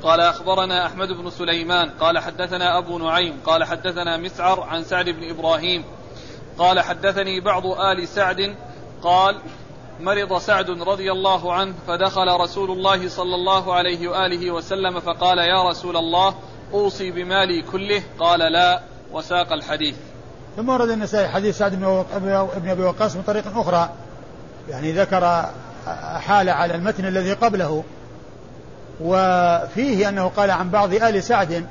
قال 0.02 0.20
أخبرنا 0.20 0.86
أحمد 0.86 1.08
بن 1.08 1.30
سليمان. 1.30 1.90
قال 1.90 2.18
حدثنا 2.18 2.78
أبو 2.78 2.98
نعيم. 2.98 3.40
قال 3.46 3.64
حدثنا 3.64 4.16
مسعر 4.16 4.60
عن 4.60 4.84
سعد 4.84 5.04
بن 5.04 5.30
إبراهيم. 5.30 5.84
قال 6.58 6.80
حدثني 6.80 7.40
بعض 7.40 7.66
آل 7.66 8.08
سعد. 8.08 8.56
قال 9.02 9.36
مرض 10.00 10.38
سعد 10.38 10.70
رضي 10.70 11.12
الله 11.12 11.52
عنه 11.52 11.74
فدخل 11.86 12.40
رسول 12.40 12.70
الله 12.70 13.08
صلى 13.08 13.34
الله 13.34 13.74
عليه 13.74 14.08
وآله 14.08 14.50
وسلم 14.50 15.00
فقال 15.00 15.38
يا 15.38 15.68
رسول 15.70 15.96
الله 15.96 16.34
أوصي 16.72 17.10
بمالي 17.10 17.62
كله. 17.62 18.02
قال 18.18 18.52
لا. 18.52 18.80
وساق 19.12 19.52
الحديث. 19.52 19.94
ثم 20.56 20.68
ورد 20.68 20.88
النسائي 20.88 21.28
حديث 21.28 21.58
سعد 21.58 21.74
بن 21.74 22.70
أبي 22.70 22.82
وقاص 22.82 23.16
من 23.16 23.22
طريق 23.22 23.58
أخرى. 23.58 23.90
يعني 24.70 24.92
ذكر 24.92 25.50
حال 26.26 26.48
على 26.48 26.74
المتن 26.74 27.06
الذي 27.06 27.32
قبله. 27.32 27.84
وفيه 29.00 30.08
أنه 30.08 30.28
قال 30.28 30.50
عن 30.50 30.70
بعض 30.70 30.94
آل 30.94 31.22
سعد 31.22 31.66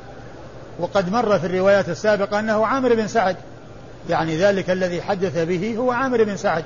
وقد 0.79 1.11
مر 1.11 1.39
في 1.39 1.45
الروايات 1.45 1.89
السابقة 1.89 2.39
أنه 2.39 2.65
عامر 2.65 2.95
بن 2.95 3.07
سعد. 3.07 3.35
يعني 4.09 4.37
ذلك 4.37 4.69
الذي 4.69 5.01
حدث 5.01 5.37
به 5.37 5.75
هو 5.77 5.91
عامر 5.91 6.23
بن 6.23 6.37
سعد. 6.37 6.63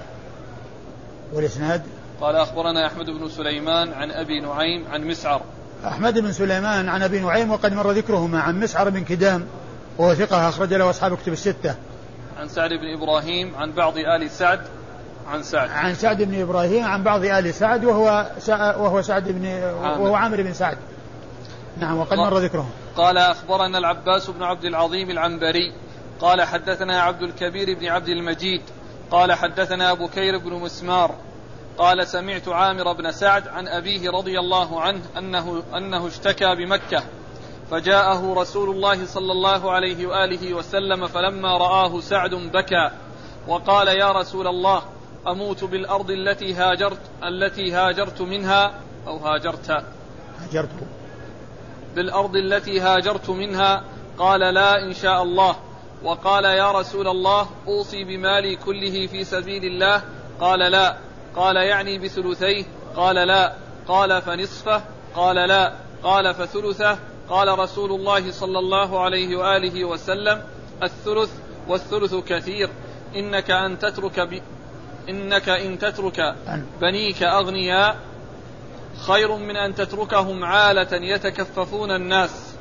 والإسناد؟ 1.33 1.81
قال 2.21 2.35
أخبرنا 2.35 2.87
أحمد 2.87 3.05
بن 3.05 3.29
سليمان 3.29 3.93
عن 3.93 4.11
أبي 4.11 4.41
نعيم 4.41 4.85
عن 4.91 5.03
مسعر. 5.03 5.41
أحمد 5.87 6.19
بن 6.19 6.31
سليمان 6.31 6.89
عن 6.89 7.01
أبي 7.01 7.19
نعيم 7.19 7.51
وقد 7.51 7.73
مر 7.73 7.91
ذكرهما 7.91 8.41
عن 8.41 8.59
مسعر 8.59 8.89
بن 8.89 9.03
كدام 9.03 9.45
وهو 9.97 10.13
ثقة 10.13 10.49
أخرج 10.49 10.73
له 10.73 10.89
أصحاب 10.89 11.17
كتب 11.17 11.33
الستة. 11.33 11.75
عن 12.39 12.47
سعد 12.47 12.69
بن 12.69 12.93
إبراهيم 12.93 13.55
عن 13.55 13.71
بعض 13.71 13.97
آل 13.97 14.29
سعد 14.29 14.59
عن 15.27 15.43
سعد. 15.43 15.69
عن 15.69 15.95
سعد 15.95 16.21
بن 16.21 16.41
إبراهيم 16.41 16.83
عن 16.83 17.03
بعض 17.03 17.23
آل 17.23 17.53
سعد 17.53 17.85
وهو 17.85 18.31
وهو 18.77 19.01
سعد 19.01 19.23
بن 19.27 19.45
وهو 19.83 20.15
عامر 20.15 20.41
بن 20.41 20.53
سعد. 20.53 20.77
نعم 21.77 21.97
وقد 21.97 22.17
مر 22.17 22.37
ذكرهم. 22.37 22.69
قال 22.97 23.17
أخبرنا 23.17 23.77
العباس 23.77 24.29
بن 24.29 24.43
عبد 24.43 24.65
العظيم 24.65 25.09
العنبري. 25.09 25.73
قال 26.19 26.41
حدثنا 26.41 27.01
عبد 27.01 27.21
الكبير 27.21 27.79
بن 27.79 27.87
عبد 27.87 28.09
المجيد. 28.09 28.61
قال 29.11 29.33
حدثنا 29.33 29.93
بكير 29.93 30.37
بن 30.37 30.53
مسمار. 30.53 31.15
قال 31.77 32.07
سمعت 32.07 32.47
عامر 32.47 32.93
بن 32.93 33.11
سعد 33.11 33.47
عن 33.47 33.67
أبيه 33.67 34.09
رضي 34.09 34.39
الله 34.39 34.81
عنه 34.81 35.01
أنه, 35.17 35.63
أنه 35.77 36.07
اشتكى 36.07 36.55
بمكة. 36.55 37.03
فجاءه 37.71 38.33
رسول 38.33 38.69
الله 38.69 39.05
صلى 39.05 39.31
الله 39.31 39.71
عليه 39.71 40.07
وآله 40.07 40.53
وسلم 40.53 41.07
فلما 41.07 41.57
رآه 41.57 41.99
سعد 41.99 42.35
بكى 42.35 42.91
وقال 43.47 43.87
يا 43.87 44.11
رسول 44.11 44.47
الله 44.47 44.81
أموت 45.27 45.63
بالأرض 45.63 46.11
التي 46.11 46.53
هاجرت 46.53 46.99
التي 47.23 47.71
هاجرت 47.71 48.21
منها 48.21 48.73
أو 49.07 49.17
هاجرت. 49.17 49.83
هاجرت 50.39 50.69
بالأرض 51.95 52.35
التي 52.35 52.79
هاجرت 52.79 53.29
منها 53.29 53.83
قال 54.17 54.39
لا 54.39 54.83
إن 54.83 54.93
شاء 54.93 55.23
الله. 55.23 55.55
وقال 56.03 56.45
يا 56.45 56.71
رسول 56.71 57.07
الله 57.07 57.47
أوصي 57.67 58.03
بمالي 58.03 58.55
كله 58.55 59.07
في 59.07 59.23
سبيل 59.23 59.65
الله. 59.65 60.03
قال 60.39 60.59
لا. 60.59 60.97
قال 61.35 61.55
يعني 61.55 61.99
بثلثيه؟ 61.99 62.65
قال 62.95 63.15
لا. 63.15 63.53
قال 63.87 64.21
فنصفه؟ 64.21 64.81
قال 65.15 65.35
لا. 65.35 65.73
قال 66.03 66.33
فثلثه؟ 66.33 66.97
قال 67.29 67.59
رسول 67.59 67.91
الله 67.91 68.31
صلى 68.31 68.59
الله 68.59 69.01
عليه 69.03 69.35
وآله 69.35 69.85
وسلم 69.85 70.41
الثلث 70.83 71.29
والثلث 71.67 72.15
كثير 72.15 72.69
إنك 73.15 73.51
أن 73.51 73.79
تترك 73.79 74.19
ب... 74.19 74.41
إنك 75.09 75.49
إن 75.49 75.79
تترك 75.79 76.35
بنيك 76.81 77.23
أغنياء 77.23 77.95
خير 79.07 79.35
من 79.35 79.55
أن 79.55 79.75
تتركهم 79.75 80.45
عالة 80.45 80.87
يتكففون 80.93 81.91
الناس. 81.91 82.55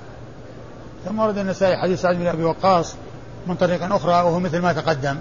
ثم 1.04 1.18
ورد 1.18 1.38
النسائي 1.38 1.76
حديث 1.76 2.00
سعد 2.00 2.16
بن 2.16 2.26
أبي 2.26 2.44
وقاص 2.44 2.96
من 3.46 3.54
طريق 3.54 3.92
أخرى 3.92 4.12
وهو 4.12 4.40
مثل 4.40 4.58
ما 4.58 4.72
تقدم. 4.72 5.18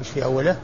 مش 0.00 0.08
في 0.08 0.24
أوله؟ 0.24 0.56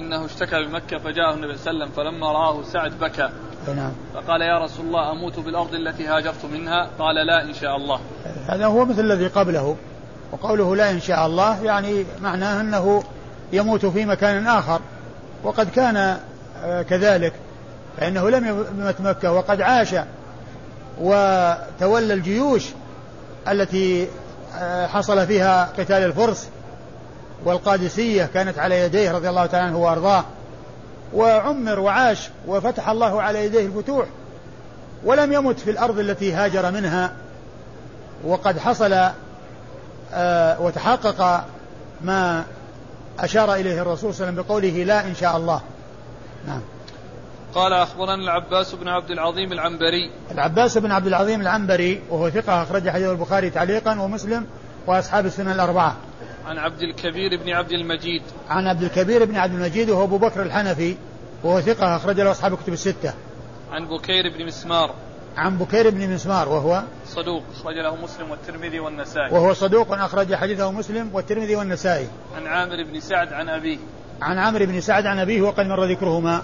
إنه 0.00 0.24
اشتكى 0.24 0.64
بمكة 0.64 0.98
فجاءه 0.98 1.34
النبي 1.34 1.56
صلى 1.56 1.70
الله 1.70 1.84
عليه 1.84 1.92
وسلم 1.92 2.04
فلما 2.04 2.32
رآه 2.32 2.62
سعد 2.62 2.98
بكى. 2.98 3.30
نعم. 3.68 3.92
فقال 4.14 4.42
يا 4.42 4.58
رسول 4.58 4.86
الله 4.86 5.12
أموت 5.12 5.38
بالأرض 5.38 5.74
التي 5.74 6.06
هاجرت 6.06 6.44
منها؟ 6.52 6.88
قال 6.98 7.26
لا 7.26 7.42
إن 7.42 7.54
شاء 7.54 7.76
الله. 7.76 8.00
هذا 8.48 8.66
هو 8.66 8.84
مثل 8.84 9.00
الذي 9.00 9.26
قبله. 9.26 9.76
وقوله 10.32 10.76
لا 10.76 10.90
إن 10.90 11.00
شاء 11.00 11.26
الله 11.26 11.64
يعني 11.64 12.04
معناه 12.22 12.60
أنه 12.60 13.02
يموت 13.52 13.86
في 13.86 14.04
مكان 14.04 14.46
آخر. 14.46 14.80
وقد 15.44 15.70
كان 15.70 15.96
آه، 16.64 16.82
كذلك. 16.82 17.32
فإنه 17.96 18.30
لم 18.30 18.66
يمت 18.78 19.00
مكة 19.00 19.32
وقد 19.32 19.60
عاش 19.60 19.94
وتولى 21.00 22.14
الجيوش 22.14 22.64
التي 23.48 24.08
آه، 24.58 24.86
حصل 24.86 25.26
فيها 25.26 25.68
قتال 25.78 26.02
الفرس 26.02 26.48
والقادسية 27.44 28.24
كانت 28.34 28.58
على 28.58 28.80
يديه 28.80 29.12
رضي 29.12 29.28
الله 29.28 29.46
تعالى 29.46 29.66
عنه 29.66 29.78
وأرضاه. 29.78 30.24
وعمر 31.14 31.80
وعاش 31.80 32.30
وفتح 32.46 32.88
الله 32.88 33.22
على 33.22 33.44
يديه 33.44 33.66
الفتوح 33.66 34.06
ولم 35.04 35.32
يمت 35.32 35.60
في 35.60 35.70
الأرض 35.70 35.98
التي 35.98 36.32
هاجر 36.32 36.70
منها 36.70 37.12
وقد 38.24 38.58
حصل 38.58 38.92
آه 40.12 40.60
وتحقق 40.60 41.44
ما 42.00 42.44
أشار 43.18 43.54
إليه 43.54 43.82
الرسول 43.82 44.14
صلى 44.14 44.28
الله 44.28 44.40
عليه 44.40 44.42
وسلم 44.42 44.48
بقوله 44.48 44.84
لا 44.84 45.06
إن 45.06 45.14
شاء 45.14 45.36
الله. 45.36 45.60
نعم. 46.46 46.60
قال 47.54 47.72
أخبرنا 47.72 48.14
العباس 48.14 48.74
بن 48.74 48.88
عبد 48.88 49.10
العظيم 49.10 49.52
العنبري. 49.52 50.10
العباس 50.30 50.78
بن 50.78 50.92
عبد 50.92 51.06
العظيم 51.06 51.40
العنبري 51.40 52.02
وهو 52.10 52.30
ثقة 52.30 52.62
أخرج 52.62 52.88
حديث 52.88 53.08
البخاري 53.08 53.50
تعليقا 53.50 54.00
ومسلم 54.00 54.46
وأصحاب 54.86 55.26
السنن 55.26 55.52
الأربعة. 55.52 55.96
عن 56.46 56.58
عبد 56.58 56.82
الكبير 56.82 57.42
بن 57.42 57.50
عبد 57.50 57.72
المجيد. 57.72 58.22
عن 58.48 58.66
عبد 58.66 58.82
الكبير 58.82 59.24
بن 59.24 59.36
عبد 59.36 59.54
المجيد 59.54 59.90
وهو 59.90 60.04
أبو 60.04 60.18
بكر 60.18 60.42
الحنفي 60.42 60.96
وهو 61.44 61.60
ثقة 61.60 61.96
أخرج 61.96 62.20
له 62.20 62.30
أصحاب 62.30 62.52
الكتب 62.52 62.72
الستة. 62.72 63.14
عن 63.72 63.86
بكير 63.86 64.32
بن 64.38 64.46
مسمار. 64.46 64.94
عن 65.36 65.58
بكير 65.58 65.90
بن 65.90 66.14
مسمار 66.14 66.48
وهو 66.48 66.82
صدوق 67.06 67.42
أخرج 67.54 67.74
له 67.74 67.96
مسلم 67.96 68.30
والترمذي 68.30 68.80
والنسائي. 68.80 69.34
وهو 69.34 69.54
صدوق 69.54 69.92
أخرج 69.92 70.34
حديثه 70.34 70.72
مسلم 70.72 71.10
والترمذي 71.12 71.56
والنسائي. 71.56 72.08
عن 72.36 72.46
عامر 72.46 72.84
بن 72.84 73.00
سعد 73.00 73.32
عن 73.32 73.48
أبيه. 73.48 73.78
عن 74.22 74.38
عامر 74.38 74.64
بن 74.64 74.80
سعد 74.80 75.06
عن 75.06 75.18
أبيه 75.18 75.42
وقد 75.42 75.66
مر 75.66 75.84
ذكرهما. 75.84 76.42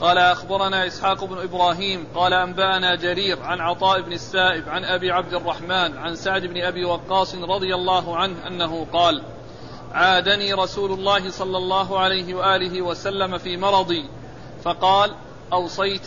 قال 0.00 0.18
أخبرنا 0.18 0.86
إسحاق 0.86 1.24
بن 1.24 1.38
إبراهيم 1.38 2.06
قال 2.14 2.32
أنبأنا 2.32 2.94
جرير 2.94 3.42
عن 3.42 3.60
عطاء 3.60 4.00
بن 4.00 4.12
السائب 4.12 4.68
عن 4.68 4.84
أبي 4.84 5.10
عبد 5.10 5.34
الرحمن 5.34 5.98
عن 5.98 6.14
سعد 6.14 6.42
بن 6.42 6.62
أبي 6.62 6.84
وقاص 6.84 7.34
رضي 7.34 7.74
الله 7.74 8.16
عنه 8.16 8.46
أنه 8.46 8.86
قال 8.92 9.22
عادني 9.92 10.52
رسول 10.52 10.92
الله 10.92 11.30
صلى 11.30 11.56
الله 11.56 11.98
عليه 11.98 12.34
وآله 12.34 12.82
وسلم 12.82 13.38
في 13.38 13.56
مرضي 13.56 14.04
فقال 14.62 15.14
أوصيت؟ 15.52 16.06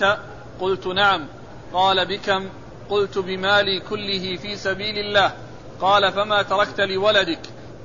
قلت 0.61 0.87
نعم. 0.87 1.27
قال 1.73 2.05
بكم؟ 2.05 2.49
قلت 2.89 3.17
بمالي 3.17 3.79
كله 3.79 4.35
في 4.35 4.55
سبيل 4.55 4.97
الله. 4.97 5.33
قال 5.81 6.11
فما 6.11 6.41
تركت 6.41 6.81
لولدك؟ 6.81 7.41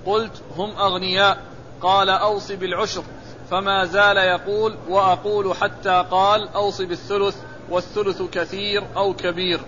قلت 0.07 0.43
هم 0.57 0.71
أغنياء. 0.71 1.39
قال 1.83 2.09
أوص 2.09 2.53
بالعشر. 2.53 3.05
فما 3.51 3.85
زال 3.85 4.17
يقول 4.17 4.77
وأقول 4.89 5.55
حتى 5.55 6.05
قال 6.11 6.49
أوص 6.55 6.81
بالثلث 6.81 7.37
والثلث 7.71 8.23
كثير 8.23 8.85
أو 8.97 9.15
كبير. 9.15 9.61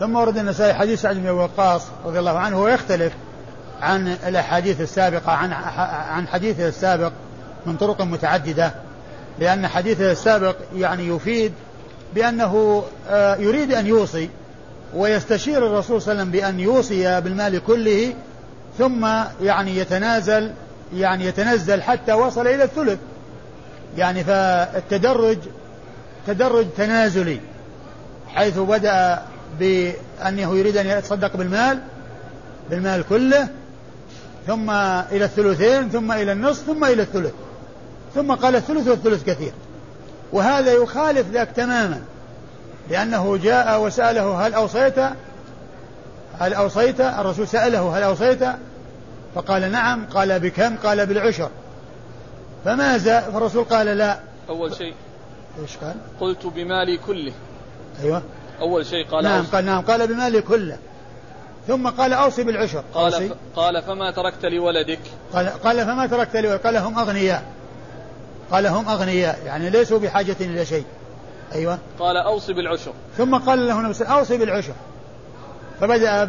ثم 0.00 0.16
ورد 0.16 0.38
النسائي 0.38 0.74
حديث 0.74 1.00
سعد 1.00 1.16
بن 1.16 1.28
وقاص 1.28 1.82
رضي 2.04 2.18
الله 2.18 2.38
عنه 2.38 2.62
ويختلف 2.62 3.12
عن 3.82 4.08
الأحاديث 4.08 4.80
السابقة 4.80 5.32
عن 5.32 5.52
عن 6.10 6.28
حديثه 6.28 6.68
السابق 6.68 7.12
من 7.66 7.76
طرق 7.76 8.02
متعددة 8.02 8.74
لأن 9.38 9.66
حديثه 9.66 10.12
السابق 10.12 10.56
يعني 10.76 11.08
يفيد 11.08 11.52
بأنه 12.14 12.84
آه، 13.08 13.36
يريد 13.36 13.72
أن 13.72 13.86
يوصي 13.86 14.30
ويستشير 14.94 15.66
الرسول 15.66 16.02
صلى 16.02 16.12
الله 16.12 16.22
عليه 16.22 16.30
وسلم 16.30 16.40
بأن 16.40 16.60
يوصي 16.60 17.20
بالمال 17.20 17.64
كله 17.66 18.14
ثم 18.78 19.06
يعني 19.42 19.76
يتنازل 19.76 20.52
يعني 20.94 21.26
يتنزل 21.26 21.82
حتى 21.82 22.12
وصل 22.12 22.46
إلى 22.46 22.64
الثلث. 22.64 22.98
يعني 23.96 24.24
فالتدرج 24.24 25.38
تدرج 26.26 26.66
تنازلي 26.76 27.40
حيث 28.28 28.58
بدأ 28.58 29.22
بأنه 29.58 30.56
يريد 30.56 30.76
أن 30.76 30.86
يتصدق 30.86 31.36
بالمال 31.36 31.78
بالمال 32.70 33.04
كله 33.08 33.48
ثم 34.46 34.70
إلى 34.70 35.24
الثلثين 35.24 35.88
ثم 35.88 36.12
إلى 36.12 36.32
النصف 36.32 36.66
ثم 36.66 36.84
إلى 36.84 37.02
الثلث. 37.02 37.32
ثم 38.14 38.32
قال 38.32 38.56
الثلث 38.56 38.88
والثلث 38.88 39.24
كثير. 39.24 39.52
وهذا 40.32 40.72
يخالف 40.72 41.30
ذاك 41.30 41.48
تماما 41.56 42.00
لأنه 42.90 43.36
جاء 43.36 43.82
وسأله 43.82 44.46
هل 44.46 44.54
أوصيت؟ 44.54 44.98
هل 46.40 46.54
أوصيت؟ 46.54 47.00
الرسول 47.00 47.48
سأله 47.48 47.98
هل 47.98 48.02
أوصيت؟ 48.02 48.42
فقال 49.34 49.72
نعم 49.72 50.06
قال 50.06 50.40
بكم 50.40 50.76
قال 50.76 51.06
بالعشر. 51.06 51.50
فماذا؟ 52.64 53.20
فالرسول 53.20 53.64
قال 53.64 53.86
لا. 53.86 54.18
أول 54.48 54.74
شيء. 54.74 54.94
إيش 55.62 55.76
قال؟ 55.76 55.94
قلت 56.20 56.46
بمالي 56.46 56.96
كله. 56.96 57.32
أيوه. 58.02 58.22
أول 58.60 58.86
شيء 58.86 59.06
قال 59.06 59.24
نعم 59.24 59.44
قال 59.44 59.64
نعم 59.64 59.82
قال 59.82 60.06
بمالي 60.06 60.42
كله. 60.42 60.78
ثم 61.66 61.88
قال 61.88 62.12
أوصي 62.12 62.42
بالعشر. 62.42 62.84
قال 62.94 63.14
أوصي. 63.14 63.30
قال 63.56 63.82
فما 63.82 64.10
تركت 64.10 64.44
لولدك؟ 64.44 65.00
قال, 65.32 65.48
قال 65.48 65.84
فما 65.84 66.06
تركت 66.06 66.36
لولدك؟ 66.36 66.66
قال 66.66 66.76
هم 66.76 66.98
أغنياء. 66.98 67.44
قال 68.50 68.66
هم 68.66 68.88
أغنياء 68.88 69.38
يعني 69.46 69.70
ليسوا 69.70 69.98
بحاجة 69.98 70.36
إلى 70.40 70.66
شيء. 70.66 70.84
أيوة. 71.54 71.78
قال 71.98 72.16
أوصي 72.16 72.52
بالعشر. 72.52 72.92
ثم 73.16 73.36
قال 73.36 73.66
له 73.66 73.80
النبي 73.80 74.04
أوصي 74.04 74.36
بالعشر. 74.36 74.74
فبدأ 75.80 76.24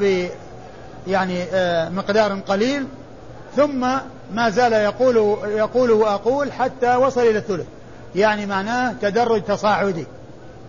يعني 1.08 1.44
آه، 1.44 1.90
مقدار 1.90 2.40
قليل 2.40 2.86
ثم 3.56 3.88
ما 4.34 4.50
زال 4.50 4.74
يقول 4.74 5.38
يقول 5.46 5.92
وأقول 5.92 6.52
حتى 6.52 6.96
وصل 6.96 7.22
إلى 7.22 7.38
الثلث. 7.38 7.66
يعني 8.16 8.46
معناه 8.46 8.94
تدرج 9.02 9.44
تصاعدي. 9.44 10.06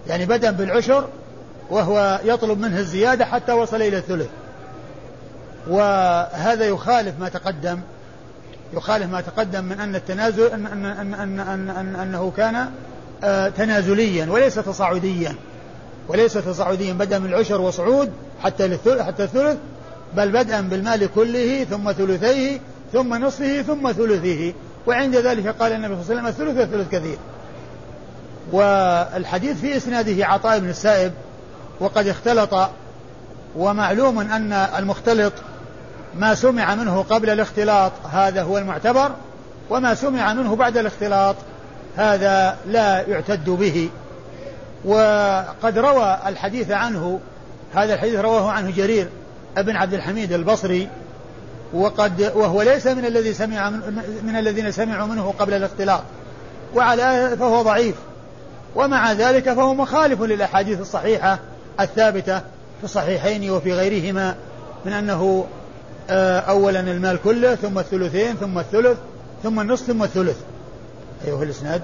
يعني 0.07 0.27
بدأ 0.27 0.51
بالعشر 0.51 1.09
وهو 1.71 2.21
يطلب 2.25 2.61
منه 2.61 2.79
الزيادة 2.79 3.25
حتى 3.25 3.53
وصل 3.53 3.77
إلى 3.77 3.97
الثلث. 3.97 4.29
وهذا 5.69 6.65
يخالف 6.65 7.21
ما 7.21 7.29
تقدم 7.29 7.81
يخالف 8.75 9.13
ما 9.13 9.21
تقدم 9.21 9.65
من 9.65 9.81
أن 9.81 9.95
التنازل 9.95 10.47
أن 10.47 10.67
أن 10.67 10.85
أن 10.85 11.15
أن 11.15 11.41
أن 11.41 11.71
أن 11.71 11.97
أنه 11.97 12.33
كان 12.37 12.71
آه، 13.25 13.49
تنازليا 13.49 14.31
وليس 14.31 14.55
تصاعديا. 14.55 15.35
وليس 16.09 16.33
تصاعديا 16.33 16.93
بدأ 16.93 17.19
من 17.19 17.27
العشر 17.27 17.61
وصعود 17.61 18.13
حتى 18.43 18.79
حتى 19.03 19.25
الثلث 19.25 19.59
بل 20.17 20.31
بدءا 20.31 20.61
بالمال 20.61 21.09
كله 21.15 21.65
ثم 21.65 21.93
ثلثيه 21.93 22.61
ثم 22.93 23.15
نصفه 23.15 23.63
ثم 23.63 23.93
ثلثه 23.93 24.53
وعند 24.87 25.17
ذلك 25.17 25.49
قال 25.49 25.73
النبي 25.73 25.95
صلى 25.95 26.03
الله 26.03 26.23
عليه 26.23 26.35
وسلم 26.35 26.47
الثلث 26.47 26.59
والثلث 26.61 26.91
كثير. 26.91 27.17
والحديث 28.53 29.61
في 29.61 29.77
إسناده 29.77 30.27
عطاء 30.27 30.59
بن 30.59 30.69
السائب 30.69 31.13
وقد 31.81 32.07
اختلط 32.07 32.71
ومعلوم 33.57 34.19
أن 34.19 34.53
المختلط 34.53 35.33
ما 36.17 36.35
سمع 36.35 36.75
منه 36.75 37.05
قبل 37.11 37.31
الاختلاط 37.31 37.93
هذا 38.13 38.43
هو 38.43 38.59
المعتبر 38.59 39.13
وما 39.71 39.95
سمع 39.95 40.33
منه 40.35 40.57
بعد 40.57 40.77
الاختلاط 40.77 41.37
هذا 41.97 42.57
لا 42.67 43.01
يعتد 43.01 43.51
به. 43.51 43.91
وقد 44.85 45.79
روى 45.79 46.19
الحديث 46.27 46.71
عنه 46.71 47.21
هذا 47.75 47.95
الحديث 47.95 48.21
رواه 48.21 48.51
عنه 48.51 48.71
جرير 48.71 49.09
ابن 49.57 49.77
عبد 49.77 49.95
الحميد 49.95 50.33
البصري 50.33 50.89
وقد 51.75 52.33
وهو 52.35 52.63
ليس 52.63 52.87
من 52.87 53.05
الذي 53.05 53.35
سمع 53.35 53.71
من, 53.71 54.03
من 54.23 54.37
الذين 54.37 54.71
سمعوا 54.71 55.07
منه 55.07 55.35
قبل 55.39 55.55
الاختلاط. 55.55 56.03
وعلى 56.75 57.37
فهو 57.39 57.63
ضعيف. 57.63 57.95
ومع 58.77 59.13
ذلك 59.13 59.53
فهو 59.53 59.75
مخالف 59.75 60.23
للأحاديث 60.23 60.81
الصحيحة 60.81 61.39
الثابتة 61.81 62.39
في 62.79 62.85
الصحيحين 62.85 63.51
وفي 63.51 63.73
غيرهما 63.73 64.37
من 64.85 64.93
أنه 64.93 65.47
آه، 66.11 66.41
اولا 66.41 66.81
المال 66.81 67.19
كله 67.25 67.55
ثم 67.55 67.79
الثلثين 67.79 68.35
ثم 68.35 68.59
الثلث 68.59 68.99
ثم 69.43 69.61
النصف 69.61 69.87
ثم 69.87 70.03
الثلث. 70.03 70.37
أيوه 71.27 71.43
الإسناد. 71.43 71.83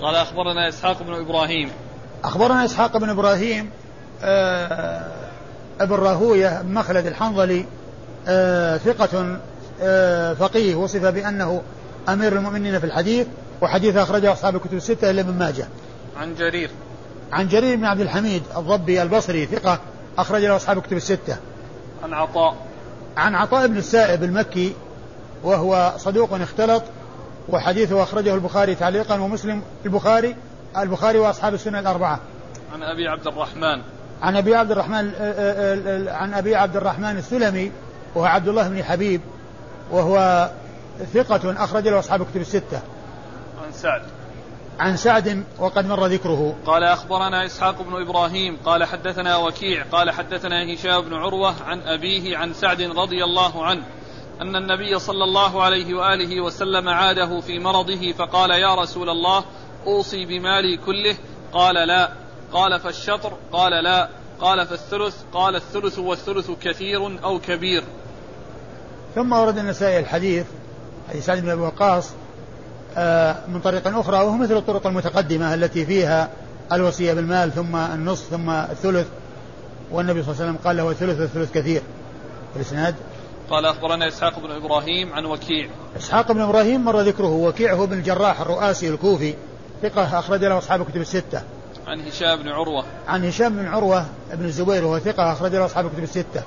قال 0.00 0.14
أخبرنا 0.14 0.68
إسحاق 0.68 1.02
بن 1.02 1.14
إبراهيم. 1.14 1.70
أخبرنا 2.24 2.64
إسحاق 2.64 2.96
بن 2.96 3.08
إبراهيم 3.08 3.70
آه 4.22 5.11
ابن 5.82 5.94
راهويه 5.94 6.62
مخلد 6.68 7.06
الحنظلي 7.06 7.64
آه 8.28 8.76
ثقة 8.76 9.38
آه 9.82 10.34
فقيه 10.34 10.74
وصف 10.74 11.04
بأنه 11.04 11.62
أمير 12.08 12.32
المؤمنين 12.32 12.78
في 12.78 12.86
الحديث 12.86 13.26
وحديث 13.60 13.96
أخرجه 13.96 14.32
أصحاب 14.32 14.56
الكتب 14.56 14.74
الستة 14.74 15.10
إلا 15.10 15.20
ابن 15.20 15.38
ماجه. 15.38 15.66
عن 16.16 16.34
جرير. 16.34 16.70
عن 17.32 17.48
جرير 17.48 17.76
بن 17.76 17.84
عبد 17.84 18.00
الحميد 18.00 18.42
الضبي 18.56 19.02
البصري 19.02 19.46
ثقة 19.46 19.78
أخرج 20.18 20.44
له 20.44 20.56
أصحاب 20.56 20.78
الكتب 20.78 20.96
الستة. 20.96 21.36
عن 22.04 22.14
عطاء. 22.14 22.56
عن 23.16 23.34
عطاء 23.34 23.66
بن 23.66 23.76
السائب 23.76 24.24
المكي 24.24 24.72
وهو 25.44 25.92
صدوق 25.96 26.32
اختلط 26.32 26.82
وحديثه 27.48 28.02
أخرجه 28.02 28.34
البخاري 28.34 28.74
تعليقا 28.74 29.20
ومسلم 29.20 29.62
البخاري 29.84 30.36
البخاري 30.78 31.18
وأصحاب 31.18 31.54
السنة 31.54 31.80
الأربعة. 31.80 32.20
عن 32.72 32.82
أبي 32.82 33.08
عبد 33.08 33.26
الرحمن. 33.26 33.82
عن 34.22 34.36
أبي 34.36 34.54
عبد 34.54 34.70
الرحمن 34.70 35.12
عن 36.08 36.34
أبي 36.34 36.56
عبد 36.56 36.76
الرحمن 36.76 37.18
السلمي 37.18 37.72
وهو 38.14 38.24
عبد 38.24 38.48
الله 38.48 38.68
بن 38.68 38.84
حبيب 38.84 39.20
وهو 39.90 40.48
ثقة 41.14 41.64
أخرج 41.64 41.88
له 41.88 41.98
أصحاب 41.98 42.22
الكتب 42.22 42.40
الستة. 42.40 42.80
عن 43.64 43.72
سعد. 43.72 44.02
عن 44.80 44.96
سعد 44.96 45.44
وقد 45.58 45.86
مر 45.86 46.06
ذكره. 46.06 46.54
قال 46.66 46.84
أخبرنا 46.84 47.46
إسحاق 47.46 47.82
بن 47.82 48.02
إبراهيم 48.02 48.56
قال 48.64 48.84
حدثنا 48.84 49.36
وكيع 49.36 49.84
قال 49.92 50.10
حدثنا 50.10 50.74
هشام 50.74 51.00
بن 51.00 51.14
عروة 51.14 51.54
عن 51.62 51.80
أبيه 51.80 52.36
عن 52.36 52.54
سعد 52.54 52.82
رضي 52.82 53.24
الله 53.24 53.64
عنه 53.64 53.82
أن 54.40 54.56
النبي 54.56 54.98
صلى 54.98 55.24
الله 55.24 55.62
عليه 55.62 55.94
وآله 55.94 56.40
وسلم 56.40 56.88
عاده 56.88 57.40
في 57.40 57.58
مرضه 57.58 58.12
فقال 58.12 58.50
يا 58.50 58.74
رسول 58.74 59.10
الله 59.10 59.44
أوصي 59.86 60.24
بمالي 60.24 60.76
كله 60.76 61.16
قال 61.52 61.74
لا 61.88 62.21
قال 62.52 62.80
فالشطر 62.80 63.32
قال 63.52 63.84
لا 63.84 64.08
قال 64.40 64.66
فالثلث 64.66 65.16
قال 65.32 65.56
الثلث 65.56 65.98
والثلث 65.98 66.50
كثير 66.50 67.24
أو 67.24 67.38
كبير. 67.38 67.84
ثم 69.14 69.32
ورد 69.32 69.58
النسائي 69.58 69.98
الحديث 69.98 70.46
حديث 71.08 71.26
سعد 71.26 71.42
بن 71.42 71.50
أبي 71.50 71.60
وقاص 71.60 72.10
آه، 72.96 73.36
من 73.48 73.60
طريق 73.60 73.98
أخرى 73.98 74.16
وهو 74.16 74.36
مثل 74.36 74.56
الطرق 74.56 74.86
المتقدمة 74.86 75.54
التي 75.54 75.86
فيها 75.86 76.30
الوصية 76.72 77.14
بالمال 77.14 77.52
ثم 77.52 77.76
النصف 77.76 78.30
ثم 78.30 78.50
الثلث 78.50 79.06
والنبي 79.90 80.22
صلى 80.22 80.32
الله 80.32 80.42
عليه 80.42 80.52
وسلم 80.52 80.64
قال 80.64 80.76
له 80.76 80.90
الثلث 80.90 81.20
والثلث 81.20 81.52
كثير. 81.52 81.82
الاسناد 82.56 82.94
قال 83.50 83.66
أخبرنا 83.66 84.08
إسحاق 84.08 84.38
بن 84.38 84.50
إبراهيم 84.50 85.12
عن 85.12 85.24
وكيع. 85.24 85.68
إسحاق 85.96 86.32
بن 86.32 86.40
إبراهيم 86.40 86.84
مر 86.84 87.00
ذكره 87.00 87.32
وكيع 87.32 87.74
هو 87.74 87.86
بن 87.86 87.98
الجراح 87.98 88.40
الرؤاسي 88.40 88.88
الكوفي 88.88 89.34
ثقة 89.82 90.18
أخرج 90.18 90.44
له 90.44 90.58
أصحاب 90.58 90.80
الكتب 90.80 91.00
الستة. 91.00 91.42
عن 91.86 92.00
هشام 92.00 92.42
بن 92.42 92.48
عروة. 92.48 92.84
عن 93.08 93.24
هشام 93.24 93.56
بن 93.56 93.66
عروة 93.66 94.06
بن 94.32 94.44
الزبير 94.44 94.84
وهو 94.84 94.98
ثقة 94.98 95.32
أخرج 95.32 95.54
له 95.54 95.64
أصحاب 95.64 95.86
الكتب 95.86 96.02
الستة. 96.02 96.42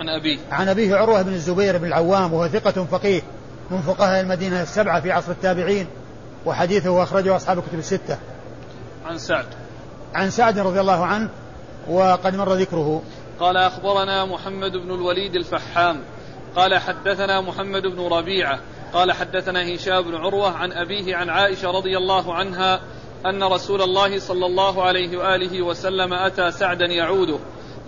عن 0.00 0.08
أبيه. 0.08 0.38
عن 0.50 0.68
أبيه 0.68 0.96
عروة 0.96 1.22
بن 1.22 1.32
الزبير 1.32 1.78
بن 1.78 1.86
العوام 1.86 2.32
وهو 2.32 2.48
ثقة 2.48 2.84
فقيه 2.84 3.22
من 3.70 3.82
فقهاء 3.82 4.20
المدينة 4.20 4.62
السبعة 4.62 5.00
في 5.00 5.12
عصر 5.12 5.32
التابعين 5.32 5.86
وحديثه 6.46 7.02
أخرجه 7.02 7.36
أصحاب 7.36 7.58
الكتب 7.58 7.78
الستة. 7.78 8.18
عن 9.06 9.18
سعد. 9.18 9.46
عن 10.14 10.30
سعد 10.30 10.58
رضي 10.58 10.80
الله 10.80 11.06
عنه 11.06 11.28
وقد 11.88 12.36
مر 12.36 12.54
ذكره. 12.54 13.02
قال 13.40 13.56
أخبرنا 13.56 14.24
محمد 14.24 14.72
بن 14.72 14.94
الوليد 14.94 15.34
الفحام. 15.34 16.00
قال 16.56 16.78
حدثنا 16.78 17.40
محمد 17.40 17.82
بن 17.82 18.00
ربيعة. 18.00 18.60
قال 18.92 19.12
حدثنا 19.12 19.74
هشام 19.74 20.02
بن 20.02 20.14
عروة 20.14 20.50
عن 20.50 20.72
أبيه 20.72 21.16
عن 21.16 21.28
عائشة 21.28 21.70
رضي 21.70 21.96
الله 21.96 22.34
عنها 22.34 22.80
أن 23.26 23.42
رسول 23.42 23.82
الله 23.82 24.18
صلى 24.18 24.46
الله 24.46 24.82
عليه 24.82 25.18
وآله 25.18 25.62
وسلم 25.62 26.14
أتى 26.14 26.50
سعدا 26.50 26.86
يعوده 26.86 27.38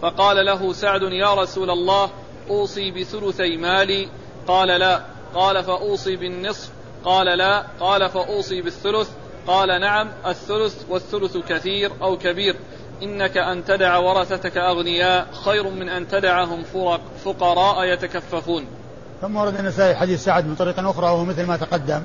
فقال 0.02 0.46
له 0.46 0.72
سعد 0.72 1.02
يا 1.02 1.34
رسول 1.34 1.70
الله 1.70 2.10
أوصي 2.50 2.90
بثلثي 2.90 3.56
مالي. 3.56 4.08
قال 4.46 4.68
لا. 4.68 5.00
قال 5.34 5.64
فأوصي 5.64 6.16
بالنصف. 6.16 6.70
قال 7.04 7.38
لا. 7.38 7.66
قال 7.80 8.10
فأوصي 8.10 8.62
بالثلث. 8.62 9.08
قال 9.46 9.80
نعم 9.80 10.08
الثلث 10.26 10.84
والثلث 10.88 11.36
كثير 11.36 11.90
أو 12.02 12.16
كبير. 12.18 12.56
إنك 13.02 13.36
أن 13.36 13.64
تدع 13.64 13.98
ورثتك 13.98 14.56
أغنياء 14.56 15.26
خير 15.44 15.68
من 15.68 15.88
أن 15.88 16.08
تدعهم 16.08 16.62
فقراء 17.24 17.84
يتكففون. 17.84 18.66
ثم 19.20 19.36
ورد 19.36 19.58
النسائي 19.58 19.94
حديث 19.94 20.24
سعد 20.24 20.46
من 20.46 20.54
طريق 20.54 20.78
أخرى 20.78 21.06
وهو 21.06 21.24
مثل 21.24 21.46
ما 21.46 21.56
تقدم. 21.56 22.02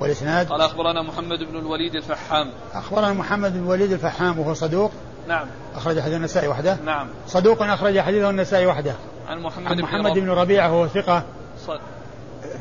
والإسناد؟ 0.00 0.48
قال 0.48 0.60
أخبرنا 0.60 1.02
محمد 1.02 1.38
بن 1.38 1.58
الوليد 1.58 1.94
الفحام. 1.94 2.50
أخبرنا 2.74 3.12
محمد 3.12 3.52
بن 3.52 3.58
الوليد 3.58 3.92
الفحام 3.92 4.38
وهو 4.38 4.54
صدوق. 4.54 4.92
نعم. 5.28 5.46
أخرج 5.74 6.00
حديث 6.00 6.14
النسائي 6.14 6.48
وحده؟ 6.48 6.76
نعم. 6.84 7.08
صدوق 7.26 7.62
أخرج 7.62 8.00
حديثه 8.00 8.30
النسائي 8.30 8.66
وحده. 8.66 8.94
عن 9.28 9.42
محمد, 9.42 9.66
عن 9.66 9.80
محمد 9.80 10.12
بن, 10.12 10.20
بن 10.20 10.30
ربيعة 10.30 10.72
وهو 10.72 10.88
ثقة. 10.88 11.22
صد... 11.66 11.80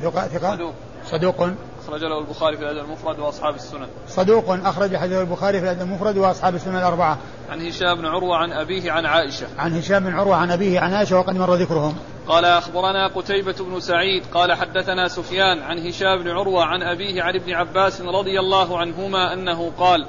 ثقة 0.01 0.27
ثقة؟ 0.27 0.55
صدوق. 0.55 0.73
صدوق. 1.05 1.49
أخرج 1.88 2.03
له 2.03 2.19
البخاري 2.19 2.57
في 2.57 2.63
الأدب 2.63 2.85
المفرد 2.85 3.19
وأصحاب 3.19 3.55
السنن. 3.55 3.88
صدوق 4.07 4.49
أخرج 4.49 4.95
حديث 4.95 5.17
البخاري 5.17 5.59
في 5.59 5.65
الأدب 5.65 5.81
المفرد 5.81 6.17
وأصحاب 6.17 6.55
السنن 6.55 6.75
الأربعة. 6.75 7.17
عن 7.49 7.67
هشام 7.67 7.95
بن 7.95 8.05
عروة 8.05 8.38
عن 8.38 8.51
أبيه 8.51 8.91
عن 8.91 9.05
عائشة. 9.05 9.47
عن 9.57 9.77
هشام 9.77 10.03
بن 10.03 10.13
عروة 10.13 10.35
عن 10.35 10.51
أبيه 10.51 10.79
عن 10.79 10.93
عائشة 10.93 11.19
وقد 11.19 11.35
مر 11.35 11.55
ذكرهم. 11.55 11.95
قال 12.27 12.45
أخبرنا 12.45 13.07
قتيبة 13.07 13.55
بن 13.59 13.79
سعيد. 13.79 14.23
قال 14.33 14.53
حدثنا 14.53 15.07
سفيان 15.07 15.61
عن 15.61 15.88
هشام 15.88 16.23
بن 16.23 16.29
عروة 16.29 16.63
عن 16.63 16.81
أبيه 16.81 17.23
عن 17.23 17.35
ابن 17.35 17.53
عباس 17.53 18.01
رضي 18.01 18.39
الله 18.39 18.77
عنهما 18.77 19.33
أنه 19.33 19.71
قال 19.77 20.07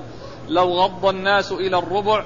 لو 0.48 0.72
غض 0.72 1.06
الناس 1.06 1.52
إلى 1.52 1.78
الربع 1.78 2.24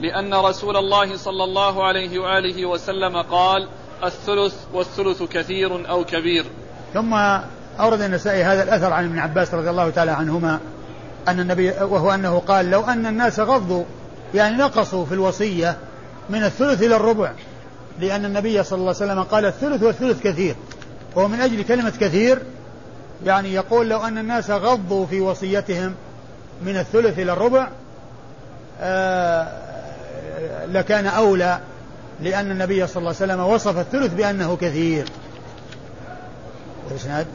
لأن 0.00 0.34
رسول 0.34 0.76
الله 0.76 1.16
صلى 1.16 1.44
الله 1.44 1.84
عليه 1.84 2.18
وآله 2.18 2.66
وسلم 2.66 3.22
قال 3.22 3.68
الثلث 4.04 4.54
والثلث 4.72 5.22
كثير 5.22 5.90
أو 5.90 6.04
كبير. 6.04 6.44
ثم 6.94 7.14
أورد 7.80 8.00
النسائي 8.00 8.44
هذا 8.44 8.62
الأثر 8.62 8.92
عن 8.92 9.04
ابن 9.04 9.18
عباس 9.18 9.54
رضي 9.54 9.70
الله 9.70 9.90
تعالى 9.90 10.10
عنهما 10.10 10.58
أن 11.28 11.40
النبي 11.40 11.70
وهو 11.70 12.14
أنه 12.14 12.38
قال 12.38 12.70
لو 12.70 12.84
أن 12.84 13.06
الناس 13.06 13.40
غضوا 13.40 13.84
يعني 14.34 14.56
نقصوا 14.56 15.04
في 15.04 15.14
الوصية 15.14 15.76
من 16.30 16.44
الثلث 16.44 16.82
إلى 16.82 16.96
الربع 16.96 17.32
لأن 18.00 18.24
النبي 18.24 18.62
صلى 18.62 18.78
الله 18.78 18.94
عليه 19.00 19.12
وسلم 19.12 19.22
قال 19.22 19.44
الثلث 19.44 19.82
والثلث 19.82 20.22
كثير 20.22 20.56
وهو 21.14 21.28
من 21.28 21.40
أجل 21.40 21.62
كلمة 21.62 21.92
كثير 22.00 22.42
يعني 23.24 23.54
يقول 23.54 23.88
لو 23.88 23.98
أن 23.98 24.18
الناس 24.18 24.50
غضوا 24.50 25.06
في 25.06 25.20
وصيتهم 25.20 25.94
من 26.62 26.76
الثلث 26.76 27.18
إلى 27.18 27.32
الربع 27.32 27.68
آه 28.80 29.48
لكان 30.66 31.06
أولى 31.06 31.58
لأن 32.20 32.50
النبي 32.50 32.86
صلى 32.86 32.96
الله 33.00 33.14
عليه 33.20 33.32
وسلم 33.32 33.40
وصف 33.40 33.78
الثلث 33.78 34.14
بأنه 34.14 34.56
كثير. 34.56 35.08
والإسناد؟ 36.88 37.26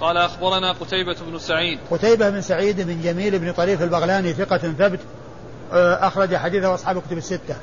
قال 0.00 0.16
أخبرنا 0.16 0.72
قتيبة 0.72 1.16
بن 1.30 1.38
سعيد. 1.38 1.78
قتيبة 1.90 2.30
بن 2.30 2.40
سعيد 2.40 2.80
بن 2.80 3.02
جميل 3.02 3.38
بن 3.38 3.52
طريف 3.52 3.82
البغلاني 3.82 4.32
ثقة 4.32 4.58
ثبت 4.58 5.00
آه، 5.72 6.06
أخرج 6.06 6.36
حديثه 6.36 6.74
أصحاب 6.74 7.02
كتب 7.02 7.18
الستة. 7.18 7.56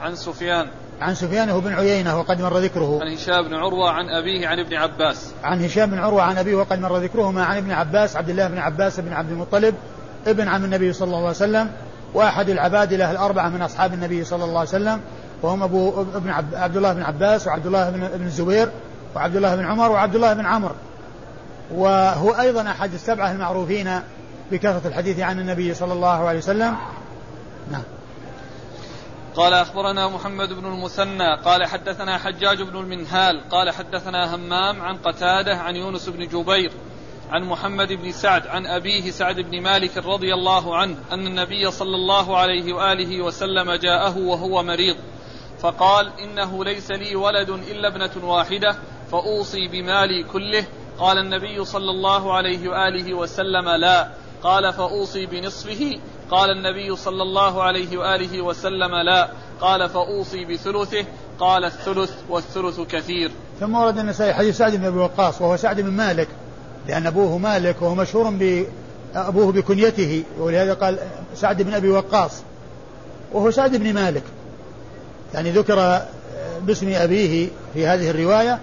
عن 0.00 0.16
سفيان. 0.16 0.66
عن 1.00 1.14
سفيان 1.14 1.60
بن 1.60 1.72
عيينة 1.72 2.18
وقد 2.18 2.42
مر 2.42 2.58
ذكره. 2.58 2.98
عن 3.02 3.12
هشام 3.12 3.48
بن 3.48 3.54
عروة 3.54 3.90
عن 3.90 4.04
أبيه 4.08 4.48
عن 4.48 4.58
ابن 4.58 4.74
عباس. 4.74 5.32
عن 5.44 5.64
هشام 5.64 5.90
بن 5.90 5.98
عروة 5.98 6.22
عن 6.22 6.38
أبيه 6.38 6.54
وقد 6.54 6.80
مر 6.80 6.96
ذكرهما 6.96 7.44
عن 7.44 7.56
ابن 7.56 7.70
عباس 7.70 8.16
عبد 8.16 8.28
الله 8.28 8.48
بن 8.48 8.58
عباس 8.58 9.00
بن 9.00 9.12
عبد 9.12 9.30
المطلب 9.30 9.74
ابن 10.26 10.48
عم 10.48 10.64
النبي 10.64 10.92
صلى 10.92 11.06
الله 11.06 11.18
عليه 11.18 11.28
وسلم 11.28 11.70
وأحد 12.14 12.48
العبادلة 12.48 13.10
الأربعة 13.10 13.48
من 13.48 13.62
أصحاب 13.62 13.94
النبي 13.94 14.24
صلى 14.24 14.44
الله 14.44 14.58
عليه 14.58 14.68
وسلم 14.68 15.00
وهم 15.42 15.62
أبو 15.62 16.00
ابن 16.00 16.30
عبد 16.54 16.76
الله 16.76 16.92
بن 16.92 17.02
عباس 17.02 17.46
وعبد 17.46 17.66
الله 17.66 17.90
بن 17.90 18.26
الزبير 18.26 18.68
وعبد 19.16 19.36
الله 19.36 19.56
بن 19.56 19.64
عمر 19.64 19.90
وعبد 19.90 20.14
الله 20.14 20.32
بن 20.32 20.46
عمرو. 20.46 20.74
وهو 21.74 22.30
أيضا 22.30 22.70
أحد 22.70 22.94
السبعة 22.94 23.32
المعروفين 23.32 24.00
بكثرة 24.50 24.88
الحديث 24.88 25.20
عن 25.20 25.38
النبي 25.38 25.74
صلى 25.74 25.92
الله 25.92 26.28
عليه 26.28 26.38
وسلم. 26.38 26.76
نعم. 27.70 27.82
قال 29.34 29.54
أخبرنا 29.54 30.08
محمد 30.08 30.52
بن 30.52 30.66
المثنى 30.66 31.36
قال 31.44 31.66
حدثنا 31.66 32.18
حجاج 32.18 32.62
بن 32.62 32.78
المنهال 32.78 33.48
قال 33.48 33.70
حدثنا 33.70 34.34
همام 34.34 34.82
عن 34.82 34.96
قتادة 34.96 35.56
عن 35.56 35.76
يونس 35.76 36.08
بن 36.08 36.28
جبير 36.28 36.72
عن 37.30 37.44
محمد 37.44 37.92
بن 37.92 38.12
سعد 38.12 38.46
عن 38.46 38.66
أبيه 38.66 39.10
سعد 39.10 39.40
بن 39.40 39.62
مالك 39.62 39.96
رضي 39.96 40.34
الله 40.34 40.76
عنه 40.76 40.96
أن 41.12 41.26
النبي 41.26 41.70
صلى 41.70 41.96
الله 41.96 42.36
عليه 42.36 42.72
وآله 42.72 43.22
وسلم 43.22 43.72
جاءه 43.72 44.18
وهو 44.18 44.62
مريض 44.62 44.96
فقال 45.60 46.12
إنه 46.20 46.64
ليس 46.64 46.90
لي 46.90 47.16
ولد 47.16 47.50
إلا 47.50 47.88
ابنة 47.88 48.24
واحدة 48.24 48.76
فأوصي 49.12 49.68
بمالي 49.68 50.24
كله 50.32 50.64
قال 51.00 51.18
النبي 51.18 51.64
صلى 51.64 51.90
الله 51.90 52.32
عليه 52.36 52.68
وآله 52.68 53.14
وسلم 53.14 53.68
لا. 53.68 54.08
قال 54.42 54.72
فأوصي 54.72 55.26
بنصفه. 55.26 55.98
قال 56.30 56.50
النبي 56.50 56.96
صلى 56.96 57.22
الله 57.22 57.62
عليه 57.62 57.98
وآله 57.98 58.42
وسلم 58.42 58.94
لا. 58.94 59.28
قال 59.60 59.88
فأوصي 59.88 60.44
بثلثه. 60.44 61.04
قال 61.38 61.64
الثلث 61.64 62.12
والثلث 62.28 62.80
كثير. 62.80 63.30
ثم 63.60 63.74
ورد 63.74 63.98
النسائي 63.98 64.34
حديث 64.34 64.56
سعد 64.56 64.76
بن 64.76 64.84
أبي 64.84 64.98
وقاص 64.98 65.40
وهو 65.40 65.56
سعد 65.56 65.80
بن 65.80 65.90
مالك 65.90 66.28
لأن 66.88 67.06
أبوه 67.06 67.38
مالك 67.38 67.82
وهو 67.82 67.94
مشهور 67.94 68.30
ب 68.30 68.66
أبوه 69.14 69.52
بكنيته 69.52 70.24
ولهذا 70.38 70.74
قال 70.74 70.98
سعد 71.34 71.62
بن 71.62 71.74
أبي 71.74 71.88
وقاص 71.90 72.32
وهو 73.32 73.50
سعد 73.50 73.76
بن 73.76 73.94
مالك. 73.94 74.22
يعني 75.34 75.50
ذكر 75.50 76.02
باسم 76.62 76.92
أبيه 76.94 77.48
في 77.74 77.86
هذه 77.86 78.10
الرواية 78.10 78.58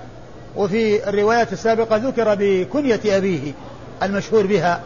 وفي 0.56 1.10
الروايات 1.10 1.54
السابقة 1.54 1.96
ذكر 1.98 2.36
بكنية 2.40 3.18
أبيه 3.18 3.54
المشهور 4.04 4.48
بها 4.48 4.82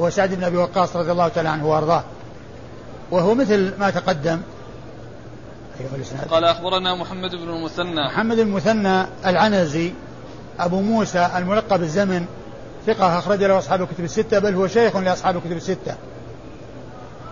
هو 0.00 0.10
سعد 0.10 0.34
بن 0.34 0.44
أبي 0.44 0.56
وقاص 0.56 0.96
رضي 0.96 1.12
الله 1.12 1.28
تعالى 1.28 1.48
عنه 1.48 1.66
وأرضاه. 1.66 2.04
وهو 3.10 3.34
مثل 3.34 3.72
ما 3.78 3.90
تقدم. 3.90 4.40
أيها 5.80 6.24
قال 6.30 6.44
أخبرنا 6.44 6.94
محمد 6.94 7.30
بن 7.30 7.48
المثنى. 7.48 8.06
محمد 8.06 8.38
المثنى 8.38 9.06
العنزي 9.26 9.92
أبو 10.58 10.80
موسى 10.80 11.30
الملقب 11.36 11.82
الزمن 11.82 12.26
ثقة 12.86 13.18
أخرج 13.18 13.44
له 13.44 13.58
أصحاب 13.58 13.82
الكتب 13.82 14.04
الستة 14.04 14.38
بل 14.38 14.54
هو 14.54 14.66
شيخ 14.66 14.96
لأصحاب 14.96 15.36
الكتب 15.36 15.52
الستة. 15.52 15.96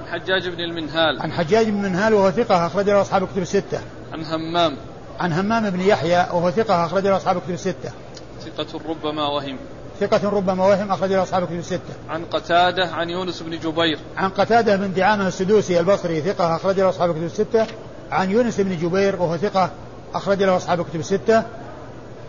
عن 0.00 0.20
حجاج 0.20 0.48
بن 0.48 0.60
المنهال. 0.60 1.22
عن 1.22 1.32
حجاج 1.32 1.68
بن 1.68 1.84
المنهال 1.84 2.14
وهو 2.14 2.30
ثقة 2.30 2.66
أخرج 2.66 2.86
له 2.86 3.00
أصحاب 3.00 3.22
الكتب 3.22 3.42
الستة. 3.42 3.80
عن 4.12 4.24
همام. 4.24 4.76
عن 5.20 5.32
همام 5.32 5.70
بن 5.70 5.80
يحيى 5.80 6.26
وهو 6.32 6.50
ثقة 6.50 6.86
أخرج 6.86 7.06
له 7.06 7.16
أصحاب 7.16 7.36
الكتب 7.36 7.50
الستة 7.50 7.92
ثقة 8.40 8.80
ربما 8.88 9.28
وهم 9.28 9.58
ثقة 10.00 10.28
ربما 10.28 10.64
وهم 10.64 10.92
أخرج 10.92 11.12
له 11.12 11.22
أصحاب 11.22 11.42
الكتب 11.42 11.58
الستة. 11.58 11.94
عن 12.08 12.24
قتادة 12.24 12.86
عن 12.86 13.10
يونس 13.10 13.42
بن 13.42 13.58
جبير. 13.58 13.98
عن 14.16 14.30
قتادة 14.30 14.76
بن 14.76 14.92
دعامة 14.92 15.28
السدوسي 15.28 15.80
البصري 15.80 16.20
ثقة 16.20 16.56
أخرج 16.56 16.80
له 16.80 16.88
أصحاب 16.88 17.10
الكتب 17.10 17.24
الستة. 17.24 17.66
عن 18.10 18.30
يونس 18.30 18.60
بن 18.60 18.76
جبير 18.76 19.22
وهو 19.22 19.36
ثقة 19.36 19.70
أخرج 20.14 20.42
له 20.42 20.56
أصحاب 20.56 20.80
الكتب 20.80 21.00
الستة. 21.00 21.42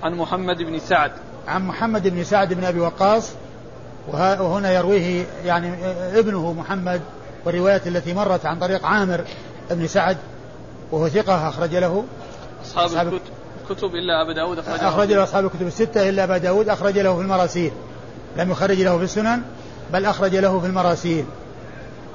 عن 0.03 0.13
محمد 0.13 0.57
بن 0.57 0.79
سعد. 0.79 1.11
عن 1.47 1.67
محمد 1.67 2.07
بن 2.07 2.23
سعد 2.23 2.53
بن 2.53 2.63
أبي 2.63 2.79
وقاص 2.79 3.31
وهنا 4.13 4.71
يرويه 4.71 5.25
يعني 5.45 5.73
ابنه 6.19 6.53
محمد 6.53 7.01
والروايات 7.45 7.87
التي 7.87 8.13
مرت 8.13 8.45
عن 8.45 8.59
طريق 8.59 8.85
عامر 8.85 9.25
بن 9.71 9.87
سعد 9.87 10.17
وهو 10.91 11.09
ثقة 11.09 11.49
أخرج 11.49 11.75
له 11.75 12.03
أصحاب, 12.65 12.85
أصحاب 12.85 13.07
الكتب 13.07 13.31
الكتب 13.69 13.95
إلا 13.95 14.21
أبا 14.21 14.33
داود 14.33 14.59
أخرج 14.59 14.79
أخرج 14.83 15.11
له 15.11 15.23
أصحاب 15.23 15.45
الكتب 15.45 15.67
الستة 15.67 16.09
إلا 16.09 16.23
أبا 16.23 16.37
داود 16.37 16.69
أخرج 16.69 16.99
له 16.99 17.15
في 17.15 17.21
المراسيل. 17.21 17.71
لم 18.37 18.51
يخرج 18.51 18.81
له 18.81 18.97
في 18.97 19.03
السنن 19.03 19.41
بل 19.93 20.05
أخرج 20.05 20.35
له 20.35 20.59
في 20.59 20.65
المراسيل. 20.67 21.25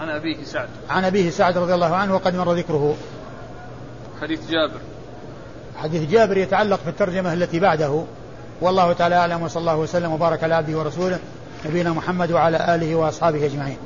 عن 0.01 0.09
أبيه 0.09 0.44
سعد. 0.44 0.68
عن 0.90 1.05
أبيه 1.05 1.30
سعد 1.30 1.59
رضي 1.59 1.74
الله 1.74 1.94
عنه 1.94 2.14
وقد 2.14 2.36
مر 2.36 2.53
ذكره. 2.53 2.96
حديث 4.20 4.40
جابر. 4.51 4.80
حديث 5.76 6.11
جابر 6.11 6.36
يتعلق 6.36 6.80
في 6.84 6.90
الترجمة 6.90 7.32
التي 7.32 7.61
بعده. 7.61 8.05
والله 8.61 8.92
تعالى 8.92 9.14
أعلم 9.14 9.42
وصلى 9.42 9.61
الله 9.61 9.76
وسلم 9.76 10.12
وبارك 10.12 10.44
على 10.44 10.55
عبده 10.55 10.78
ورسوله 10.78 11.18
نبينا 11.66 11.90
محمد 11.90 12.32
وعلى 12.32 12.74
آله 12.74 12.94
وأصحابه 12.94 13.46
أجمعين. 13.46 13.76